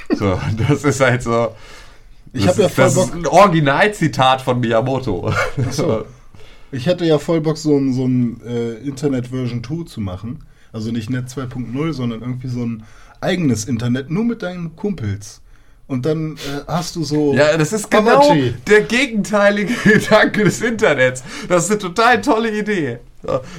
[0.10, 1.56] So, das ist halt so.
[2.34, 5.32] Ich das hab ja ist- voll Das ist Bock- ein Originalzitat von Miyamoto.
[5.70, 6.06] so.
[6.72, 10.44] Ich hätte ja voll Bock, so ein, so ein äh, Internet Version 2 zu machen.
[10.72, 12.84] Also nicht Net 2.0, sondern irgendwie so ein
[13.22, 15.42] eigenes Internet, nur mit deinen Kumpels.
[15.86, 17.34] Und dann äh, hast du so.
[17.36, 18.34] Ja, das ist genau
[18.68, 21.24] der gegenteilige Gedanke des Internets.
[21.48, 22.98] Das ist eine total tolle Idee.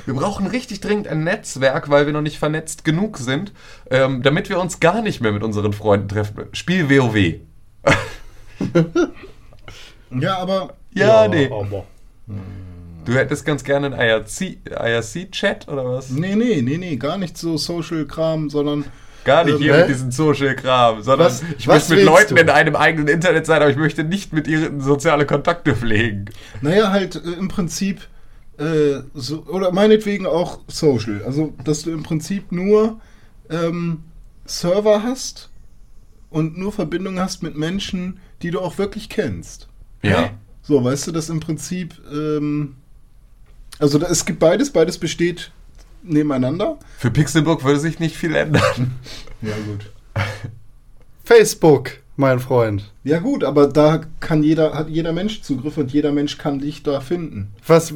[0.07, 3.53] Wir brauchen richtig dringend ein Netzwerk, weil wir noch nicht vernetzt genug sind,
[3.91, 6.45] ähm, damit wir uns gar nicht mehr mit unseren Freunden treffen.
[6.53, 7.41] Spiel WoW.
[10.11, 10.75] Ja, aber.
[10.93, 11.47] Ja, nee.
[11.51, 11.85] aber-
[13.05, 16.09] Du hättest ganz gerne einen IRC-Chat oder was?
[16.11, 18.85] Nee, nee, nee, nee, gar nicht so Social-Kram, sondern.
[19.25, 19.81] Gar nicht Ähm, hier hä?
[19.81, 22.41] mit diesem Social-Kram, sondern Was- ich was möchte mit Leuten du?
[22.43, 26.27] in einem eigenen Internet sein, aber ich möchte nicht mit ihnen soziale Kontakte pflegen.
[26.63, 28.03] Naja, halt äh, im Prinzip.
[28.59, 31.23] Äh, so, oder meinetwegen auch Social.
[31.25, 33.01] Also, dass du im Prinzip nur
[33.51, 34.05] ähm,
[34.45, 35.51] Server hast
[36.31, 39.69] und nur Verbindung hast mit Menschen, die du auch wirklich kennst.
[40.03, 40.31] Ja.
[40.63, 42.01] So, weißt du, dass im Prinzip.
[42.13, 42.77] Ähm,
[43.79, 45.51] also, da, es gibt beides, beides besteht
[46.03, 46.79] nebeneinander.
[46.99, 48.95] Für Pixelburg würde sich nicht viel ändern.
[49.43, 49.91] Ja, gut.
[51.25, 52.93] Facebook, mein Freund.
[53.03, 56.83] Ja, gut, aber da kann jeder, hat jeder Mensch Zugriff und jeder Mensch kann dich
[56.83, 57.49] da finden.
[57.67, 57.93] Was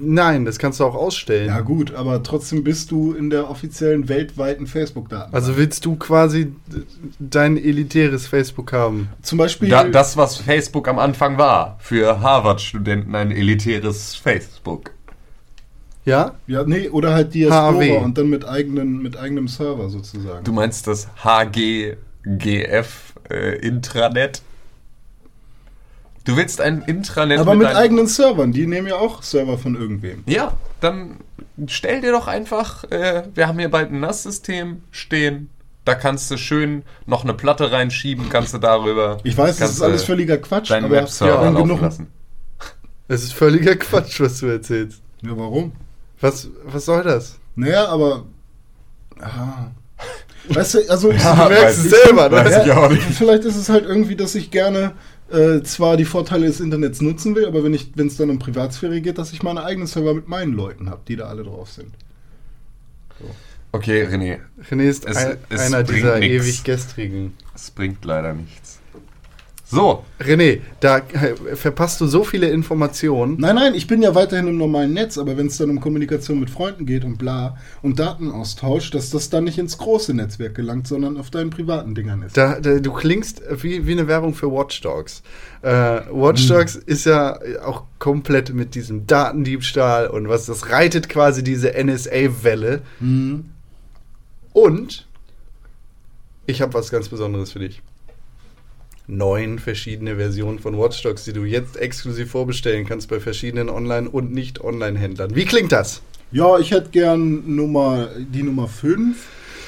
[0.00, 1.48] nein, das kannst du auch ausstellen.
[1.48, 5.34] Ja, gut, aber trotzdem bist du in der offiziellen weltweiten Facebook-Daten.
[5.34, 6.52] Also willst du quasi
[7.18, 9.08] dein elitäres Facebook haben?
[9.22, 9.68] zum Beispiel.
[9.68, 14.92] Da, das, was Facebook am Anfang war, für Harvard-Studenten ein elitäres Facebook.
[16.04, 16.34] Ja?
[16.46, 17.96] ja, nee, oder halt Diaspora HW.
[17.98, 20.44] und dann mit, eigenen, mit eigenem Server sozusagen.
[20.44, 21.96] Du meinst das HGGF
[23.32, 24.42] äh, Intranet?
[26.24, 29.74] Du willst ein Intranet aber mit deinem- eigenen Servern, die nehmen ja auch Server von
[29.74, 30.22] irgendwem.
[30.26, 31.16] Ja, dann
[31.66, 35.50] stell dir doch einfach, äh, wir haben hier bald ein NAS-System stehen.
[35.84, 39.18] Da kannst du schön noch eine Platte reinschieben, kannst du darüber.
[39.24, 41.80] Ich weiß, das ist alles völliger Quatsch, Deinen aber Webserver laufen genug.
[41.80, 42.06] lassen.
[43.08, 45.02] Es ist völliger Quatsch, was du erzählst.
[45.22, 45.72] Ja, warum?
[46.20, 47.36] Was, was soll das?
[47.56, 48.26] Naja, aber.
[49.20, 49.72] Ah.
[50.48, 52.36] Weißt du, also ich, Ja, Du merkst es selber, ne?
[52.36, 53.02] weiß ich Ja, auch nicht.
[53.02, 54.92] Vielleicht ist es halt irgendwie, dass ich gerne
[55.30, 58.38] äh, zwar die Vorteile des Internets nutzen will, aber wenn ich, wenn es dann um
[58.38, 61.70] Privatsphäre geht, dass ich meine eigenen Server mit meinen Leuten habe, die da alle drauf
[61.70, 61.92] sind.
[63.74, 64.40] Okay, René,
[64.70, 66.34] René ist Es- ein, es einer dieser nix.
[66.44, 67.34] ewig gestrigen.
[67.54, 68.80] es bringt leider nichts.
[69.72, 73.38] So, René, da äh, verpasst du so viele Informationen.
[73.40, 76.40] Nein, nein, ich bin ja weiterhin im normalen Netz, aber wenn es dann um Kommunikation
[76.40, 80.86] mit Freunden geht und bla und Datenaustausch, dass das dann nicht ins große Netzwerk gelangt,
[80.86, 82.36] sondern auf deinen privaten Dingern ist.
[82.36, 85.22] Da, da, du klingst wie, wie eine Werbung für Watch Dogs.
[85.62, 91.42] Äh, Watch Dogs ist ja auch komplett mit diesem Datendiebstahl und was das reitet quasi
[91.42, 92.82] diese NSA-Welle.
[93.00, 93.46] Mhm.
[94.52, 95.06] Und
[96.44, 97.80] ich habe was ganz Besonderes für dich.
[99.06, 104.08] Neun verschiedene Versionen von Watch Dogs, die du jetzt exklusiv vorbestellen kannst bei verschiedenen Online-
[104.08, 105.34] und Nicht-Online-Händlern.
[105.34, 106.02] Wie klingt das?
[106.30, 109.16] Ja, ich hätte gern Nummer, die Nummer 5,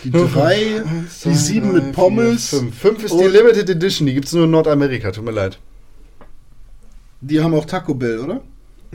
[0.04, 0.82] die 3,
[1.24, 2.50] die 7 mit Pommes.
[2.50, 2.78] 5.
[2.78, 5.58] 5 ist die Limited Edition, die gibt es nur in Nordamerika, tut mir leid.
[7.20, 8.40] Die haben auch Taco Bell, oder?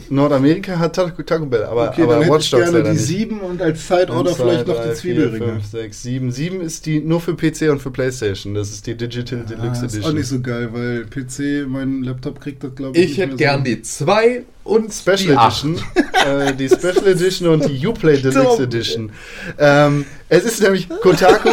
[0.09, 2.91] Nordamerika hat Taco, Taco Bell, aber, Okay, aber dann hätte Watch ich Dogs gerne leider
[2.91, 3.05] die nicht.
[3.07, 5.45] 7 und als Side-Order 1, vielleicht 2, noch die 3, 4, Zwiebelringe.
[5.53, 6.31] 5, 6, 7.
[6.31, 8.53] 7 ist die nur für PC und für Playstation.
[8.53, 10.15] Das ist die Digital Ah, Deluxe ist auch Edition.
[10.15, 13.11] nicht so geil, weil PC, mein Laptop kriegt das, glaube ich.
[13.11, 13.63] ich hätte gern so.
[13.65, 15.63] die 2 und Special die 8.
[15.65, 15.83] Edition.
[16.27, 18.63] äh, die Special Edition und die Uplay Deluxe.
[18.63, 19.11] Edition.
[19.57, 21.49] Ähm, es ist nämlich Kotaku.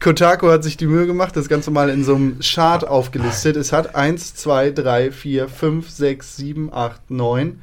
[0.00, 3.56] Kotaku hat sich die Mühe gemacht, das Ganze mal in so einem Chart aufgelistet.
[3.56, 7.58] Es hat 1, 2, 3, 4, 5, 6, 7, 8, 9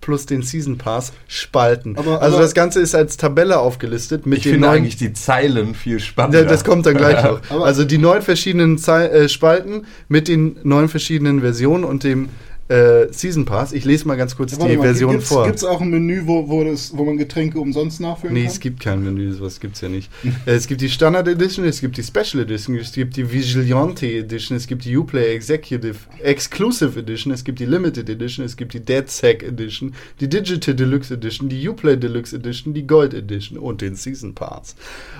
[0.00, 1.96] plus den Season Pass Spalten.
[1.98, 4.96] Aber- also aber- das Ganze ist als Tabelle aufgelistet mit Ich den finde neuen eigentlich
[4.96, 6.40] die Zeilen viel spannender.
[6.40, 7.62] Ja, das kommt dann gleich noch.
[7.62, 12.28] Also die neun verschiedenen Zei äh, Spalten mit den neun verschiedenen Versionen und dem
[12.68, 13.72] äh, Season Pass.
[13.72, 15.46] Ich lese mal ganz kurz Ja, die mal, Version gibt's, vor.
[15.46, 18.50] Gibt's auch ein Menü, wo, wo, das, wo man Getränke umsonst nachfüllen Nee, kann?
[18.52, 20.10] es gibt kein Menü, sowas gibt's ja nicht.
[20.46, 24.06] Äh, es gibt die Standard Edition, es gibt die Special Edition, es gibt die Vigilante
[24.06, 28.74] Edition, es gibt die Uplay Executive Exclusive Edition, es gibt die Limited Edition, es gibt
[28.74, 33.80] die DeadSec Edition, die Digital Deluxe Edition, die Uplay Deluxe Edition, die Gold Edition und
[33.80, 34.76] den Season Pass.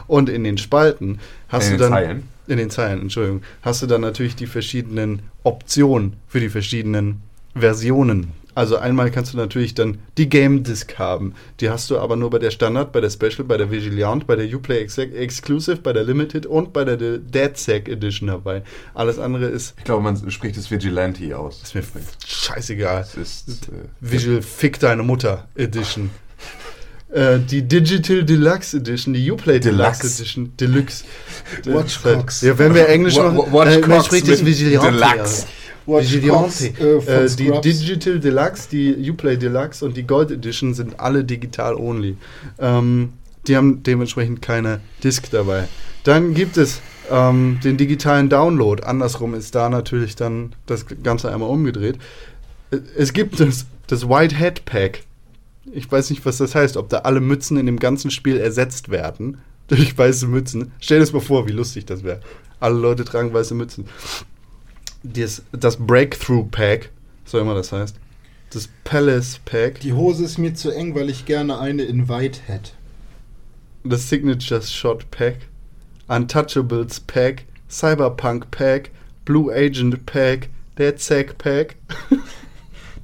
[0.07, 1.19] Und in den Spalten
[1.49, 2.23] hast In du den dann Zeilen?
[2.47, 7.23] in den Zeilen, Entschuldigung, hast du dann natürlich die verschiedenen Optionen für die verschiedenen
[7.55, 8.33] Versionen.
[8.55, 11.35] Also einmal kannst du natürlich dann die Game Disc haben.
[11.61, 14.35] Die hast du aber nur bei der Standard, bei der Special, bei der Vigilant, bei
[14.35, 18.63] der Uplay Ex Exclusive, bei der Limited und bei der De- DeadSec Edition dabei.
[18.95, 21.63] Alles andere ist, Ich glaube, man spricht es Vigilante aus.
[21.63, 21.85] ist mir
[22.27, 23.07] scheißegal.
[23.15, 23.69] Das ist.
[23.69, 26.11] Äh, Visual Fick deine Mutter Edition.
[27.13, 30.23] Äh, die Digital Deluxe Edition, die Uplay Deluxe, Deluxe.
[30.23, 31.05] Edition, Deluxe.
[31.65, 32.43] Watchcox.
[32.43, 34.91] Ja, wenn wir Englisch machen, äh, man spricht das Vigilante.
[34.99, 35.47] Deluxe.
[35.89, 36.97] Watchcox, Vigilante.
[36.97, 37.71] äh, von Äh, die.
[37.73, 42.17] Digital Deluxe, die Uplay Deluxe und die Gold Edition sind alle digital only.
[42.59, 43.13] Ähm,
[43.47, 45.69] die haben dementsprechend keine Disk dabei.
[46.05, 48.83] Dann gibt es ähm, den digitalen Download.
[48.83, 51.97] Andersrum ist da natürlich dann das Ganze einmal umgedreht.
[52.71, 55.05] Äh, Es gibt das, das White Hat Pack.
[55.73, 58.91] Ich weiß nicht, was das heißt, ob da alle Mützen in dem ganzen Spiel ersetzt
[58.91, 59.39] werden
[59.69, 60.73] durch weiße Mützen.
[60.81, 62.21] Stell dir das mal vor, wie lustig das wäre.
[62.61, 63.87] Alle Leute tragen weiße Mützen.
[65.13, 66.91] Das, das Breakthrough Pack,
[67.25, 67.97] so immer das heißt.
[68.51, 69.81] Das Palace Pack.
[69.81, 72.73] Die Hose ist mir zu eng, weil ich gerne eine in White hätte.
[73.85, 75.37] das Signature Shot Pack,
[76.09, 78.91] Untouchables Pack, Cyberpunk Pack,
[79.25, 80.49] Blue Agent Pack,
[80.79, 81.77] Dead Sack Pack.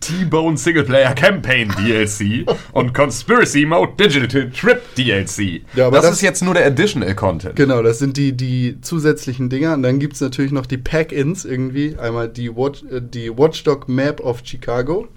[0.07, 5.63] T-Bone Singleplayer Campaign DLC und Conspiracy Mode Digital Trip DLC.
[5.75, 7.57] Ja, aber das, das- ist jetzt nur der Additional Content.
[7.57, 9.75] Genau, das sind die, die zusätzlichen Dinger.
[9.75, 11.97] Und dann gibt es natürlich noch die Pack-Ins irgendwie.
[11.99, 15.09] Einmal die, Watch, äh, die Watchdog Map of Chicago.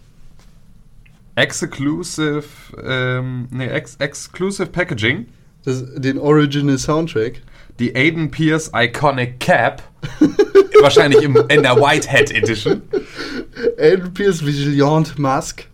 [1.36, 2.44] Exclusive,
[2.84, 5.28] ähm, nee, ex Exclusive Packaging.
[5.64, 7.42] Das, den Original Soundtrack.
[7.80, 9.84] Die Aiden Pierce Iconic Cap.
[10.82, 12.82] wahrscheinlich im, in der Whitehead Edition.
[13.78, 15.66] Aiden Pierce Vigilant Mask.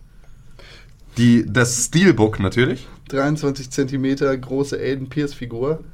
[1.16, 2.86] Die, das Steelbook natürlich.
[3.08, 5.84] 23 Zentimeter große Aiden Pierce Figur.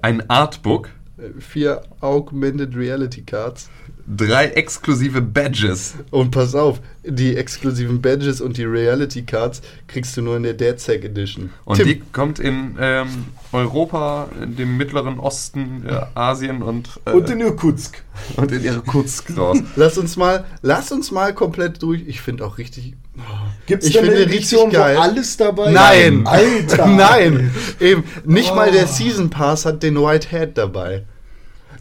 [0.00, 0.88] Ein Artbook.
[1.18, 3.68] äh, Vier Augmented Reality Cards.
[4.06, 5.94] Drei exklusive Badges.
[6.10, 10.54] Und pass auf, die exklusiven Badges und die Reality Cards kriegst du nur in der
[10.54, 11.50] Dead Sack Edition.
[11.64, 13.08] Und Tim, die kommt in ähm,
[13.52, 18.02] Europa, in dem Mittleren Osten, äh, Asien und, äh, Und in Irkutsk.
[18.36, 19.58] und in Irkutsk raus.
[19.76, 22.02] lass uns mal, lass uns mal komplett durch.
[22.06, 22.94] Ich finde auch richtig.
[23.18, 23.20] oh,
[23.66, 24.96] Gibt es eine finde Edition, richtig geil.
[24.96, 25.74] wo alles dabei ist?
[25.74, 26.86] Nein, Alter!
[26.96, 27.50] Nein,
[27.80, 28.04] eben.
[28.24, 28.72] Nicht mal Oh.
[28.72, 31.04] der Season Pass hat den White Hat dabei.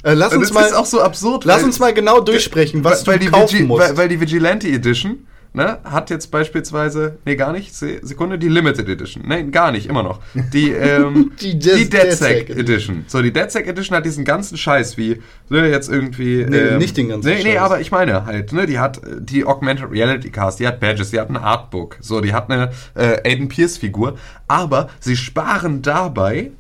[0.03, 1.45] Äh, lass uns das mal, ist auch so absurd.
[1.45, 3.89] lass weil- uns mal genau durchsprechen, was weil, du die kaufen Vigi- musst.
[3.89, 8.47] Weil, weil die Vigilante Edition ne, hat jetzt beispielsweise, nee, gar nicht, Se- Sekunde, die
[8.47, 9.23] Limited Edition.
[9.27, 10.19] Nein, gar nicht, immer noch.
[10.53, 13.03] Die, ähm, Die die, Des- Sack Edition.
[13.07, 16.45] So, die Dead Sack Edition hat diesen ganzen Scheiß wie, ne, jetzt irgendwie.
[16.47, 17.61] Nee, nicht den ganzen nee, Nee, Scheiß.
[17.61, 21.19] aber ich meine halt, ne, die hat die Augmented Reality Cast, die hat Badges, die
[21.19, 24.17] hat ein Artbook, so, die hat eine äh, Aiden Pierce Figur,
[24.47, 26.51] aber sie sparen dabei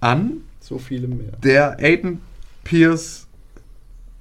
[0.00, 1.32] an so viele mehr.
[1.42, 2.20] der Aiden
[2.64, 3.26] Pierce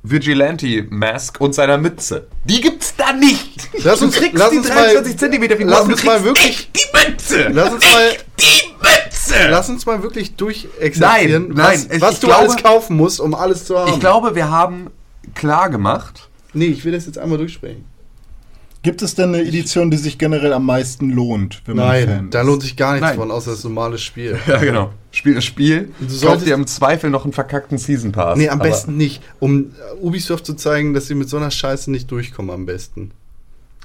[0.06, 2.28] Vigilante Mask und seiner Mütze.
[2.44, 3.70] Die gibt's da nicht.
[3.86, 6.70] Lass uns- du kriegst lass die uns mal- 23 Zentimeter Figur, lass uns mal wirklich-
[6.74, 7.48] die Mütze.
[7.54, 9.48] Lass uns mal- die Mütze.
[9.50, 12.98] Lass uns mal wirklich durchexerzieren, Nein, nein, was, ich- was ich du glaube- alles kaufen
[12.98, 13.94] musst, um alles zu haben.
[13.94, 14.88] ich glaube, wir haben
[15.36, 16.28] klar gemacht.
[16.54, 17.86] nee, ich will das jetzt einmal durchsprechen.
[18.84, 22.30] Gibt es denn eine Edition, die sich generell am meisten lohnt, wenn man Fan Nein,
[22.30, 22.48] da ist?
[22.48, 23.16] lohnt sich gar nichts Nein.
[23.18, 24.38] von, außer das normale Spiel.
[24.48, 24.92] Ja, genau.
[25.12, 25.92] Spiel das Spiel.
[26.02, 28.38] Du solltest- dir im Zweifel noch einen verkackten Season Pass.
[28.38, 29.24] Nee, am Aber- besten nicht.
[29.40, 33.12] Um äh, Ubisoft zu zeigen, dass sie mit so einer Scheiße nicht durchkommen, am besten.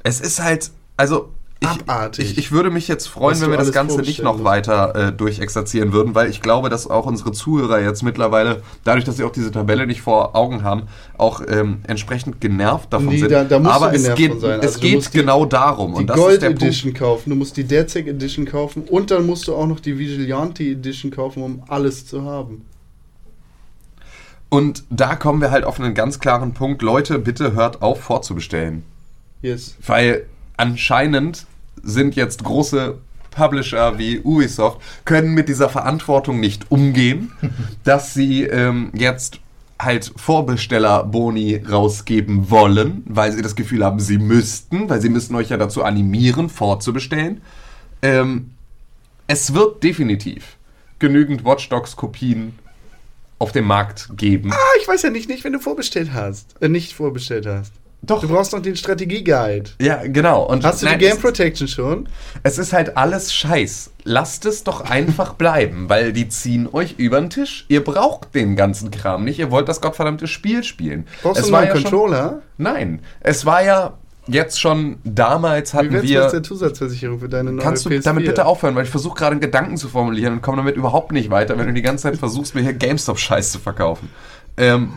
[0.02, 2.30] Es ist halt, also ich, Abartig.
[2.32, 5.12] ich, ich würde mich jetzt freuen, Was wenn wir das Ganze nicht noch weiter äh,
[5.12, 9.32] durchexerzieren würden, weil ich glaube, dass auch unsere Zuhörer jetzt mittlerweile, dadurch, dass sie auch
[9.32, 10.82] diese Tabelle nicht vor Augen haben,
[11.16, 13.32] auch ähm, entsprechend genervt davon Nee, sind.
[13.32, 15.94] da- da Aber es geht, es Also du geht musst die- genau darum.
[15.94, 19.10] Die und das Gold ist der Edition kaufen, du musst die Sack Edition kaufen und
[19.10, 22.48] dann musst du auch noch die Vigilante Edition kaufen, um alles zu haben.
[22.58, 22.62] Punkt.
[24.50, 26.82] Und da kommen wir halt auf einen ganz klaren Punkt.
[26.82, 28.82] Leute, bitte hört auf vorzubestellen.
[29.42, 29.76] Yes.
[29.86, 30.24] Weil
[30.56, 31.46] anscheinend
[31.82, 32.98] sind jetzt große
[33.30, 37.32] Publisher wie Ubisoft, können mit dieser Verantwortung nicht umgehen,
[37.84, 39.40] dass sie ähm, jetzt
[39.80, 45.50] halt Vorbestellerboni rausgeben wollen, weil sie das Gefühl haben, sie müssten, weil sie müssten euch
[45.50, 47.40] ja dazu animieren, vorzubestellen.
[48.02, 48.50] Ähm,
[49.28, 50.56] es wird definitiv
[50.98, 52.58] genügend Watch Dogs Kopien
[53.38, 54.52] auf dem Markt geben.
[54.52, 56.60] Ah, ich weiß ja nicht, nicht, wenn du vorbestellt hast.
[56.60, 57.72] Äh, nicht vorbestellt hast.
[58.00, 58.20] Doch.
[58.20, 59.70] Du brauchst noch den Strategie-Guide.
[59.80, 60.44] Ja, genau.
[60.44, 62.08] Und Hast du nein, die Game Protection schon?
[62.44, 63.90] Es ist halt alles Scheiß.
[64.04, 67.66] Lasst es doch einfach bleiben, weil die ziehen euch über den Tisch.
[67.68, 69.38] Ihr braucht den ganzen Kram nicht.
[69.40, 71.06] Ihr wollt das gottverdammte Spiel spielen.
[71.22, 72.28] Brauchst es du war einen ja Controller?
[72.28, 73.94] Schon, nein, es war ja
[74.28, 76.42] jetzt schon damals Wie hatten wär's mit der wir.
[76.42, 78.02] Zusatzversicherung für deine neue Kannst du PS4?
[78.04, 81.12] damit bitte aufhören, weil ich versuche gerade einen Gedanken zu formulieren und komme damit überhaupt
[81.12, 84.10] nicht weiter, wenn du die ganze Zeit versuchst, mir hier GameStop-Scheiß zu verkaufen.
[84.56, 84.92] Ähm,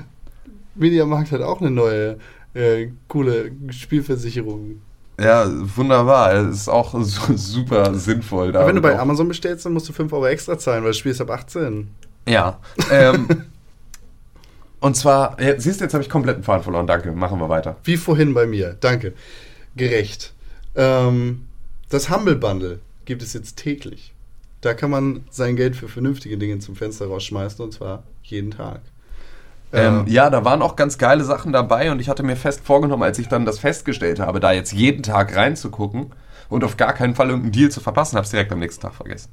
[0.76, 2.18] Mediamarkt hat auch eine neue
[2.54, 4.82] äh, coole Spielversicherung.
[5.20, 5.46] ja,
[5.76, 6.34] wunderbar.
[6.34, 8.56] Es ist auch su- super sinnvoll.
[8.56, 10.98] Aber wenn du bei Amazon bestellst, dann musst du 5 Euro extra zahlen, weil das
[10.98, 11.90] Spiel ist ab 18.
[12.28, 12.60] Ja.
[12.92, 13.28] Ähm,
[14.80, 16.88] und zwar, ja, siehst du, jetzt habe ich komplett den Faden verloren.
[16.88, 17.78] Danke, machen wir weiter.
[17.84, 18.76] Wie vorhin bei mir.
[18.80, 19.14] Danke.
[19.76, 20.34] Gerecht.
[20.76, 21.46] Ähm,
[21.90, 24.14] das Humble Bundle gibt es jetzt täglich.
[24.62, 28.82] Da kann man sein Geld für vernünftige Dinge zum Fenster rausschmeißen und zwar jeden Tag.
[29.74, 32.62] Ähm, Äh, ja, da waren auch ganz geile Sachen dabei und ich hatte mir fest
[32.64, 36.12] vorgenommen, als ich dann das festgestellt habe, da jetzt jeden Tag reinzugucken
[36.50, 38.94] und auf gar keinen Fall irgendeinen Deal zu verpassen, habe es direkt am nächsten Tag
[38.96, 39.30] vergessen.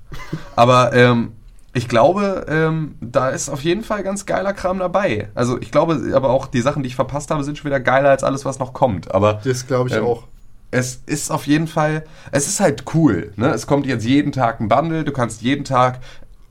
[0.54, 1.32] Aber ähm,
[1.74, 5.28] ich glaube, ähm, da ist auf jeden Fall ganz geiler Kram dabei.
[5.34, 8.10] Also ich glaube, aber auch die Sachen, die ich verpasst habe, sind schon wieder geiler
[8.10, 9.12] als alles, was noch kommt.
[9.14, 10.24] Aber Das glaube ich Ähm, auch.
[10.70, 13.32] es ist auf jeden Fall, es ist halt cool.
[13.36, 13.48] Ne?
[13.50, 15.98] Es kommt jetzt jeden Tag ein Bundle, du kannst jeden Tag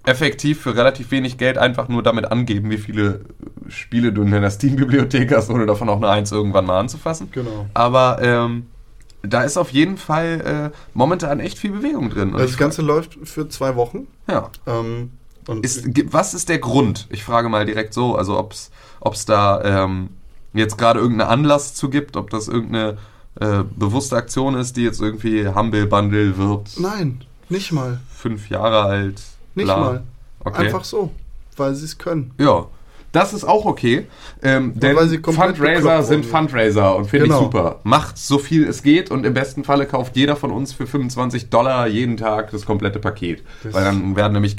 [0.08, 3.22] effektiv für relativ wenig Geld einfach nur damit angeben, wie viele
[3.68, 7.30] Spiele du in deiner Steam-Bibliothek hast, ohne davon auch eine Eins irgendwann mal anzufassen.
[7.32, 7.68] Genau.
[7.74, 8.68] Aber ähm,
[9.22, 12.34] da ist auf jeden Fall äh, momentan echt viel Bewegung drin.
[12.34, 14.08] Und Das Ganze läuft für zwei Wochen.
[14.30, 14.50] ja.
[14.66, 15.12] Ähm,
[15.48, 17.08] und Ist, was ist der Grund?
[17.10, 18.52] Ich frage mal direkt so, also ob
[19.14, 20.10] es da ähm,
[20.54, 22.98] jetzt gerade irgendeinen Anlass zu gibt, ob das irgendeine
[23.40, 28.00] äh, bewusste Aktion ist, die jetzt irgendwie Humble Bundle wird, nein, nicht mal.
[28.14, 29.22] fünf Jahre alt.
[29.58, 29.78] Nicht bla.
[29.78, 30.04] mal.
[30.46, 30.66] Okay.
[30.66, 31.12] Einfach so,
[31.58, 32.32] weil sie es können.
[32.40, 32.66] Ja.
[33.14, 34.06] Das ist auch okay,
[34.44, 36.26] ähm, denn weil sie komplett Fundraiser sind.
[36.26, 37.38] Fundraiser und finde Genau.
[37.40, 37.80] ich super.
[37.84, 41.50] Macht so viel es geht und im besten Falle kauft jeder von uns für 25
[41.50, 43.44] Dollar jeden Tag das komplette Paket.
[43.64, 44.56] Das- Weil dann werden nämlich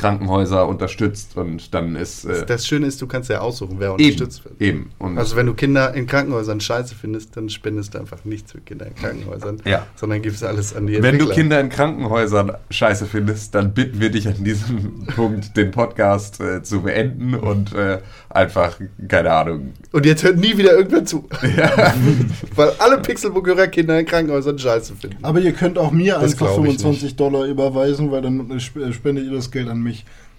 [0.00, 3.96] Kinderkrankenhäuser unterstützt und dann ist äh, Das Schöne ist, du kannst ja aussuchen, wer eben,
[4.04, 4.60] unterstützt wird.
[4.60, 4.90] eben.
[4.98, 8.60] Und Also wenn du Kinder in Krankenhäusern scheiße findest, dann spendest du einfach nichts für
[8.60, 9.86] Kinder in Krankenhäusern, Ja.
[9.96, 11.34] sondern gibst alles an die Wenn du Entwickler.
[11.34, 16.62] Kinder in Krankenhäusern scheiße findest, dann bitten wir dich an diesem Punkt, den Podcast äh,
[16.62, 17.98] zu beenden und äh,
[18.28, 18.78] einfach,
[19.08, 19.72] keine Ahnung.
[19.92, 21.28] Und jetzt hört nie wieder irgendwer zu.
[22.54, 25.18] Weil alle Pixelbook-Hörer Kinder in Krankenhäusern scheiße finden.
[25.22, 28.60] Aber ihr könnt auch mir Das einfach glaub ich 25 Dollar überweisen, weil dann äh,
[28.60, 29.89] spendet ihr das Geld an mich.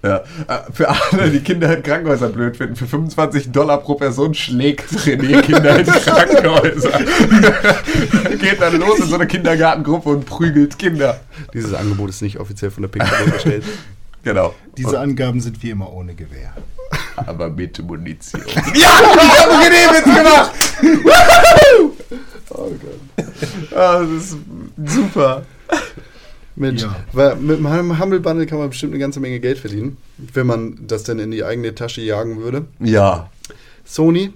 [0.04, 0.18] Ja,
[0.48, 4.92] äh, für alle, die Kinder in Krankenhäusern blöd finden, für 25 Dollar pro Person schlägt
[4.92, 7.00] René Kinder in Krankenhäuser.
[8.40, 11.20] Geht dann los in so eine Kindergartengruppe und prügelt Kinder.
[11.54, 13.64] Dieses Angebot ist nicht offiziell von der Pixelbook gestellt.
[14.24, 14.54] Genau.
[14.78, 16.54] Diese Angaben sind wie immer ohne Gewehr.
[17.16, 18.40] Aber mit Munition.
[18.46, 20.52] ja, ich hab einen René-Witz gemacht!
[22.52, 23.76] Oh Gott.
[23.76, 24.38] Ah, das ist
[24.86, 25.44] super.
[26.62, 26.96] Mensch, Ja.
[27.12, 30.78] weil mit dem Humble Bundle kann man bestimmt eine ganze Menge Geld verdienen, wenn man
[30.88, 32.66] das dann in die eigene Tasche jagen würde.
[32.80, 33.30] Ja.
[33.84, 34.32] Sony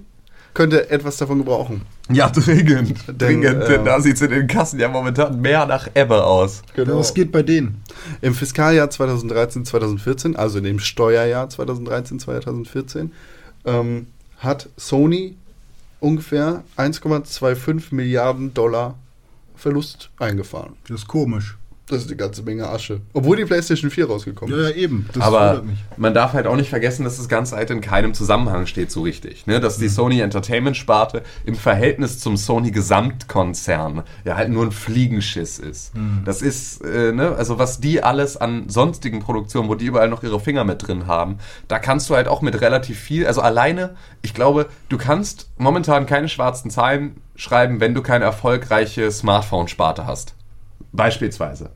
[0.52, 1.82] könnte etwas davon gebrauchen.
[2.10, 2.98] Ja, dringend.
[3.08, 6.24] Denn, dringend, äh, denn da sieht es in den Kassen ja momentan mehr nach Ebbe
[6.24, 6.62] aus.
[6.74, 6.98] Genau.
[6.98, 7.82] Was geht bei denen?
[8.22, 13.12] Im Fiskaljahr 2013, 2014, also in dem Steuerjahr 2013, 2014,
[13.64, 14.06] ähm,
[14.38, 15.34] hat Sony
[16.00, 18.94] ungefähr 1,25 Milliarden Dollar
[19.56, 20.74] Verlust eingefahren.
[20.88, 21.56] Das ist komisch.
[21.88, 23.00] Das ist eine ganze Menge Asche.
[23.12, 24.76] Obwohl die PlayStation 4 rausgekommen Ja, ist.
[24.76, 25.08] ja, eben.
[25.14, 25.62] Das Aber
[25.96, 29.02] man darf halt auch nicht vergessen, dass das Ganze halt in keinem Zusammenhang steht so
[29.02, 29.46] richtig.
[29.46, 29.60] Ne?
[29.60, 35.92] Dass die Sony Entertainment-Sparte im Verhältnis zum Sony Gesamtkonzern ja halt nur ein Fliegenschiss ist.
[36.24, 40.24] Das ist, äh, ne, also was die alles an sonstigen Produktionen, wo die überall noch
[40.24, 41.38] ihre Finger mit drin haben,
[41.68, 46.06] da kannst du halt auch mit relativ viel, also alleine, ich glaube, du kannst momentan
[46.06, 50.34] keine schwarzen Zahlen schreiben, wenn du keine erfolgreiche Smartphone-Sparte hast.
[50.92, 51.70] Beispielsweise.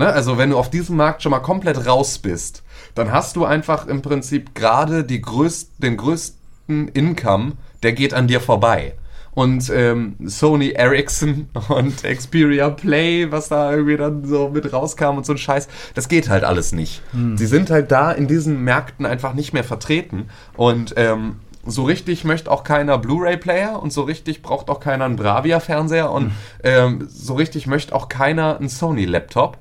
[0.00, 0.10] Ne?
[0.10, 2.62] Also wenn du auf diesem Markt schon mal komplett raus bist,
[2.94, 7.52] dann hast du einfach im Prinzip gerade die größt, den größten Income,
[7.82, 8.94] der geht an dir vorbei.
[9.32, 15.26] Und ähm, Sony Ericsson und Xperia Play, was da irgendwie dann so mit rauskam und
[15.26, 17.02] so ein Scheiß, das geht halt alles nicht.
[17.36, 20.30] Sie sind halt da in diesen Märkten einfach nicht mehr vertreten.
[20.56, 21.36] Und ähm,
[21.66, 26.32] so richtig möchte auch keiner Blu-ray-Player und so richtig braucht auch keiner einen Bravia-Fernseher und
[26.64, 29.58] ähm, so richtig möchte auch keiner einen Sony-Laptop.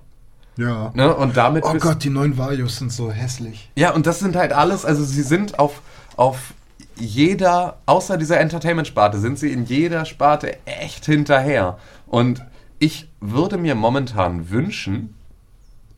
[0.60, 0.92] Ja.
[0.94, 1.16] Ne?
[1.16, 3.72] Und damit Oh Gott, die neuen Varios sind so hässlich.
[3.76, 5.82] Ja, und das sind halt alles, also sie sind auf,
[6.18, 6.54] auf
[6.98, 11.78] jeder, außer dieser Entertainment-Sparte, sind sie in jeder Sparte echt hinterher.
[12.08, 12.44] Und
[12.78, 15.16] ich würde mir momentan wünschen,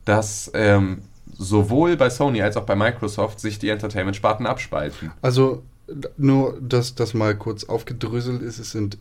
[0.04, 1.02] dass ähm,
[1.36, 5.10] sowohl bei Sony als auch bei Microsoft sich die Entertainment-Sparten abspalten.
[5.22, 5.62] Also
[6.16, 8.96] nur, dass das mal kurz aufgedröselt ist, es sind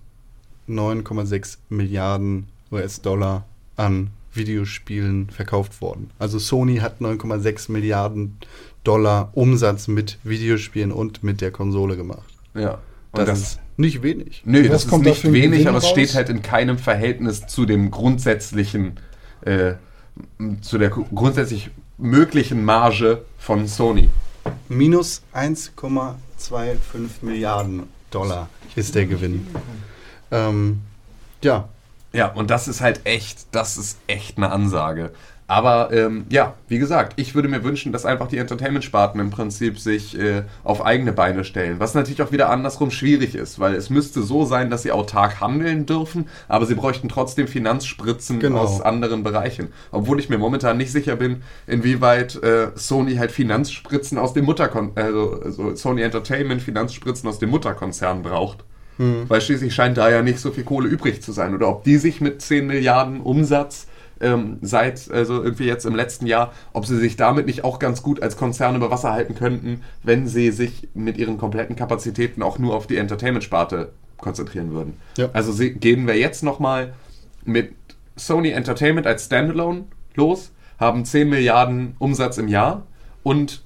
[0.68, 3.46] 9,6 Milliarden US-Dollar
[3.78, 6.12] an Videospielen verkauft worden.
[6.20, 8.38] Also Sony hat 9,6 Milliarden
[8.84, 12.34] Dollar Umsatz mit Videospielen und mit der Konsole gemacht.
[12.53, 12.80] Ja.
[13.12, 14.41] Und Das, das, ist nicht wenig.
[14.45, 15.91] Nö, Was das ist nicht wenig, Gewinn aber es raus?
[15.91, 18.94] steht halt in keinem Verhältnis zu dem grundsätzlichen,
[19.41, 19.74] äh,
[20.62, 24.10] zu der grundsätzlich möglichen Marge von Sony.
[24.70, 26.14] Minus 1,25
[27.22, 29.45] Milliarden Dollar ist der Gewinn.
[30.32, 30.82] Ähm,
[31.44, 31.70] ja,
[32.14, 35.12] Ja, und das ist halt echt, das ist echt eine Ansage.
[35.48, 39.80] Aber ähm, ja, wie gesagt, ich würde mir wünschen, dass einfach die Entertainment-Sparten im Prinzip
[39.80, 41.78] sich äh, auf eigene Beine stellen.
[41.78, 45.42] Was natürlich auch wieder andersrum schwierig ist, weil es müsste so sein, dass sie autark
[45.42, 48.60] handeln dürfen, aber sie bräuchten trotzdem Finanzspritzen Genau.
[48.60, 49.74] aus anderen Bereichen.
[49.92, 54.94] Obwohl ich mir momentan nicht sicher bin, inwieweit äh, Sony halt Finanzspritzen aus dem Mutterkon
[54.96, 58.64] also, also Sony Entertainment Finanzspritzen aus dem Mutterkonzern braucht.
[59.28, 61.56] Weil schließlich scheint da ja nicht so viel Kohle übrig zu sein.
[61.56, 63.88] Oder ob die sich mit 10 Milliarden Umsatz
[64.22, 68.03] ähm, seit, also irgendwie jetzt im letzten Jahr, ob sie sich damit nicht auch ganz
[68.03, 72.60] gut als Konzern über Wasser halten könnten, wenn sie sich mit ihren kompletten Kapazitäten auch
[72.60, 74.94] nur auf die Entertainment-Sparte konzentrieren würden.
[75.18, 75.30] Ja.
[75.34, 76.94] Also sie, gehen wir jetzt nochmal
[77.44, 77.73] mit
[78.15, 82.84] Sony Entertainment als Standalone los, haben 10 Milliarden Umsatz im Jahr
[83.23, 83.64] und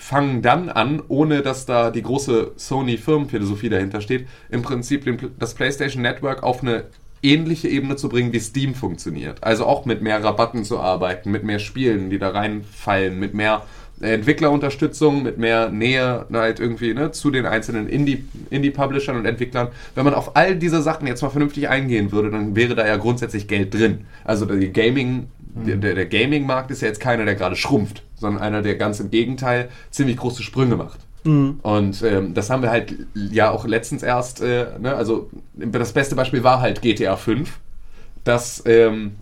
[0.00, 5.54] fangen dann an, ohne dass da die große Sony-Firmenphilosophie dahinter steht, im Prinzip den, das
[5.54, 6.84] PlayStation Network auf eine
[7.22, 9.44] ähnliche Ebene zu bringen, wie Steam funktioniert.
[9.44, 13.62] Also auch mit mehr Rabatten zu arbeiten, mit mehr Spielen, die da reinfallen, mit mehr
[14.00, 19.68] Entwicklerunterstützung, mit mehr Nähe halt irgendwie ne, zu den einzelnen Indie- Indie-Publishern und Entwicklern.
[19.94, 22.96] Wenn man auf all diese Sachen jetzt mal vernünftig eingehen würde, dann wäre da ja
[22.96, 24.06] grundsätzlich Geld drin.
[24.24, 28.42] Also die Gaming, der, der der Gaming-Markt ist ja jetzt keiner, der gerade schrumpft, sondern
[28.42, 31.00] einer, der ganz im Gegenteil ziemlich große Sprünge macht.
[31.62, 36.14] Und ähm, das haben wir halt ja auch letztens erst, äh, ne, also das beste
[36.14, 37.58] Beispiel war halt GTA 5,
[38.24, 39.16] das ähm,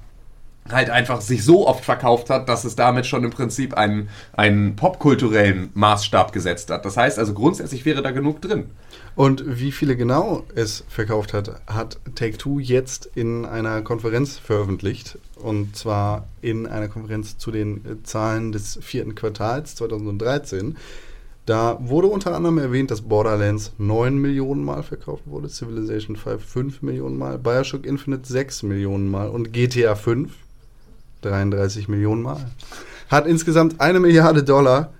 [0.70, 4.76] halt einfach sich so oft verkauft hat, dass es damit schon im Prinzip einen, einen
[4.76, 6.84] popkulturellen Maßstab gesetzt hat.
[6.84, 8.70] Das heißt also grundsätzlich wäre da genug drin.
[9.18, 15.18] Und wie viele genau es verkauft hat, hat Take-Two jetzt in einer Konferenz veröffentlicht.
[15.34, 20.76] Und zwar in einer Konferenz zu den äh, Zahlen des vierten Quartals 2013.
[21.46, 26.82] Da wurde unter anderem erwähnt, dass Borderlands 9 Millionen Mal verkauft wurde, Civilization 5 5
[26.82, 30.30] Millionen Mal, Bioshock Infinite 6 Millionen Mal und GTA 5
[31.22, 32.48] 33 Millionen Mal.
[33.08, 34.92] Hat insgesamt eine Milliarde Dollar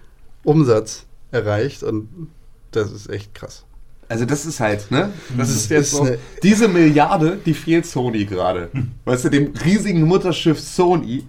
[0.42, 2.32] Umsatz erreicht und
[2.72, 3.64] das ist echt krass.
[4.08, 5.12] Also das ist halt, ne?
[5.36, 6.08] Das Das ist jetzt so,
[6.42, 8.70] diese Milliarde, die fehlt Sony gerade.
[9.04, 11.24] Weißt du, dem riesigen Mutterschiff Sony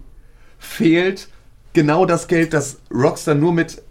[0.58, 1.28] fehlt
[1.74, 3.82] genau das Geld, das Rockstar nur mit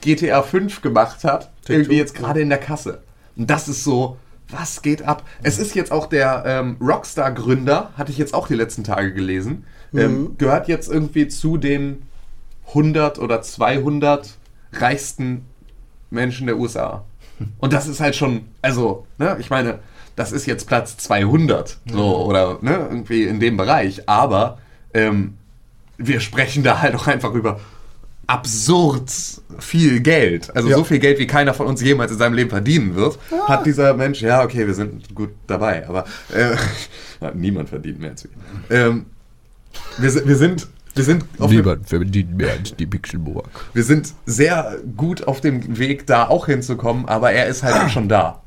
[0.00, 3.02] GTA 5 gemacht hat, irgendwie jetzt gerade in der Kasse.
[3.36, 4.16] Und das ist so,
[4.48, 5.24] was geht ab?
[5.42, 9.64] Es ist jetzt auch der ähm, Rockstar-Gründer, hatte ich jetzt auch die letzten Tage gelesen,
[9.94, 12.02] ähm, gehört jetzt irgendwie zu den
[12.68, 14.34] 100 oder 200
[14.72, 15.46] reichsten
[16.10, 17.04] Menschen der USA.
[17.58, 19.78] Und das ist halt schon, also, ne, ich meine,
[20.14, 24.58] das ist jetzt Platz 200, so, oder, ne, irgendwie in dem Bereich, aber
[24.94, 25.34] ähm,
[25.98, 27.60] wir sprechen da halt auch einfach über
[28.26, 29.10] absurd
[29.58, 30.54] viel Geld.
[30.56, 30.76] Also Ja.
[30.76, 33.94] so viel Geld, wie keiner von uns jemals in seinem Leben verdienen wird, hat dieser
[33.94, 36.04] Mensch, ja, okay, wir sind gut dabei, aber
[36.34, 36.56] äh,
[37.34, 38.76] niemand verdient mehr als wir.
[38.76, 39.06] Ähm,
[39.98, 43.48] wir, wir sind, wir sind auf einem- verdient mehr als die Pixelburg.
[43.74, 47.88] wir sind sehr gut auf dem Weg, da auch hinzukommen, aber er ist halt auch
[47.88, 48.42] schon da.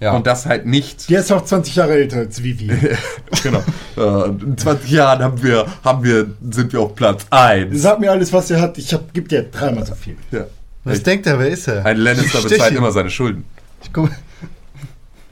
[0.00, 0.12] Ja.
[0.12, 1.08] Und das halt nicht.
[1.08, 2.70] Der ist auch 20 Jahre älter als Vivi.
[3.42, 3.62] genau.
[3.96, 7.80] Äh, in 20 Jahren haben wir, haben wir, sind wir auf Platz 1.
[7.80, 8.76] Sag mir alles, was er hat.
[8.76, 10.16] Ich hab, gib dir dreimal so viel.
[10.32, 10.46] Ja.
[10.82, 11.86] Was denkt er, wer ist er?
[11.86, 12.92] Ein Lannister Ich bezahlt stech immer ihn.
[12.92, 13.44] seine Schulden.
[13.82, 14.10] Ich guck-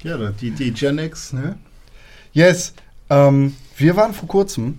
[0.04, 1.56] Ja, die, die Gen X, ne?
[2.32, 2.72] Yes,
[3.10, 4.78] ähm, wir waren vor kurzem.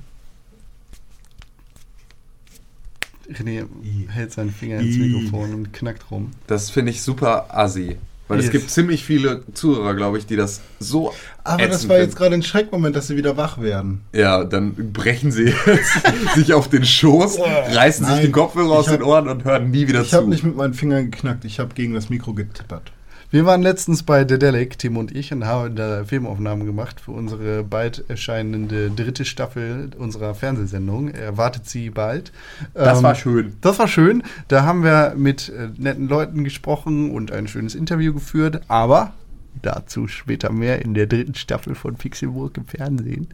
[3.31, 3.65] René
[4.09, 4.97] hält seinen Finger ins.
[4.97, 6.31] Mikrofon und knackt rum.
[6.47, 7.97] Das finde ich super assi.
[8.29, 8.51] Weil es Yes.
[8.53, 11.13] gibt ziemlich viele Zuhörer, glaube ich, die das so.
[11.43, 12.09] Aber das war finden.
[12.09, 14.01] jetzt gerade ein Schreckmoment, dass sie wieder wach werden.
[14.13, 15.91] Ja, dann brechen sie jetzt
[16.35, 19.43] sich auf den Schoß, reißen sich Nein, die Kopfhörer aus ich hab- den Ohren und
[19.43, 20.15] hören nie wieder Ich zu.
[20.17, 22.93] habe nicht mit meinen Fingern geknackt, ich habe gegen das Mikro getippert.
[23.34, 27.64] Wir waren letztens bei Dedelic, Tim und ich, und haben da Filmaufnahmen gemacht für unsere
[27.64, 31.10] bald erscheinende dritte Staffel unserer Fernsehsendung.
[31.10, 32.31] Erwartet sie bald.
[32.76, 33.55] das Ähm, war schön.
[33.61, 34.22] Das war schön.
[34.49, 38.61] Da haben wir mit äh, netten Leuten gesprochen und ein schönes Interview geführt.
[38.68, 39.15] Aber
[39.64, 43.30] dazu später mehr in der dritten Staffel von Pixelburg im Fernsehen.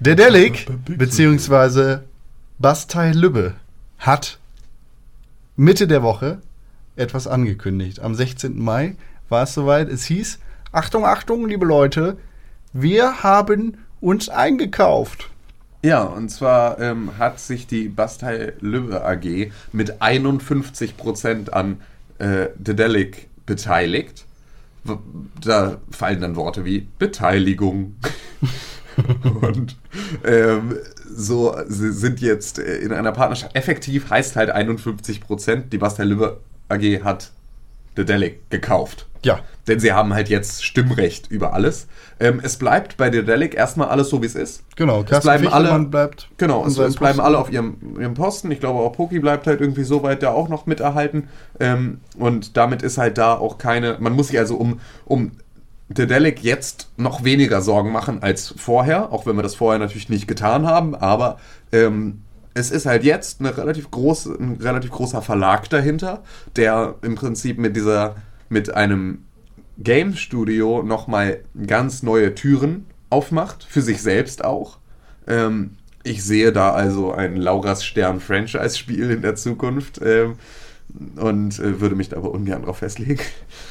[0.00, 2.04] Der Delic, beziehungsweise
[2.58, 3.52] Bastei Lübbe,
[3.98, 4.38] hat
[5.54, 6.40] Mitte der Woche
[6.96, 8.00] etwas angekündigt.
[8.00, 8.58] Am 16.
[8.58, 8.96] Mai
[9.28, 9.88] war es soweit.
[9.88, 10.38] Es hieß,
[10.72, 12.16] Achtung, Achtung, liebe Leute,
[12.72, 15.30] wir haben uns eingekauft.
[15.82, 21.80] Ja, und zwar ähm, hat sich die Bastei Lübbe AG mit 51% an
[22.18, 24.24] äh, Dedelic beteiligt.
[25.40, 27.94] Da fallen dann Worte wie Beteiligung.
[29.40, 29.76] und
[30.24, 30.76] ähm,
[31.08, 33.54] so sie sind jetzt äh, in einer Partnerschaft.
[33.54, 37.30] Effektiv heißt halt 51%, die Bastei Lübbe AG hat
[37.96, 39.07] Dedelic gekauft.
[39.24, 39.40] Ja.
[39.66, 41.88] Denn sie haben halt jetzt Stimmrecht über alles.
[42.20, 44.62] Ähm, es bleibt bei Dedelic erstmal alles so, wie es ist.
[44.76, 48.50] Genau, es bleiben alle, bleibt genau, es, es bleiben alle auf ihrem, ihrem Posten.
[48.50, 51.28] Ich glaube auch Poki bleibt halt irgendwie so weit da auch noch miterhalten.
[51.60, 55.32] Ähm, und damit ist halt da auch keine, man muss sich also um, um
[55.88, 60.28] Dedelic jetzt noch weniger Sorgen machen als vorher, auch wenn wir das vorher natürlich nicht
[60.28, 61.38] getan haben, aber
[61.72, 62.22] ähm,
[62.54, 66.22] es ist halt jetzt eine relativ große, ein relativ großer Verlag dahinter,
[66.56, 68.16] der im Prinzip mit dieser,
[68.48, 69.24] mit einem
[69.78, 74.78] Game Studio nochmal ganz neue Türen aufmacht, für sich selbst auch.
[75.26, 80.36] Ähm, ich sehe da also ein Lauras Stern Franchise-Spiel in der Zukunft ähm,
[81.16, 83.20] und äh, würde mich da aber ungern drauf festlegen.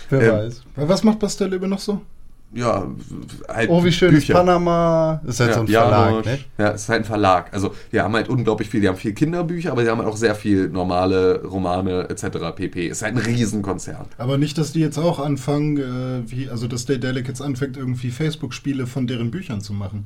[0.09, 0.63] Wer Ähm, weiß.
[0.75, 2.01] Was macht Bastelöbe noch so?
[2.53, 2.87] Ja,
[3.49, 4.33] halt Oh, wie schön Bücher.
[4.33, 5.21] ist Panama.
[5.27, 6.25] Ist halt so ein Verlag, Janusz.
[6.25, 6.39] ne?
[6.57, 7.53] Ja, es ist halt ein Verlag.
[7.53, 8.79] Also, die haben halt unglaublich viel.
[8.79, 12.55] Die haben viel Kinderbücher, aber die haben halt auch sehr viel normale Romane etc.
[12.55, 12.87] pp.
[12.87, 14.05] Ist halt ein Riesenkonzern.
[14.17, 17.75] Aber nicht, dass die jetzt auch anfangen, äh, wie, also dass der Delic jetzt anfängt,
[17.75, 20.05] irgendwie Facebook-Spiele von deren Büchern zu machen.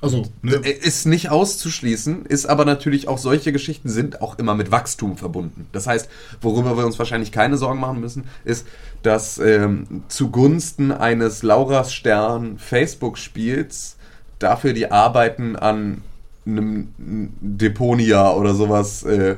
[0.00, 0.60] Also, ne?
[0.62, 5.16] Äh, Ist nicht auszuschließen, ist aber natürlich auch solche Geschichten sind auch immer mit Wachstum
[5.16, 5.66] verbunden.
[5.72, 6.08] Das heißt,
[6.40, 8.66] worüber wir uns wahrscheinlich keine Sorgen machen müssen, ist,
[9.02, 13.96] dass ähm, zugunsten eines Lauras Stern Facebook-Spiels
[14.38, 16.02] dafür die Arbeiten an
[16.46, 16.88] einem
[17.40, 19.36] Deponia oder sowas äh,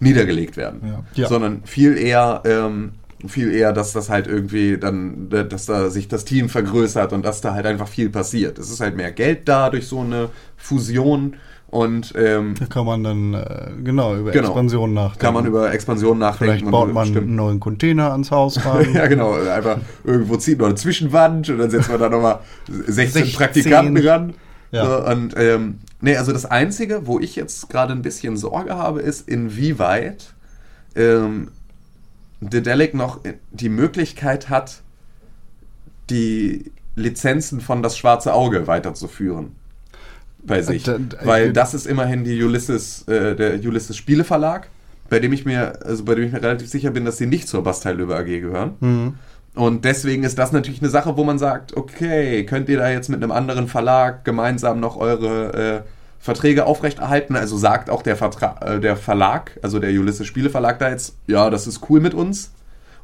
[0.00, 0.80] niedergelegt werden.
[0.84, 1.22] Ja.
[1.22, 1.28] Ja.
[1.28, 2.92] Sondern viel eher, ähm,
[3.28, 7.40] viel eher, dass das halt irgendwie dann, dass da sich das Team vergrößert und dass
[7.40, 8.58] da halt einfach viel passiert.
[8.58, 11.36] Es ist halt mehr Geld da durch so eine Fusion
[11.68, 14.48] und ähm, Da kann man dann äh, genau über Genau.
[14.48, 15.18] Expansion nachdenken.
[15.18, 16.58] kann man über Expansion nachdenken.
[16.58, 17.26] Vielleicht baut man Stimmt.
[17.26, 18.86] einen neuen Container ans Haus ran.
[18.94, 19.32] Ja, genau.
[19.34, 22.38] Einfach irgendwo zieht noch eine Zwischenwand und dann setzt man da nochmal
[22.68, 23.32] 16, 16.
[23.32, 24.34] Praktikanten ran.
[24.70, 24.86] Ja.
[24.86, 29.00] So, und ähm, nee, also das Einzige, wo ich jetzt gerade ein bisschen Sorge habe,
[29.00, 30.32] ist, inwieweit
[30.96, 31.48] ähm,
[32.40, 33.20] Dedelic noch
[33.52, 34.82] die Möglichkeit hat,
[36.10, 39.52] die Lizenzen von das schwarze Auge weiterzuführen
[40.44, 40.82] bei sich.
[40.84, 44.68] Da- da- Weil das ist immerhin die Ulysses, äh, der Ulysses Spiele Verlag,
[45.08, 47.48] bei dem ich mir, also bei dem ich mir relativ sicher bin, dass sie nicht
[47.48, 48.74] zur Bastei Löwe AG gehören.
[48.80, 49.14] Mhm.
[49.54, 53.08] Und deswegen ist das natürlich eine Sache, wo man sagt, okay, könnt ihr da jetzt
[53.08, 55.88] mit einem anderen Verlag gemeinsam noch eure äh,
[56.24, 57.36] Verträge aufrechterhalten?
[57.36, 61.18] Also sagt auch der, Vertra äh, der Verlag, also der Ulysses Spiele Verlag da jetzt,
[61.26, 62.50] ja, das ist cool mit uns.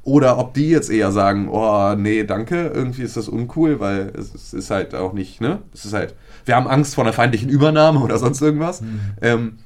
[0.02, 4.55] Oder ob die jetzt eher sagen, oh, nee, danke, irgendwie ist das uncool, weil es,
[4.55, 5.59] ist halt auch nicht, ne?
[5.74, 6.14] Es ist halt,
[6.47, 8.82] wir haben Angst vor einer feindlichen Übernahme oder sonst irgendwas.
[9.20, 9.59] Ähm,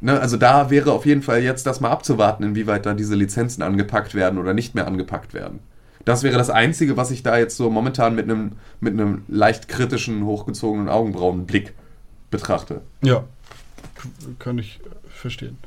[0.00, 3.62] Ne, also da wäre auf jeden Fall jetzt das mal abzuwarten, inwieweit da diese Lizenzen
[3.62, 5.58] angepackt werden oder nicht mehr angepackt werden.
[6.04, 9.66] Das wäre das Einzige, was ich da jetzt so momentan mit einem, mit einem leicht
[9.66, 11.74] kritischen, hochgezogenen Augenbrauenblick
[12.30, 12.82] betrachte.
[13.02, 13.24] Ja,
[14.38, 15.58] kann ich verstehen.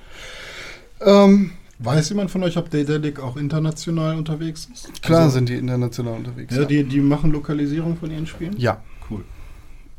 [1.02, 1.52] Ähm,
[1.84, 5.02] Weiß jemand von euch, ob Daedalic auch international unterwegs ist?
[5.02, 6.56] klar Also, sind die international unterwegs.
[6.56, 8.56] Ja, die, die machen Lokalisierung von ihren Spielen?
[8.58, 9.24] ja, Cool.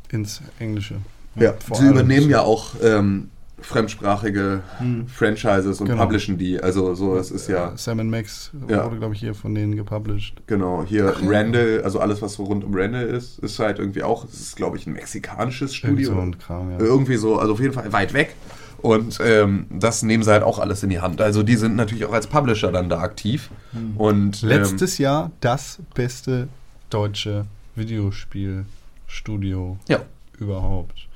[0.09, 0.95] ins Englische.
[1.35, 3.29] Ja, vor sie übernehmen ja auch ähm,
[3.63, 5.07] fremdsprachige Hm.
[5.07, 6.03] Franchises und Genau.
[6.03, 6.61] publishen die.
[6.61, 8.85] Also so, es ist ja, Sam Max Ja.
[8.85, 10.41] wurde, glaube ich, hier von denen gepublished.
[10.47, 14.25] genau, hier Randall, also alles, was so rund um Randall ist, ist halt irgendwie auch,
[14.25, 16.21] es ist, glaube ich, ein mexikanisches Irgendwie Studio.
[16.21, 16.79] so ein Kram, ja.
[16.79, 18.35] Irgendwie so, also auf jeden Fall weit weg.
[18.81, 21.21] Und ähm, das nehmen sie halt auch alles in die Hand.
[21.21, 23.49] Also die sind natürlich auch als Publisher dann da aktiv.
[23.95, 26.49] Und ähm, Letztes Jahr das beste
[26.89, 27.45] deutsche
[27.75, 29.99] Videospielstudio ja,
[30.37, 31.07] überhaupt.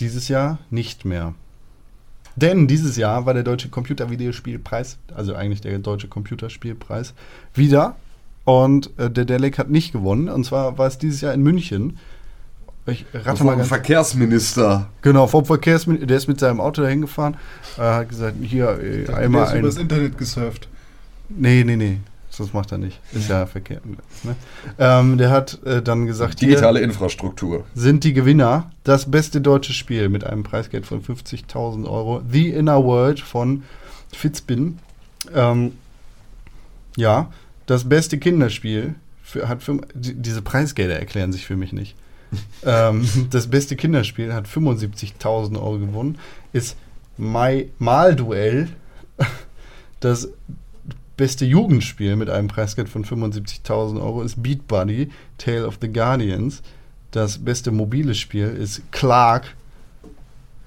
[0.00, 1.34] Dieses Jahr nicht mehr.
[2.40, 7.14] Denn dieses Jahr war der deutsche Computervideospielpreis, also eigentlich der deutsche Computerspielpreis,
[7.54, 7.96] wieder.
[8.44, 10.28] Und äh, der Delic hat nicht gewonnen.
[10.28, 11.98] Und zwar war es dieses Jahr in München.
[12.86, 14.88] Ich rate mal vom ganz Verkehrsminister.
[15.02, 17.36] Genau, vom Verkehrsminister, der ist mit seinem Auto dahin gefahren,
[17.76, 19.58] äh, hat gesagt, hier äh, Der einmal ist ein...
[19.60, 20.68] übers Internet gesurft.
[21.28, 21.98] Nee, nee, nee,
[22.38, 23.00] das macht er nicht.
[23.12, 23.82] Ist ja verkehrt.
[23.86, 24.34] Ne?
[24.78, 27.64] Ähm, der hat äh, dann gesagt, Digitale Infrastruktur.
[27.74, 32.22] sind die Gewinner das beste deutsche Spiel mit einem Preisgeld von 50.000 Euro.
[32.30, 33.64] The Inner World von
[34.12, 34.78] Fitzbin.
[35.34, 35.72] Ähm,
[36.96, 37.30] ja,
[37.66, 39.60] das beste Kinderspiel für, hat
[39.94, 41.94] die, diese Preisgelder erklären sich für mich nicht.
[42.64, 46.18] ähm, das beste Kinderspiel hat 75.000 Euro gewonnen.
[46.52, 46.76] Ist
[47.16, 48.68] My Malduell
[50.00, 50.28] das
[51.18, 56.62] beste Jugendspiel mit einem Preisgeld von 75.000 Euro ist Beat Buddy, Tale of the Guardians.
[57.10, 59.54] Das beste mobile Spiel ist Clark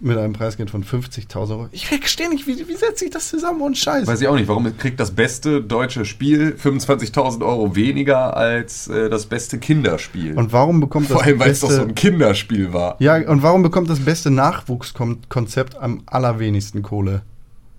[0.02, 1.70] mit einem Preisgeld von 50.000 Euro.
[1.72, 4.08] Ich verstehe nicht, wie, wie setzt sich das zusammen und Scheiß.
[4.08, 9.10] Weiß ich auch nicht, warum kriegt das beste deutsche Spiel 25.000 Euro weniger als äh,
[9.10, 10.38] das beste Kinderspiel?
[10.38, 12.96] Und warum bekommt das Vor allem, weil es doch so ein Kinderspiel war.
[13.00, 17.22] Ja, und warum bekommt das beste Nachwuchskonzept am allerwenigsten Kohle?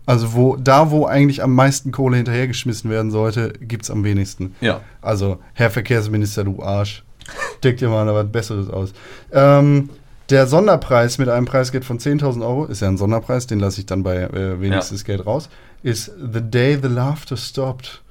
[0.05, 4.55] Also wo, da, wo eigentlich am meisten Kohle hinterhergeschmissen werden sollte, gibt es am wenigsten.
[4.61, 4.81] Ja.
[5.01, 7.05] Also, Herr Verkehrsminister, du Arsch.
[7.63, 8.93] Deck dir mal was Besseres aus.
[9.33, 9.91] Ähm,
[10.29, 13.87] der Sonderpreis mit einem Preisgeld von 10.000 Euro, ist ja ein Sonderpreis, den lasse ich
[13.87, 15.49] dann bei äh, wenigstens Geld raus,
[15.83, 18.03] ist The Day the Laughter Stopped.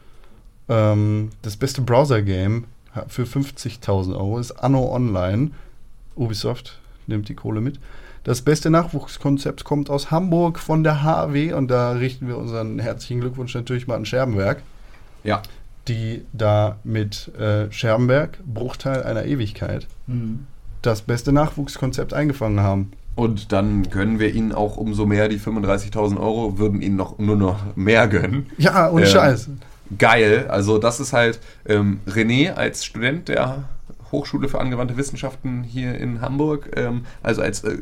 [0.70, 2.66] Ähm, das beste Browser-Game
[3.08, 5.52] für 50.000 Euro ist Anno Online.
[6.16, 7.80] Ubisoft nimmt die Kohle mit.
[8.24, 13.20] Das beste Nachwuchskonzept kommt aus Hamburg von der HW und da richten wir unseren herzlichen
[13.22, 14.62] Glückwunsch natürlich mal an Scherbenberg
[15.24, 15.42] Ja.
[15.88, 19.88] die da mit äh, Scherbenberg, Bruchteil einer Ewigkeit,
[20.84, 22.92] das beste Nachwuchskonzept eingefangen haben.
[23.16, 27.36] Und dann gönnen wir ihnen auch umso mehr die 35.000 Euro, würden ihnen noch, nur
[27.36, 28.46] noch mehr gönnen.
[28.58, 29.50] Ja, und Ähm, Scheiß.
[29.98, 30.46] Geil.
[30.48, 33.64] Also das ist halt ähm, René als Student der
[34.12, 37.78] Hochschule für angewandte Wissenschaften hier in Hamburg, ähm, also als äh,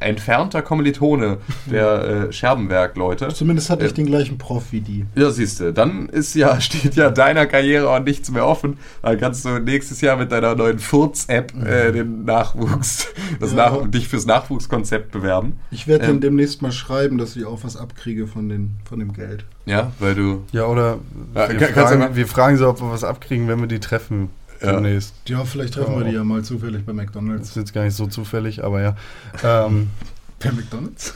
[0.00, 3.28] entfernter Kommilitone der äh, Scherbenwerk-Leute.
[3.28, 5.06] Zumindest hatte ich Äh, den gleichen Prof wie die.
[5.14, 8.78] Ja, siehst du, dann ist ja, steht ja deiner Karriere auch nichts mehr offen.
[9.02, 13.08] Dann kannst du nächstes Jahr mit deiner neuen Furz-App äh, den Nachwuchs,
[13.40, 13.56] das Ja.
[13.70, 15.58] Nach dich fürs Nachwuchskonzept bewerben.
[15.70, 16.10] Ich werde Ähm.
[16.12, 19.44] dann demnächst mal schreiben, dass ich auch was abkriege von, den, von dem Geld.
[19.66, 20.44] Ja, weil du.
[20.52, 20.98] Ja, oder
[21.34, 24.72] Ja, wir, fragen, wir fragen sie, ob wir was abkriegen, wenn wir die treffen Ja.
[24.72, 25.14] demnächst.
[25.26, 25.98] Ja, vielleicht treffen Ja.
[26.00, 27.48] wir die ja mal zufällig bei Das McDonalds.
[27.50, 28.96] ist jetzt gar nicht so zufällig, aber ja.
[29.44, 29.88] Ähm,
[30.42, 31.14] Bei McDonalds?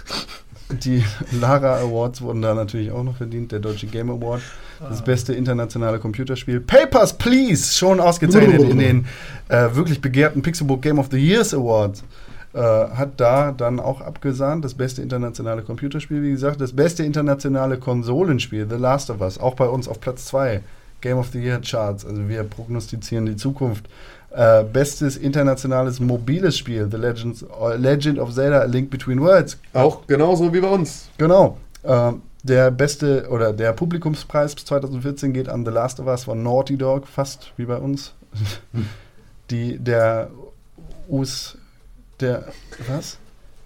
[0.82, 1.04] die
[1.40, 3.52] Lara Awards wurden da natürlich auch noch verdient.
[3.52, 4.40] Der Deutsche Game Award,
[4.80, 6.60] das beste internationale Computerspiel.
[6.60, 9.06] Papers, Please, schon ausgezeichnet in den
[9.48, 12.02] äh, wirklich begehrten Pixelbook Game of the Years Awards.
[12.54, 14.64] Äh, hat da dann auch abgesahnt.
[14.64, 16.60] Das beste internationale Computerspiel, wie gesagt.
[16.60, 20.62] Das beste internationale Konsolenspiel, The Last of Us, auch bei uns auf Platz 2.
[21.02, 22.06] Game of the Year Charts.
[22.06, 23.86] Also wir prognostizieren die Zukunft.
[24.30, 29.58] Äh, bestes internationales mobiles Spiel, The Legends, äh, Legend of Zelda, A Link Between Worlds.
[29.74, 31.10] Auch genauso wie bei uns.
[31.18, 31.58] Genau.
[31.84, 36.78] Ähm, der beste oder der Publikumspreis 2014 geht an The Last of Us von Naughty
[36.78, 38.14] Dog, fast wie bei uns.
[39.50, 40.30] Die, der
[41.10, 41.58] US,
[42.20, 42.46] der,
[42.88, 43.18] was?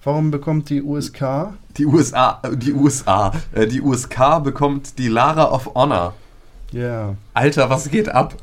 [0.03, 1.53] Warum bekommt die USK?
[1.77, 6.15] Die USA, äh, die USA, äh, die USK bekommt die Lara of Honor.
[6.77, 8.35] Ja, Alter, was geht ab?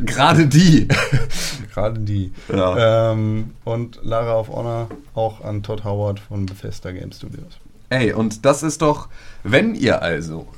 [0.00, 0.88] Gerade die.
[1.74, 2.32] gerade die.
[2.50, 3.12] ja.
[3.12, 7.58] Ähm, und Lara of Honor auch an Todd Howard von Bethesda Game Studios.
[7.90, 9.08] Ey, und das ist doch,
[9.44, 10.48] wenn ihr also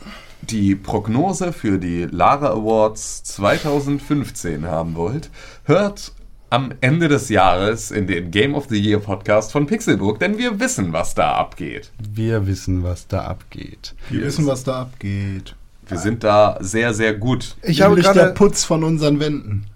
[0.42, 5.30] die Prognose für die Lara Awards 2015 haben wollt,
[5.64, 6.12] hört
[6.50, 10.60] am Ende des Jahres in den Game of the Year Podcast von Pixelburg, denn wir
[10.60, 11.90] wissen, was da abgeht.
[11.98, 13.94] Wir wissen, was da abgeht.
[14.08, 15.56] Wir wissen, was da abgeht.
[15.88, 17.56] Wir sind da sehr, sehr gut.
[17.62, 19.66] Ich habe Nämlich der gerade Putz von unseren Wänden.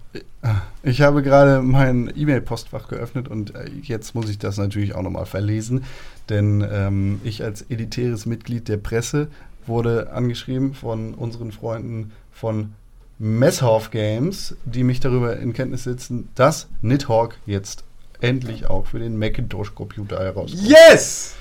[0.83, 5.25] Ich habe gerade mein E-Mail-Postfach geöffnet und äh, jetzt muss ich das natürlich auch nochmal
[5.25, 5.83] verlesen,
[6.29, 9.27] denn ähm, ich als elitäres Mitglied der Presse
[9.67, 12.73] wurde angeschrieben von unseren Freunden von
[13.19, 17.83] Messhoff Games, die mich darüber in Kenntnis setzen, dass Nidhogg jetzt
[18.21, 20.63] endlich auch für den Macintosh-Computer herauskommt.
[20.63, 21.35] Yes!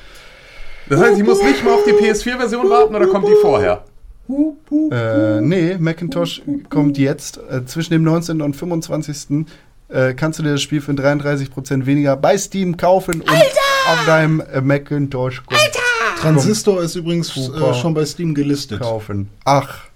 [0.88, 3.84] Das heißt, ich muss nicht mal auf die PS4-Version warten oder kommt die vorher?
[4.90, 7.38] Äh, nee, Macintosh kommt jetzt.
[7.50, 8.42] Äh, zwischen dem 19.
[8.42, 9.46] und 25.
[9.88, 14.42] Äh, kannst du dir das Spiel für 33% weniger bei Steam kaufen und auf deinem
[14.62, 15.56] Macintosh kom-
[16.20, 18.80] Transistor ist übrigens äh, schon bei Steam gelistet.
[18.80, 19.28] kaufen.
[19.44, 19.88] Ach,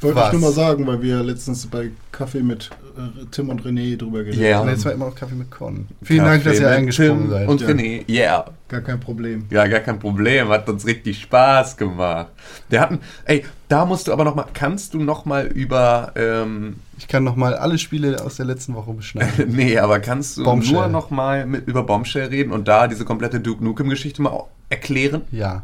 [0.00, 0.26] Wollte Was?
[0.26, 2.68] ich nur mal sagen, weil wir letztens bei Kaffee mit
[2.98, 4.56] äh, Tim und René drüber geredet Ja.
[4.60, 4.68] und haben.
[4.74, 5.88] jetzt war immer noch Kaffee mit Con.
[6.02, 7.48] Vielen Dank, dass ihr Kaffee eingesprungen Tim seid.
[7.48, 7.68] Und Ja.
[7.68, 8.44] René, yeah.
[8.68, 9.46] Gar kein Problem.
[9.50, 12.28] Ja, gar kein Problem, hat uns richtig Spaß gemacht.
[12.68, 16.76] Wir hatten, ey, da musst du aber noch mal, kannst du noch mal über, ähm,
[16.98, 19.48] Ich kann noch mal alle Spiele aus der letzten Woche beschneiden.
[19.56, 20.74] nee, aber kannst du Bombshell.
[20.74, 25.22] nur noch mal mit, über Bombshell reden und da diese komplette Duke Nukem-Geschichte mal erklären?
[25.30, 25.62] ja.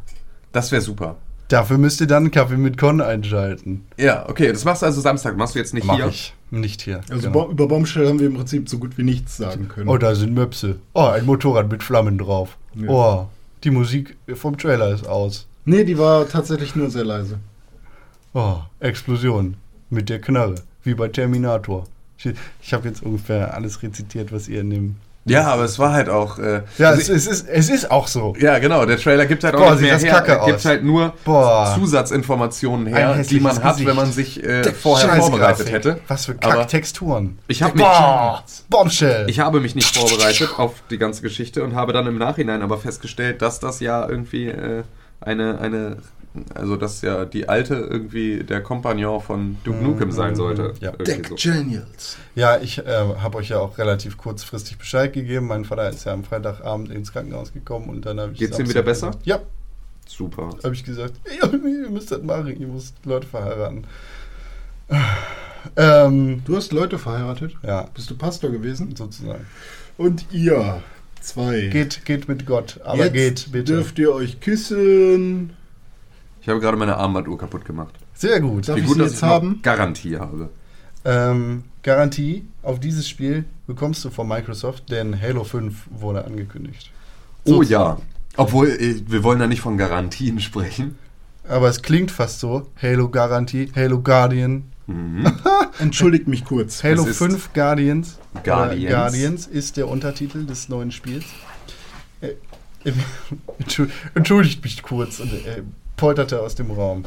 [0.53, 1.17] Das wäre super.
[1.53, 3.85] Dafür müsst ihr dann Kaffee mit Con einschalten.
[3.99, 6.09] Ja, okay, das machst du also Samstag, machst du jetzt nicht Mach hier?
[6.09, 6.33] ich.
[6.51, 7.03] Nicht hier.
[7.11, 7.51] Also Genau.
[7.51, 9.91] Über Bombshell haben wir im Prinzip so gut wie nichts sagen können.
[9.91, 10.79] Oh, da sind Möpse.
[10.95, 12.57] Oh, ein Motorrad mit Flammen drauf.
[12.75, 12.89] Ja.
[12.89, 13.29] Oh,
[13.65, 15.47] die Musik vom Trailer ist aus.
[15.67, 17.39] Nee, die war tatsächlich nur sehr leise.
[18.33, 19.57] Oh, Explosion
[19.91, 20.55] mit der Knarre,
[20.85, 21.85] wie bei Terminator.
[22.17, 24.97] Ich, ich habe jetzt ungefähr alles rezitiert, was ihr in dem.
[25.25, 28.09] Ja, aber es war halt auch, äh, Ja, also es, es, ist, es ist auch
[28.09, 28.35] so.
[28.41, 28.85] Ja, genau.
[28.87, 30.11] Der Trailer gibt halt auch Boah, nicht mehr her.
[30.13, 31.73] kacke Er gibt halt nur Boah.
[31.79, 33.89] Zusatzinformationen her, die man hat, Gesicht.
[33.89, 35.73] wenn man sich äh, vorher Scheiß vorbereitet Grafik.
[35.73, 36.01] hätte.
[36.09, 37.39] Was für Kacktexturen.
[37.47, 37.87] ich habe mich,
[38.69, 39.27] Bombshell.
[39.29, 42.79] ich habe mich nicht vorbereitet auf die ganze Geschichte und habe dann im Nachhinein aber
[42.79, 44.83] festgestellt, dass das ja irgendwie äh,
[45.21, 45.99] eine, eine,
[46.55, 50.73] also dass ja die alte irgendwie der Kompagnon von Duke Nukem sein sollte.
[50.81, 50.93] Ja.
[50.99, 51.35] Irgendwie so.
[51.53, 52.17] Genials.
[52.35, 55.47] ja, ich äh, habe euch ja auch relativ kurzfristig Bescheid gegeben.
[55.47, 58.39] Mein Vater ist ja am Freitagabend ins Krankenhaus gekommen und dann habe ich.
[58.39, 59.09] Geht's ihm wieder besser?
[59.09, 59.41] gesagt- Ja,
[60.09, 60.51] Super.
[60.65, 61.15] habe ich gesagt.
[61.43, 63.87] Ihr müsst das machen, ihr müsst Leute verheiraten.
[65.77, 67.53] Ähm, Du hast Leute verheiratet?
[67.63, 68.97] ja, Bist du Pastor gewesen?
[68.97, 69.47] sozusagen.
[69.97, 70.83] Und ihr
[71.21, 71.69] zwei.
[71.69, 73.13] Geht, geht mit Gott, aber Jetzt
[73.45, 73.73] geht bitte.
[73.75, 75.53] dürft ihr euch küssen.
[76.43, 77.95] Ich habe gerade meine Armbanduhr kaputt gemacht.
[78.15, 78.69] Sehr gut.
[78.69, 79.61] Darf Wie ich gut, sie dass jetzt ich haben?
[79.63, 80.51] Garantie habe.
[81.05, 86.91] Ähm, Garantie auf dieses Spiel bekommst du von Microsoft, denn Halo 5 wurde angekündigt.
[87.45, 87.99] Oh ja.
[88.37, 90.97] Obwohl, äh, wir wollen da nicht von Garantien sprechen.
[91.49, 92.69] Aber es klingt fast so.
[92.81, 94.65] Halo Garantie, Halo Guardian.
[95.79, 96.83] Entschuldigt mich kurz.
[96.85, 98.19] Halo Es ist 5 Guardians.
[98.45, 98.85] Guardians.
[98.85, 101.25] Oder Guardians ist der Untertitel des neuen Spiels.
[102.21, 102.33] Äh,
[103.61, 105.63] Entschu- Entschuldigt mich kurz und äh,
[106.03, 107.05] polterte aus dem Raum.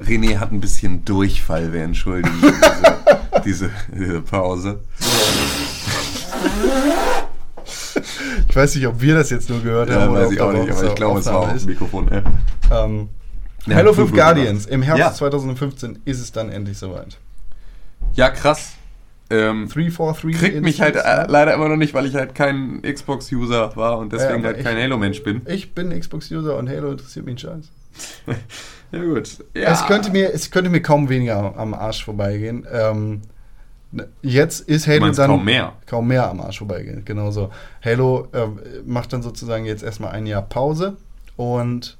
[0.00, 4.80] René hat ein bisschen Durchfall, wir entschuldigen diese, diese, diese Pause.
[8.48, 10.40] Ich weiß nicht, ob wir das jetzt nur gehört Ja, haben oder weiß ob ich
[10.40, 11.66] auch nicht, aber ich glaube, es war auf ist.
[11.66, 12.08] Mikrofon.
[12.10, 12.84] Ja.
[12.84, 13.10] Ähm,
[13.66, 14.64] Ja, Halo gut, 5 gut Guardians.
[14.64, 15.12] Im Herbst Ja.
[15.12, 17.18] 2015 ist es dann endlich soweit.
[18.14, 18.72] Ja, krass.
[19.28, 23.76] Ähm, 343 kriegt mich halt äh, leider immer noch nicht, weil ich halt kein Xbox-User
[23.76, 25.42] war und deswegen halt kein Halo-Mensch bin.
[25.46, 27.70] Ich bin Xbox-User und Halo interessiert mich ein Scheiß.
[28.92, 29.38] Ja, gut.
[29.56, 29.72] Ja.
[29.72, 32.66] Es, könnte mir, es könnte mir kaum weniger am Arsch vorbeigehen.
[32.70, 33.22] Ähm,
[34.20, 35.30] jetzt ist Halo dann.
[35.30, 35.72] kaum mehr.
[35.86, 37.50] Kaum mehr am Arsch vorbeigehen, genau so.
[37.82, 40.96] Halo ähm, macht dann sozusagen jetzt erstmal ein Jahr Pause
[41.36, 41.96] und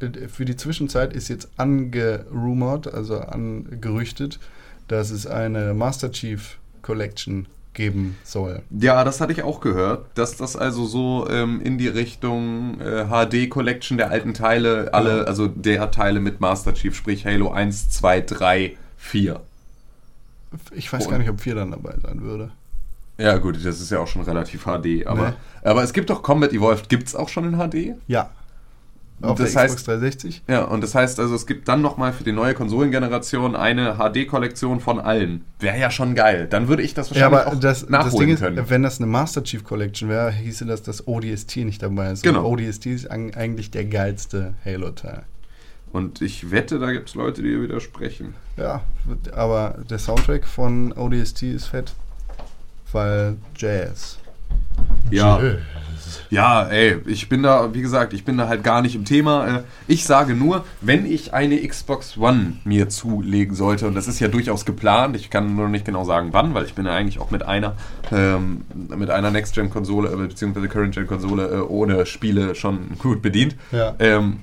[0.00, 4.38] äh, für die Zwischenzeit ist jetzt angerumort, also angerüchtet,
[4.88, 7.46] dass es eine Master Chief Collection
[7.80, 8.60] geben soll.
[8.78, 13.06] Ja, das hatte ich auch gehört, dass das also so ähm, in die Richtung äh,
[13.06, 17.88] HD Collection der alten Teile, alle, also der Teile mit Master Chief, sprich Halo 1,
[17.90, 19.40] 2, 3, 4.
[20.72, 22.50] Ich weiß Und- gar nicht, ob 4 dann dabei sein würde.
[23.16, 25.34] Ja, gut, das ist ja auch schon relativ HD, aber, Nee.
[25.62, 27.94] aber es gibt doch Combat Evolved, gibt es auch schon in HD?
[28.08, 28.30] Ja.
[29.22, 30.42] Auf Das der heißt- Xbox 360?
[30.48, 34.80] Ja, und das heißt also, es gibt dann nochmal für die neue Konsolengeneration eine HD-Kollektion
[34.80, 35.44] von allen.
[35.58, 36.46] Wäre ja schon geil.
[36.48, 38.64] Dann würde ich das Ja, wahrscheinlich aber auch das, das nachholen Ding ist, können.
[38.70, 42.22] wenn das eine Master Chief Collection wäre, hieße das, dass ODST nicht dabei ist.
[42.22, 42.46] Genau.
[42.48, 45.24] Und ODST ist eigentlich der geilste Halo-Teil.
[45.92, 48.34] Und ich wette, da gibt es Leute, die widersprechen.
[48.56, 48.82] Ja,
[49.34, 51.92] aber der Soundtrack von ODST ist fett,
[52.92, 54.18] weil Jazz.
[55.10, 55.40] Ja.
[56.30, 59.46] Ja, ey, ich bin da, wie gesagt, ich bin da halt gar nicht im Thema.
[59.58, 64.20] Äh, Ich sage nur, wenn ich eine Xbox One mir zulegen sollte, und das ist
[64.20, 67.18] ja durchaus geplant, ich kann nur nicht genau sagen wann, weil ich bin ja eigentlich
[67.20, 67.74] auch mit einer,
[68.12, 68.62] ähm,
[68.96, 73.56] mit einer Next-Gen-Konsole, äh, beziehungsweise Current-Gen-Konsole äh, ohne Spiele schon gut bedient.
[73.72, 73.94] Ja.
[73.98, 74.40] Ähm,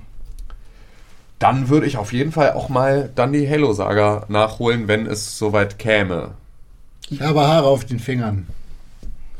[1.40, 5.78] dann würde ich auf jeden Fall auch mal dann die Halo-Saga nachholen, wenn es soweit
[5.78, 6.32] käme.
[7.10, 8.48] Ich habe Haare auf den Fingern.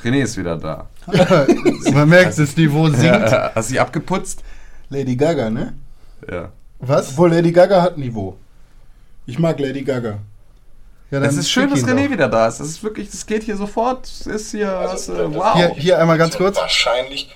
[0.04, 0.88] René ist wieder da.
[1.94, 3.04] Man merkt, das Niveau sinkt.
[3.04, 4.44] Ja, hast du sie abgeputzt?
[4.90, 5.74] Lady Gaga, ne?
[6.30, 6.52] Ja.
[6.80, 7.10] Was?
[7.12, 8.38] Obwohl Lady Gaga hat Niveau.
[9.26, 10.20] Ich mag Lady Gaga.
[11.12, 12.12] Ja, Es ist schön, dass René doch.
[12.12, 12.60] wieder da ist.
[12.60, 14.06] Das ist wirklich, das geht hier sofort.
[14.06, 15.56] Es ist hier, hast, äh, wow.
[15.56, 16.58] Hier, hier einmal ganz kurz.
[16.58, 17.30] Wahrscheinlich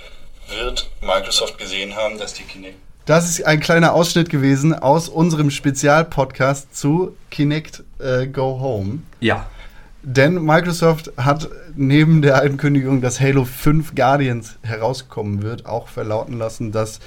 [0.49, 2.75] wird Microsoft gesehen haben, dass die Kinect
[3.05, 9.03] Das ist ein kleiner Ausschnitt gewesen aus unserem Spezialpodcast zu Kinect äh, Go Home.
[9.21, 9.47] Ja.
[10.03, 16.71] Denn Microsoft hat neben der Ankündigung, dass Halo 5 Guardians herauskommen wird, auch verlauten lassen,
[16.71, 16.99] dass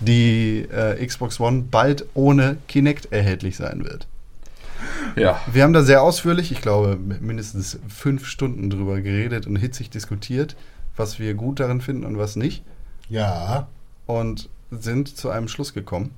[0.00, 4.06] die äh, Xbox One bald ohne Kinect erhältlich sein wird.
[5.16, 5.40] Ja.
[5.50, 10.54] Wir haben da sehr ausführlich, ich glaube, mindestens fünf Stunden drüber geredet und hitzig diskutiert,
[10.96, 12.62] was wir gut darin finden und was nicht.
[13.08, 13.66] Ja.
[14.06, 16.10] Und sind zu einem Schluss gekommen.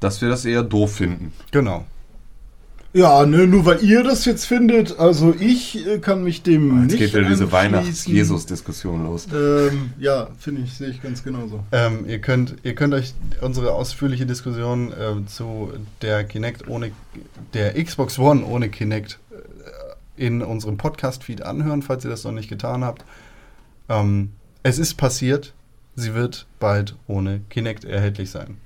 [0.00, 1.32] Dass wir das eher doof finden.
[1.50, 1.84] Genau.
[2.96, 6.92] Ja, ne, nur weil ihr das jetzt findet, also ich äh, kann mich dem Jetzt
[6.92, 7.52] nicht geht wieder diese anschließen.
[7.52, 9.26] Weihnachts-Jesus-Diskussion los.
[9.34, 11.64] Ähm, ja, finde ich, sehe ich ganz genauso.
[11.72, 15.72] Ähm, ihr, könnt, ihr könnt euch unsere ausführliche Diskussion ähm, zu
[16.02, 16.92] der Kinect ohne
[17.52, 22.48] der Xbox One ohne Kinect äh, in unserem Podcast-Feed anhören, falls ihr das noch nicht
[22.48, 23.04] getan habt.
[23.88, 24.30] Ähm,
[24.62, 25.52] es ist passiert,
[25.96, 28.56] sie wird bald ohne Kinect erhältlich sein.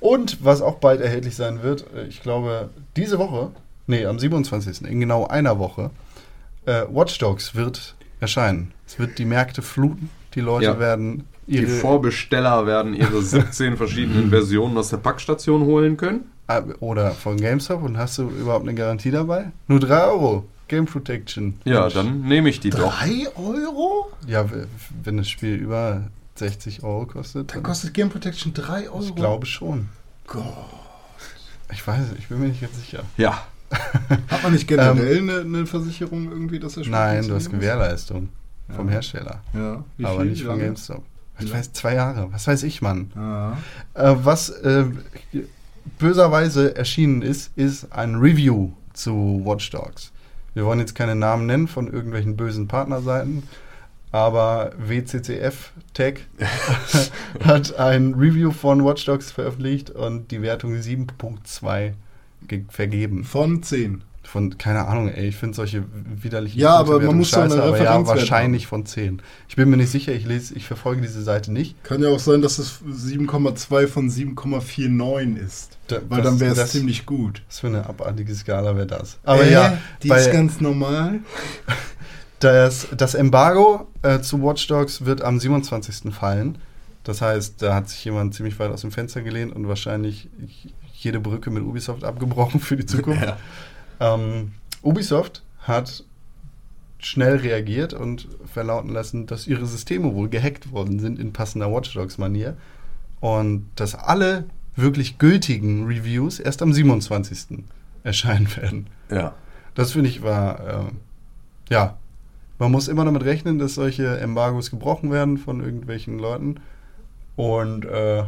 [0.00, 3.50] Und was auch bald erhältlich sein wird, äh, ich glaube, diese Woche,
[3.86, 4.82] nee, am 27.
[4.88, 5.90] in genau einer Woche,
[6.66, 8.72] äh, Watch Dogs wird erscheinen.
[8.86, 10.78] Es wird die Märkte fluten, die Leute Ja.
[10.78, 16.30] werden Die ihre Vorbesteller werden ihre 17 verschiedenen Versionen aus der Packstation holen können.
[16.48, 19.50] Ah, Oder von GameStop und hast du überhaupt eine Garantie dabei?
[19.66, 20.44] Nur 3 Euro.
[20.68, 21.54] Game Protection.
[21.64, 21.94] Ja, Mensch.
[21.94, 22.92] dann nehme ich die doch.
[22.98, 24.10] Drei Euro?
[24.26, 24.46] Ja,
[25.04, 26.02] wenn das Spiel über
[26.38, 27.50] 60 Euro kostet.
[27.50, 29.02] Da Dann kostet Game Protection 3 Euro.
[29.02, 29.88] ich glaube schon.
[30.26, 30.44] Gott.
[31.72, 33.02] Ich weiß ich bin mir nicht ganz sicher.
[33.16, 33.46] Ja.
[34.28, 37.50] Hat man nicht generell eine, eine Versicherung irgendwie, dass das Spiel Ähm, Nein, du hast
[37.50, 38.28] Gewährleistung
[38.74, 38.92] vom Ja.
[38.94, 39.40] Hersteller.
[39.52, 39.62] muss?
[39.62, 39.84] Ja.
[39.96, 40.30] Wie aber viel?
[40.30, 40.58] nicht von?
[40.58, 41.02] GameStop.
[41.38, 42.32] Ich weiß, zwei Jahre.
[42.32, 43.10] Was weiß ich, Mann.
[43.14, 43.58] Ja.
[43.94, 44.86] Äh, was äh,
[45.98, 50.12] böserweise erschienen ist, ist ein Review zu Watch Dogs.
[50.54, 53.42] Wir wollen jetzt keine Namen nennen von irgendwelchen bösen Partnerseiten,
[54.16, 56.20] aber WCCF Tech
[57.44, 61.92] hat ein Review von Watch Dogs veröffentlicht und die Wertung 7.2
[62.48, 63.24] ge- vergeben.
[63.24, 64.02] Von 10.
[64.24, 65.84] Von, keine Ahnung, ey, ich finde solche
[66.20, 69.22] widerlichen Ja, aber man muss scheiße, aber ja, wahrscheinlich von 10.
[69.48, 71.80] Ich bin mir nicht sicher, ich lese, ich verfolge diese Seite nicht.
[71.84, 75.78] Kann ja auch sein, dass es 7,2 von 7,49 ist.
[75.86, 77.42] Da- Weil das- dann wäre es ziemlich gut.
[77.48, 79.18] Was für eine abartige Skala wäre das?
[79.22, 81.20] Aber Äh, ja, die bei- ist ganz normal.
[82.40, 86.12] das, das Embargo äh, zu Watch Dogs wird am 27.
[86.14, 86.58] fallen.
[87.04, 90.28] Das heißt, da hat sich jemand ziemlich weit aus dem Fenster gelehnt und wahrscheinlich
[90.92, 93.22] jede Brücke mit Ubisoft abgebrochen für die Zukunft.
[93.22, 93.36] Ja.
[94.00, 94.52] Ähm,
[94.82, 96.04] Ubisoft hat
[96.98, 101.94] schnell reagiert und verlauten lassen, dass ihre Systeme wohl gehackt worden sind in passender Watch
[101.94, 102.56] Dogs-Manier
[103.20, 104.44] und dass alle
[104.74, 107.64] wirklich gültigen Reviews erst am 27.
[108.02, 108.86] erscheinen werden.
[109.10, 109.34] Ja.
[109.74, 110.84] Das finde ich war, äh,
[111.70, 111.98] ja,
[112.58, 116.60] man muss immer damit rechnen, dass solche Embargos gebrochen werden von irgendwelchen Leuten.
[117.36, 118.24] Und äh,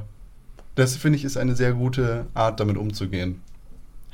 [0.74, 3.40] das finde ich ist eine sehr gute Art, damit umzugehen.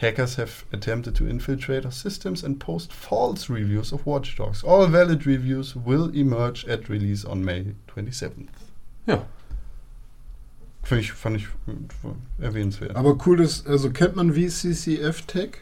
[0.01, 4.65] Hackers have attempted to infiltrate our systems and post false reviews of Watch Dogs.
[4.65, 8.49] All valid reviews will emerge at release on May 27th.
[9.07, 9.25] Ja.
[10.83, 12.97] Finde ich, fand ich äh, erwähnenswert.
[12.97, 15.59] Aber cool ist, also kennt man VCCF-Tech?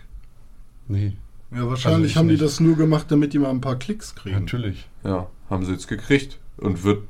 [0.88, 1.12] nee,
[1.54, 2.44] Ja, wahrscheinlich ich haben die nicht.
[2.44, 4.38] das nur gemacht, damit die mal ein paar Klicks kriegen.
[4.38, 4.88] natürlich.
[5.04, 5.26] Ja.
[5.50, 6.38] Haben sie jetzt gekriegt.
[6.56, 7.02] Und wird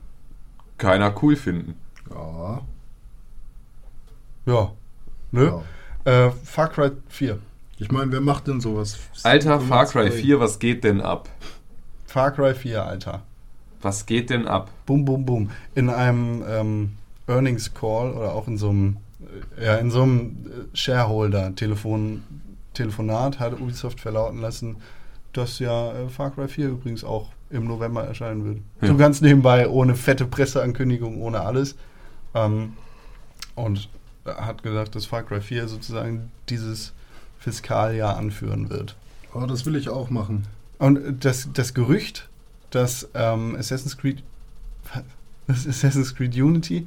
[0.79, 1.75] keiner cool finden.
[2.11, 2.63] Ja.
[4.47, 4.73] Ja.
[5.31, 5.63] Ne?
[6.05, 6.27] ja.
[6.27, 7.39] Äh, Far Cry 4.
[7.79, 8.99] Ich meine, wer macht denn sowas?
[9.23, 10.11] Alter, Far Cry 2.
[10.11, 11.29] 4, was geht denn ab?
[12.07, 13.23] Far Cry 4, Alter.
[13.81, 14.71] Was geht denn ab?
[14.87, 15.51] Bum, bum, bum.
[15.75, 16.93] In einem ähm,
[17.27, 18.97] Earnings Call oder auch in so einem,
[19.59, 22.23] äh, ja, in so einem äh, Shareholder-Telefon,
[22.75, 24.77] Telefonat hat Ubisoft verlauten lassen,
[25.33, 28.59] dass ja äh, Far Cry 4 übrigens auch im November erscheinen wird.
[28.81, 28.89] Ja.
[28.89, 31.77] So ganz nebenbei, ohne fette Presseankündigung, ohne alles.
[32.35, 32.75] Ähm,
[33.55, 33.89] und
[34.25, 36.93] hat gesagt, dass Far Cry 4 sozusagen dieses
[37.39, 38.97] Fiskaljahr anführen wird.
[39.35, 40.47] Oh, das will ich auch machen.
[40.79, 42.29] Und das, das Gerücht,
[42.71, 44.23] dass ähm, Assassin's Creed
[45.47, 46.87] das Assassin's Creed Unity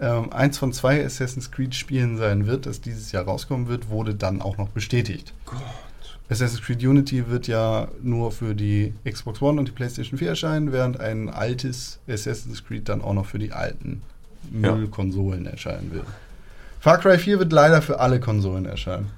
[0.00, 4.14] ähm, eins von zwei Assassin's Creed Spielen sein wird, das dieses Jahr rauskommen wird, wurde
[4.14, 5.32] dann auch noch bestätigt.
[6.28, 10.72] Assassin's Creed Unity wird ja nur für die Xbox One und die PlayStation 4 erscheinen,
[10.72, 14.02] während ein altes Assassin's Creed dann auch noch für die alten
[14.62, 14.74] Ja.
[14.74, 16.06] Müllkonsolen erscheinen wird.
[16.80, 19.10] Far Cry 4 wird leider für alle Konsolen erscheinen.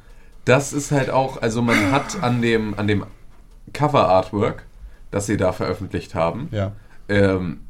[0.45, 3.05] Das ist halt auch, also man hat an dem, an dem
[3.75, 4.65] Cover-Artwork,
[5.11, 6.73] das sie da veröffentlicht haben, Ja.
[7.09, 7.61] ähm,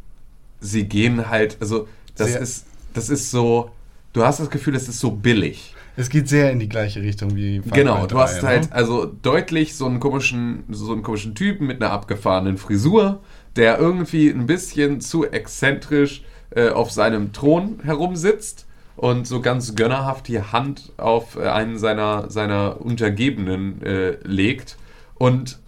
[0.60, 3.70] sie gehen halt, also das Sehr- ist, das ist so,
[4.12, 5.74] du hast das Gefühl, es ist so billig.
[5.97, 8.48] Es geht sehr in die gleiche Richtung wie Far genau, Cry du 3, hast ne?
[8.48, 13.20] halt also deutlich so einen komischen, so einen komischen Typen mit einer abgefahrenen Frisur,
[13.56, 18.66] der irgendwie ein bisschen zu exzentrisch äh, auf seinem Thron herumsitzt
[18.97, 24.77] und so ganz gönnerhaft die Hand auf äh, einen seiner, seiner Untergebenen äh, legt.
[25.15, 25.59] Und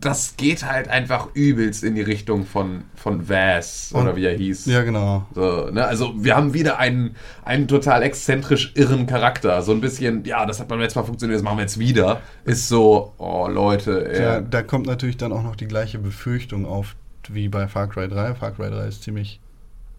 [0.00, 4.66] das geht halt einfach übelst in die Richtung von, von Vaz oder wie er hieß.
[4.66, 5.26] Ja, genau.
[5.34, 5.84] So, ne?
[5.84, 9.62] Also wir haben wieder einen, einen total exzentrisch irren Charakter.
[9.62, 12.20] So ein bisschen, ja, das hat beim letzten Mal funktioniert, das machen wir jetzt wieder.
[12.44, 14.44] Ist so, oh Leute, Ja, ey.
[14.48, 16.96] da kommt natürlich dann auch noch die gleiche Befürchtung auf
[17.28, 18.34] wie bei Far Cry 3.
[18.34, 19.40] Far Cry 3 ist ziemlich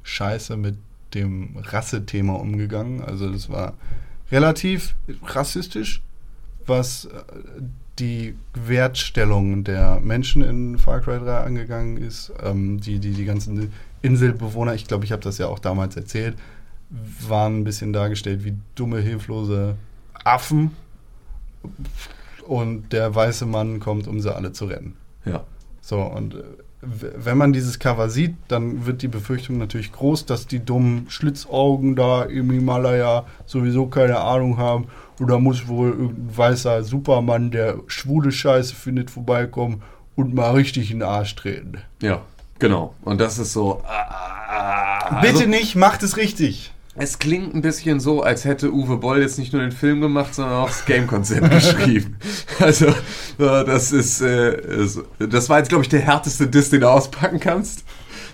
[0.04, 0.76] scheiße mit
[1.14, 3.02] dem Rassethema umgegangen.
[3.04, 3.74] Also das war
[4.32, 4.96] relativ
[5.26, 6.02] rassistisch,
[6.66, 7.10] was äh,
[8.00, 12.32] die Wertstellung der Menschen in Far Cry 3 angegangen ist.
[12.44, 13.72] Ähm, die, die, die ganzen
[14.02, 16.36] Inselbewohner, ich glaube, ich habe das ja auch damals erzählt,
[17.28, 19.76] waren ein bisschen dargestellt wie dumme, hilflose
[20.24, 20.72] Affen.
[22.48, 24.96] Und der weiße Mann kommt, um sie alle zu retten.
[25.26, 25.44] Ja.
[25.82, 26.44] So, und äh,
[26.82, 31.96] wenn man dieses Cover sieht, dann wird die Befürchtung natürlich groß, dass die dummen Schlitzaugen
[31.96, 34.88] da im Himalaya sowieso keine Ahnung haben.
[35.20, 39.82] Oder muss wohl irgendein weißer Supermann, der schwule Scheiße findet, vorbeikommen
[40.16, 41.80] und mal richtig in den Arsch treten.
[42.02, 42.22] Ja,
[42.58, 42.96] genau.
[43.04, 43.82] Und das ist so.
[43.86, 46.74] ah, Bitte also, nicht, macht es richtig.
[46.96, 50.36] Es klingt ein bisschen so, als hätte Uwe Boll jetzt nicht nur den Film gemacht,
[50.36, 52.18] sondern auch das Game-Konzept geschrieben.
[52.60, 52.94] Also, äh,
[53.38, 54.58] das ist, äh,
[55.18, 57.86] das war jetzt, glaube ich, der härteste Diss, den du auspacken kannst.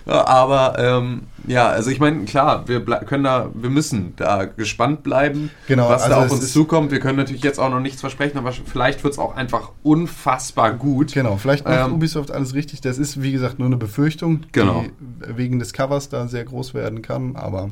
[0.06, 5.50] Aber ähm, ja, also ich meine, klar, wir können da, wir müssen da gespannt bleiben,
[5.66, 6.92] Genau, was also da auf uns zukommt.
[6.92, 10.74] Wir können natürlich jetzt auch noch nichts versprechen, aber vielleicht wird es auch einfach unfassbar
[10.74, 11.12] gut.
[11.12, 12.80] Genau, vielleicht macht Ähm, Ubisoft alles richtig.
[12.82, 14.82] Das ist, wie gesagt, nur eine Befürchtung, Genau.
[14.84, 17.70] die wegen des Covers da sehr groß werden kann, aber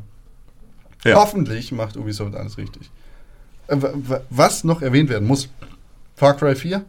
[1.05, 1.15] Ja.
[1.16, 2.90] hoffentlich macht Ubisoft alles richtig.
[3.69, 5.48] Äh, wa- wa- Was noch erwähnt werden muss,
[6.16, 6.85] Far Cry 4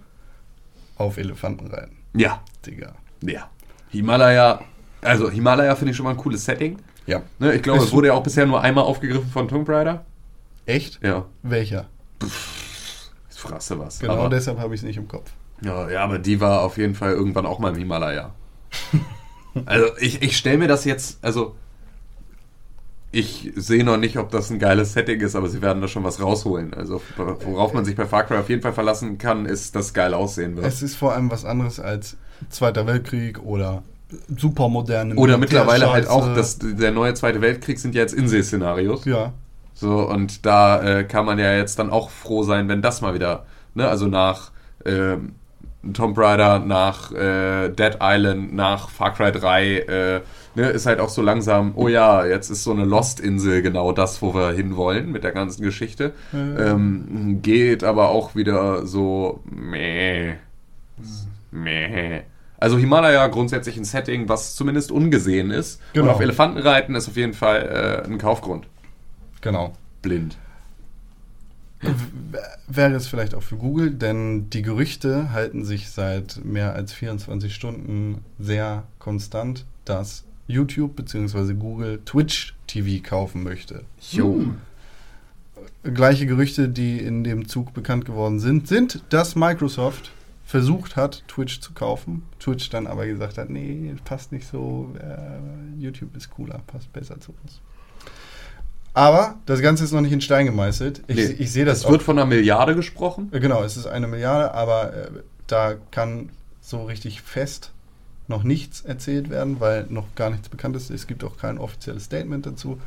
[0.98, 1.98] auf Elefanten reiten.
[2.16, 2.94] Ja, Digga.
[3.22, 3.48] ja.
[3.90, 4.62] Himalaya,
[5.06, 6.78] also Himalaya finde ich schon mal ein cooles Setting.
[7.06, 7.22] Ja.
[7.40, 10.06] Ne, ich glaube, es wurde ja auch bisher nur einmal aufgegriffen von Tomb Raider.
[10.66, 11.00] Echt?
[11.04, 11.88] Ja, Welcher?
[12.24, 14.00] ich fragst was.
[14.00, 15.32] Genau aber, deshalb habe ich es nicht im Kopf.
[15.62, 18.34] ja, ja, aber die war auf jeden Fall irgendwann auch mal im Himalaya.
[19.66, 21.56] also ich, ich stelle mir das jetzt, also
[23.12, 26.04] ich sehe noch nicht, ob das ein geiles Setting ist, aber sie werden da schon
[26.04, 26.74] was rausholen.
[26.74, 27.02] Also
[27.46, 30.14] worauf man sich bei Far Cry auf jeden Fall verlassen kann, ist, dass es geil
[30.14, 30.66] aussehen wird.
[30.66, 32.18] Es ist vor allem was anderes als
[32.50, 33.84] Zweiter Weltkrieg oder
[34.38, 36.36] super moderne Oder mittlerweile halt auch, Militärscheiße.
[36.36, 39.06] das, der neue Zweite Weltkrieg sind ja jetzt Insel-Szenarios.
[39.06, 39.34] Ja,
[39.74, 43.14] So, und da äh, kann man ja jetzt dann auch froh sein, wenn das mal
[43.14, 44.52] wieder, ne, also nach
[44.86, 45.36] ähm,
[45.94, 50.22] Tomb Raider, nach äh, Dead Island, nach Far Cry 3, äh,
[50.56, 54.22] ne, ist halt auch so langsam, oh ja, jetzt ist so eine Lost-Insel genau das,
[54.22, 56.14] wo wir hinwollen mit der ganzen Geschichte.
[56.34, 60.36] Ähm, geht aber auch wieder so, meh,
[61.52, 62.22] meh.
[62.58, 65.82] Also Himalaya grundsätzlich ein Setting, was zumindest ungesehen ist.
[65.94, 66.06] Genau.
[66.06, 68.68] Und auf Elefanten reiten ist auf jeden Fall äh, ein Kaufgrund.
[69.42, 69.74] genau.
[70.02, 70.38] Blind.
[72.68, 77.54] Wäre es vielleicht auch für Google, denn die Gerüchte halten sich seit mehr als 24
[77.54, 81.54] Stunden sehr konstant, dass YouTube bzw.
[81.54, 83.84] Google Twitch TV kaufen möchte.
[84.12, 84.46] Jo.
[85.84, 90.12] Gleiche Gerüchte, die in dem Zug bekannt geworden sind, sind, dass Microsoft
[90.46, 92.24] versucht hat, Twitch zu kaufen.
[92.40, 97.20] Twitch dann aber gesagt hat, nee, passt nicht so, äh, YouTube ist cooler, passt besser
[97.20, 97.60] zu uns.
[98.94, 101.04] Aber das Ganze ist noch nicht in Stein gemeißelt.
[101.08, 103.30] Ich, Nee, ich sehe das Es wird von einer Milliarde gesprochen.
[103.34, 105.08] äh, Genau, es ist eine Milliarde, aber äh,
[105.48, 106.30] da kann
[106.62, 107.72] so richtig fest
[108.28, 110.90] noch nichts erzählt werden, weil noch gar nichts bekannt ist.
[110.90, 112.80] Es gibt auch kein offizielles Statement dazu.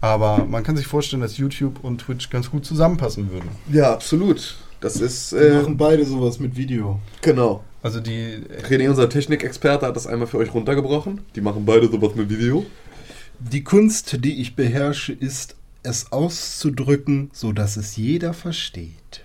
[0.00, 3.48] Aber man kann sich vorstellen, dass YouTube und Twitch ganz gut zusammenpassen würden.
[3.72, 4.56] Ja, absolut.
[4.84, 7.00] Das ist, Die äh, machen beide sowas mit Video.
[7.22, 7.64] genau.
[7.82, 8.36] Also die,
[8.68, 11.22] René, unser Technikexperte, hat das einmal für euch runtergebrochen.
[11.34, 12.66] Die machen beide sowas mit Video.
[13.38, 19.22] Die Kunst, die ich beherrsche, ist, es auszudrücken, so dass es jeder versteht.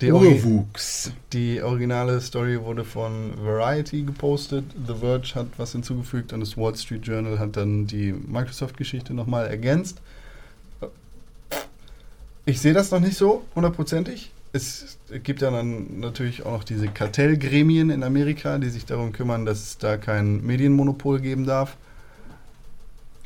[0.00, 1.12] die, Urwuchs.
[1.32, 4.64] die originale Story wurde von Variety gepostet.
[4.88, 9.46] The Verge hat was hinzugefügt und das Wall Street Journal hat dann die Microsoft-Geschichte nochmal
[9.46, 10.00] ergänzt.
[12.44, 14.32] Ich sehe das noch nicht so hundertprozentig.
[14.58, 19.46] Es gibt ja dann natürlich auch noch diese Kartellgremien in Amerika, die sich darum kümmern,
[19.46, 21.76] dass es da kein Medienmonopol geben darf.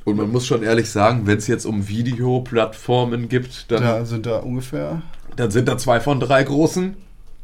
[0.04, 4.26] Und man muss schon ehrlich sagen, wenn es jetzt um Videoplattformen gibt, dann, Da sind
[4.26, 5.02] da ungefähr,
[5.36, 6.96] dann sind da zwei von drei großen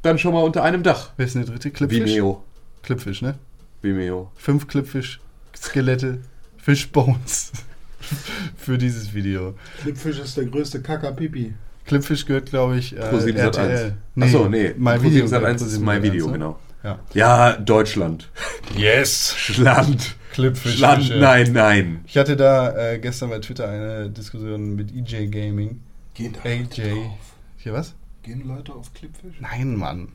[0.03, 1.11] dann schon mal unter einem Dach.
[1.17, 1.71] wer ist denn der dritte?
[1.71, 1.99] Clipfish?
[1.99, 2.45] Vimeo.
[2.83, 3.39] Clipfish, ne?
[3.83, 4.31] Vimeo.
[4.37, 6.21] Fünf Clipfish-Skelette,
[6.57, 7.53] Fishbones
[8.57, 9.55] für dieses Video.
[9.83, 11.55] Clipfish ist der größte Kakapipi.
[11.89, 13.81] Clipfish gehört, glaube ich, äh, Pro 7 Sat 1.
[13.81, 13.97] RTL.
[14.21, 14.75] Achso, nee.
[14.77, 15.27] My Pro Video.
[15.27, 16.03] 7 Sat 1 Pro ist 7 My.
[16.03, 16.33] Video, ne?
[16.33, 16.59] genau.
[16.85, 16.99] Ja.
[17.15, 18.31] Ja, Deutschland.
[18.77, 19.35] Yes!
[19.37, 20.15] Schland.
[20.33, 20.77] Clipfish.
[20.77, 21.19] Schland, Fische.
[21.19, 22.01] nein, nein.
[22.07, 25.81] Ich hatte da äh, gestern bei Twitter eine Diskussion mit EJ Gaming.
[26.15, 26.59] Gehen da AJ.
[26.61, 27.19] Leute drauf?
[27.57, 27.95] Hier was?
[28.23, 29.41] Gehen Leute auf Clipfish?
[29.41, 30.09] Nein, Mann.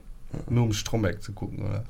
[0.49, 1.83] Nur um Stromberg zu gucken, oder?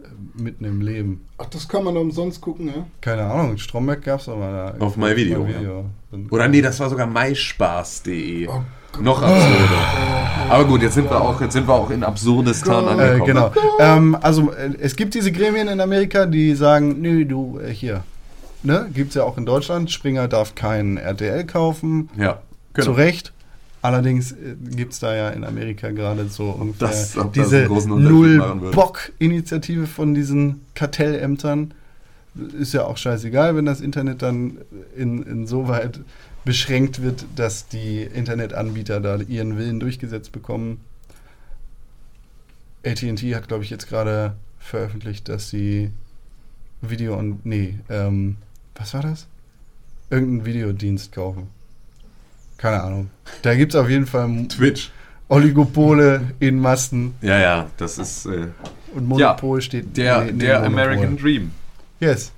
[0.00, 1.24] Äh, Mitten im Leben.
[1.38, 2.86] Ach, das kann man umsonst gucken, ja?
[3.00, 4.84] Keine Ahnung, Stromberg gab es aber da.
[4.84, 5.46] Auf My Video,
[6.10, 8.48] Dann- Oder nee, das war sogar myspaß.de.
[8.48, 8.62] Oh
[9.00, 10.48] Noch absurder.
[10.48, 13.24] Aber gut, jetzt sind wir auch, jetzt sind wir auch in Absurdistan Äh, angekommen.
[13.26, 13.52] genau.
[13.78, 18.04] Ähm, also äh, es gibt diese Gremien in Amerika, die sagen, nö, du, äh, hier.
[18.62, 18.88] Ne?
[18.94, 19.90] Gibt es ja auch in Deutschland.
[19.90, 22.08] Springer darf kein RTL kaufen.
[22.16, 22.38] Ja,
[22.74, 22.92] Zu genau.
[22.92, 23.32] Recht.
[23.82, 24.36] Allerdings äh,
[24.74, 27.66] gibt es da ja in Amerika gerade so ungefähr das- diese.
[28.64, 31.74] Null-Bock-Initiative von diesen Kartellämtern.
[32.58, 34.58] Ist ja auch scheißegal, wenn das Internet dann
[34.96, 36.00] in, insoweit
[36.44, 40.80] beschränkt wird, dass die Internetanbieter da ihren Willen durchgesetzt bekommen.
[42.84, 45.90] AT&T hat, glaube ich, jetzt gerade veröffentlicht, dass sie
[46.82, 48.36] Video und nee, ähm,
[48.74, 49.26] was war das?
[50.10, 51.48] Irgendeinen Videodienst kaufen.
[52.58, 53.10] Keine Ahnung.
[53.42, 54.90] Da gibt es auf jeden Fall Twitch.
[55.28, 58.48] Oligopole in Massen Ja, ja, das ist äh,
[58.94, 60.80] und Monopol steht der, neben der Monopol.
[60.80, 61.50] American Dream.
[61.98, 62.32] Yes.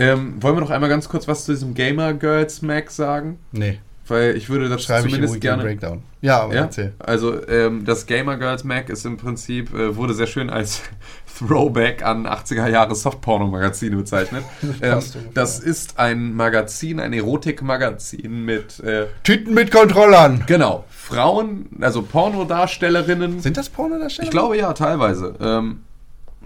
[0.00, 3.38] Ähm, wollen wir noch einmal ganz kurz was zu diesem Gamer Girls Mac sagen?
[3.52, 3.78] Nee,
[4.08, 5.62] Weil ich würde das schreibe ich zumindest Weekend gerne.
[5.62, 6.02] Breakdown.
[6.22, 6.60] Ja, aber Ja?
[6.62, 6.92] erzähl.
[6.98, 10.82] Also ähm, das Gamer Girls Mac ist im Prinzip, äh, wurde sehr schön als
[11.38, 14.44] Throwback an 80er Jahre Softporno-Magazine bezeichnet.
[14.82, 14.98] ähm,
[15.32, 20.44] das ist ein Magazin, ein Erotik-Magazin mit, äh, Tüten mit Kontrollern.
[20.46, 23.40] genau, Frauen, also Pornodarstellerinnen.
[23.40, 24.24] Sind das Pornodarsteller?
[24.26, 25.34] Ich glaube ja, teilweise.
[25.40, 25.80] Ähm,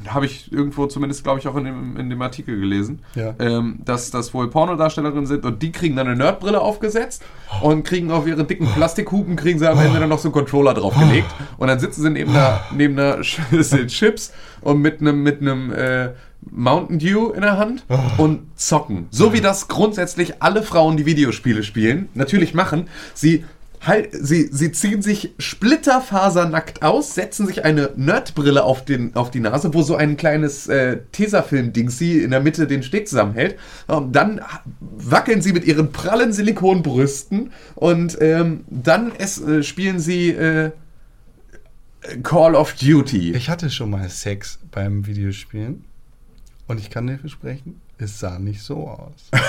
[0.08, 3.34] Habe ich irgendwo zumindest, glaube ich, auch in dem, in dem Artikel gelesen, Ja.
[3.38, 7.22] ähm, dass das wohl Pornodarstellerinnen sind und die kriegen dann eine Nerdbrille aufgesetzt
[7.62, 10.74] und kriegen auf ihre dicken Plastikhupen, kriegen sie am Ende dann noch so einen Controller
[10.74, 15.40] draufgelegt und dann sitzen sie neben einer, neben einer Schüssel Chips und mit einem mit
[15.40, 16.10] einem äh,
[16.50, 17.86] Mountain Dew in der Hand
[18.18, 19.06] und zocken.
[19.10, 22.88] So wie das grundsätzlich alle Frauen, die Videospiele spielen, natürlich machen.
[23.14, 23.44] Sie
[23.86, 29.40] halt, sie, sie ziehen sich splitterfasernackt aus, setzen sich eine Nerdbrille auf, den, auf die
[29.40, 33.58] Nase, wo so ein kleines äh, Tesafilm-Dingsi in der Mitte den Steg zusammenhält.
[33.86, 34.40] Und dann
[34.80, 40.72] wackeln sie mit ihren prallen Silikonbrüsten und ähm, dann es, äh, spielen sie äh,
[42.22, 43.32] Call of Duty.
[43.32, 45.84] Ich hatte schon mal Sex beim Videospielen.
[46.66, 49.30] Und ich kann dir versprechen, es sah nicht so aus.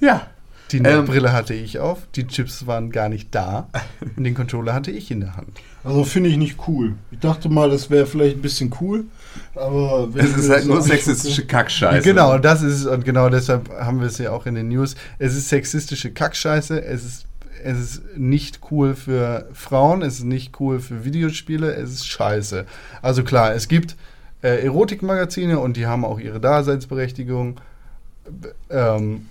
[0.00, 0.26] Ja.
[0.72, 1.04] Die Ähm.
[1.04, 3.68] Brille hatte ich auf, die Chips waren gar nicht da
[4.16, 5.50] und den Controller hatte ich in der Hand.
[5.84, 6.94] Also finde ich nicht cool.
[7.10, 9.04] Ich dachte mal, das wäre vielleicht ein bisschen cool,
[9.54, 12.02] aber Es ist halt nur sexistische Kackscheiße.
[12.08, 14.94] Genau, das ist es und genau deshalb haben wir es ja auch in den News.
[15.18, 17.26] Es ist sexistische Kackscheiße, es ist,
[17.62, 22.64] es ist nicht cool für Frauen, es ist nicht cool für Videospiele, es ist scheiße.
[23.02, 23.96] Also klar, es gibt
[24.42, 27.60] äh, Erotikmagazine und die haben auch ihre Daseinsberechtigung.
[28.28, 29.26] B- Ähm,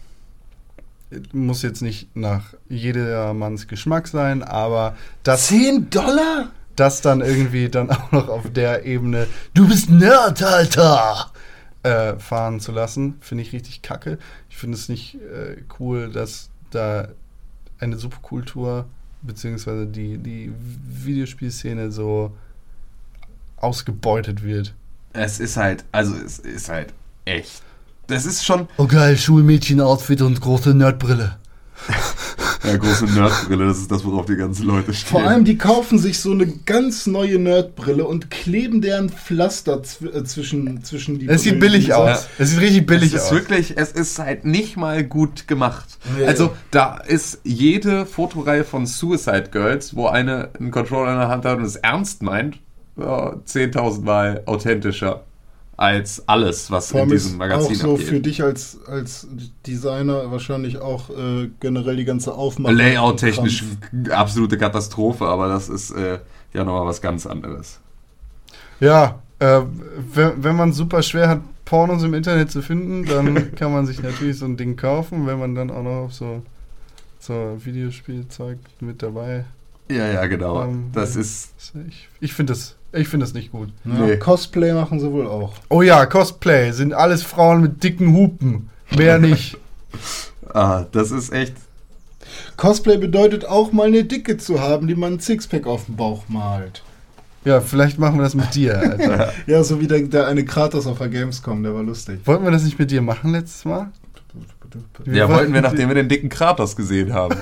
[1.32, 6.52] muss jetzt nicht nach jedermanns Geschmack sein, aber das 10 Dollar?
[6.76, 11.32] das dann irgendwie dann auch noch auf der Ebene, du bist Nerd, Alter,
[11.84, 14.18] äh, fahren zu lassen, finde ich richtig kacke.
[14.50, 17.10] Ich finde es nicht äh, cool, dass da
[17.80, 18.86] eine Subkultur
[19.22, 22.36] beziehungsweise die, die Videospielszene so
[23.58, 24.74] ausgebeutet wird.
[25.14, 26.94] Es ist halt, also es ist halt
[27.26, 27.62] echt.
[28.08, 31.38] Das ist schon Oh geil, Schulmädchen-Outfit und große Nerdbrille.
[32.64, 35.10] ja, große Nerdbrille, das ist das, worauf die ganzen Leute stehen.
[35.10, 40.08] Vor allem, die kaufen sich so eine ganz neue Nerdbrille und kleben deren Pflaster zw
[40.08, 42.28] äh, zwischen, zwischen die Es sieht billig Dieser- aus.
[42.38, 43.32] Es sieht richtig billig es ist aus.
[43.34, 45.98] wirklich, es ist halt nicht mal gut gemacht.
[46.18, 46.26] Nee.
[46.26, 51.46] Also da ist jede Fotoreihe von Suicide Girls, wo eine einen Controller in der Hand
[51.46, 52.60] hat und es ernst meint,
[52.98, 55.24] ja, 10.000 Mal authentischer
[55.84, 58.08] als alles, was Vor in ist diesem Magazin auch so abgeht.
[58.08, 59.28] für dich als, als
[59.68, 62.78] Designer wahrscheinlich auch äh, generell die ganze Aufmachung.
[62.78, 63.66] Layout-technisch
[64.10, 66.20] absolute Katastrophe, aber das ist äh,
[66.54, 67.82] ja nochmal was ganz anderes.
[68.80, 69.60] Ja, äh,
[70.14, 74.02] wenn, wenn man super schwer hat, Pornos im Internet zu finden, dann kann man sich
[74.02, 76.44] natürlich so ein Ding kaufen, wenn man dann auch noch so,
[77.20, 79.44] so Videospielzeug mit dabei
[79.92, 80.64] Ja, ja, genau.
[80.64, 81.52] Ähm, das ist.
[81.58, 81.74] ist.
[81.90, 83.70] Ich, ich finde das, ich find das nicht gut.
[83.86, 84.18] Ja, Nee.
[84.18, 85.54] Cosplay machen sie wohl auch.
[85.70, 88.70] Oh ja, Cosplay sind alles Frauen mit dicken Hupen.
[88.96, 89.58] Mehr nicht.
[90.56, 91.54] Ah, das ist echt.
[92.58, 96.24] Cosplay bedeutet auch mal eine Dicke zu haben, die man ein Sixpack auf den Bauch
[96.28, 96.84] malt.
[97.46, 99.34] Ja, vielleicht machen wir das mit dir, Alter.
[99.48, 102.20] Ja, so wie der, der eine Kratos auf der Gamescom, der war lustig.
[102.26, 103.92] Wollten wir das nicht mit dir machen letztes Mal?
[105.06, 107.36] Ja, wollten wir, nachdem wir den dicken Kratos gesehen haben.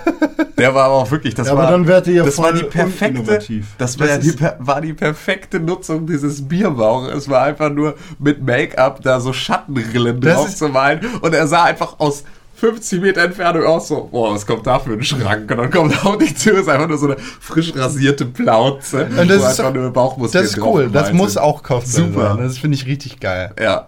[0.57, 2.53] Der war aber auch wirklich, das Ja, war, aber dann wärt ihr ja das war
[2.53, 3.39] die perfekte,
[3.77, 7.15] das war, Das die, war die perfekte Nutzung dieses Bierbauches.
[7.15, 11.63] Es war einfach nur mit Make-up da so Schattenrillen drauf zu malen und er sah
[11.63, 12.23] einfach aus
[12.57, 15.49] 50 Meter Entfernung aus so, boah, was kommt da für ein Schrank?
[15.49, 19.27] Und dann kommt auf die Tür, ist einfach nur so eine frisch rasierte Plauze, Und
[19.31, 20.87] das ist einfach nur Bauchmuskeln Das ist cool.
[20.93, 22.35] Das muss auch Cosplay Super.
[22.35, 22.43] sein.
[22.43, 23.51] Das finde ich richtig geil.
[23.59, 23.87] Ja,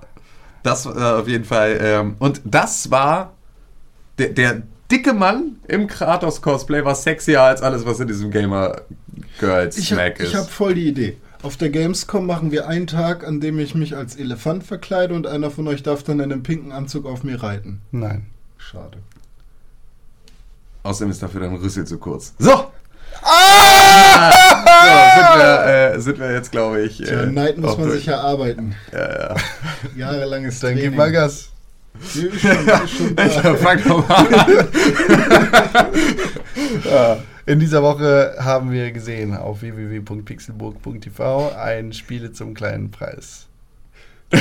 [0.64, 1.78] das war auf jeden Fall.
[1.82, 3.34] Ähm, und das war
[4.18, 8.82] der, der dicke Mann im Kratos-Cosplay war sexier als alles, was in diesem Gamer
[9.40, 10.34] Girls Ich habe ist.
[10.36, 11.18] hab voll die Idee.
[11.42, 15.28] Auf der Gamescom machen wir einen Tag, an dem ich mich als Elefant verkleide und
[15.28, 17.82] einer von euch darf dann in einem pinken Anzug auf mir reiten.
[17.92, 18.28] Nein.
[18.58, 19.00] Schade.
[20.84, 22.34] Außerdem ist dafür dein Rüssel zu kurz.
[22.40, 22.72] So!
[23.24, 24.32] Ah!
[24.84, 24.90] So,
[25.22, 26.98] sind wir, äh, sind wir jetzt, glaube ich.
[26.98, 28.00] Tja, Äh, Neid muss man durch.
[28.00, 28.76] sich erarbeiten.
[28.92, 29.36] Ja, ja.
[29.96, 30.90] Jahrelanges Dann Training.
[30.92, 31.50] gib mal Gas.
[32.16, 33.56] Nee, ist schon, schon da.
[33.56, 34.68] Fang doch mal an.
[37.46, 43.48] In dieser Woche haben wir gesehen auf www.pixelburg.tv ein Spiele zum kleinen Preis.
[44.34, 44.40] ja,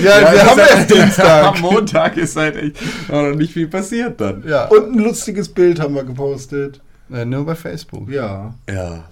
[0.00, 1.44] wir das haben erst Dienstag.
[1.46, 2.76] Am Montag ist halt echt
[3.10, 4.44] noch nicht viel passiert dann.
[4.46, 6.80] Ja, Und ein lustiges Bild haben wir gepostet.
[7.12, 8.08] Äh, nur bei Facebook.
[8.10, 8.54] Ja.
[8.68, 9.04] Ja.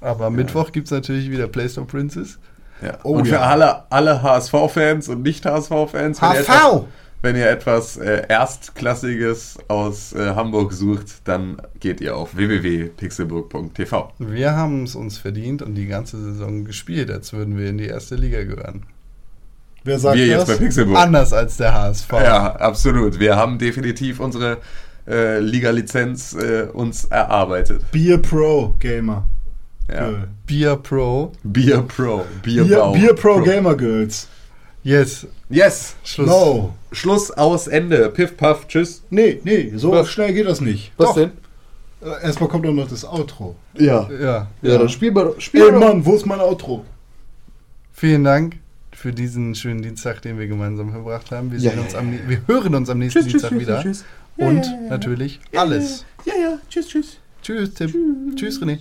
[0.00, 2.38] Aber Mittwoch gibt es natürlich wieder Playstore Princess.
[2.82, 2.98] Ja.
[3.02, 3.40] Oh und für ja.
[3.40, 6.48] alle, alle HSV-Fans und Nicht-HSV-Fans, wenn, ihr HV!
[6.48, 6.84] etwas-
[7.22, 14.12] wenn ihr etwas äh, Erstklassiges aus äh, Hamburg sucht, dann geht ihr auf www.pixelburg.tv.
[14.18, 17.86] Wir haben es uns verdient und die ganze Saison gespielt, als würden wir in die
[17.86, 18.84] erste Liga gehören.
[19.82, 20.58] Wer sagt Wir jetzt das?
[20.58, 20.98] bei Pixelburg.
[20.98, 22.12] Anders als der HSV.
[22.12, 23.18] Ja, absolut.
[23.18, 24.58] Wir haben definitiv unsere
[25.08, 27.82] äh, Liga-Lizenz äh, uns erarbeitet.
[27.92, 29.24] Beer Pro Gamer.
[29.88, 30.08] Ja.
[30.08, 30.28] Girl.
[30.46, 31.32] Beer Pro.
[31.44, 32.24] Beer Pro.
[32.42, 32.92] Beer, Beer.
[32.92, 34.28] Beer Pro Gamer Girls.
[34.82, 35.26] Yes.
[35.48, 35.96] Yes.
[36.04, 36.28] Schluss.
[36.28, 36.74] No.
[36.92, 38.08] Schluss, aus, Ende.
[38.10, 39.02] Piff, paff, tschüss.
[39.10, 40.08] Nee, nee, so Was?
[40.10, 40.92] schnell geht das nicht.
[40.96, 41.14] Was Doch.
[41.16, 41.30] denn?
[42.02, 43.56] Äh, Erstmal kommt doch noch das Outro.
[43.74, 44.08] Ja.
[44.10, 44.46] Ja.
[44.62, 45.34] Ja, dann spiel mal.
[45.38, 45.72] Spiel Ey.
[45.72, 46.84] Mann, wo ist mein Outro?
[47.92, 48.56] Vielen Dank
[48.92, 51.50] für diesen schönen Dienstag, den wir gemeinsam verbracht haben.
[51.50, 53.82] Wir, Ja, sehen ja, uns am, wir hören uns am nächsten Dienstag wieder.
[53.82, 54.04] tschüss.
[54.36, 56.04] Und natürlich alles.
[56.24, 56.58] Ja, ja.
[56.68, 57.18] Tschüss, tschüss.
[57.42, 58.34] Tschüss, Tim.
[58.36, 58.78] Tschüss, René.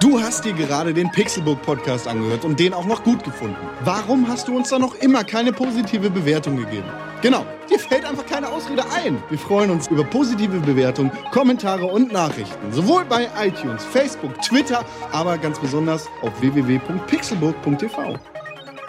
[0.00, 3.56] Du hast dir gerade den Pixelbook Podcast angehört und den auch noch gut gefunden.
[3.84, 6.88] Warum hast du uns da noch immer keine positive Bewertung gegeben?
[7.22, 9.22] Genau, dir fällt einfach keine Ausrede ein.
[9.30, 12.70] Wir freuen uns über positive Bewertungen, Kommentare und Nachrichten.
[12.70, 18.18] Sowohl bei iTunes, Facebook, Twitter, aber ganz besonders auf www.pixelburg.tv.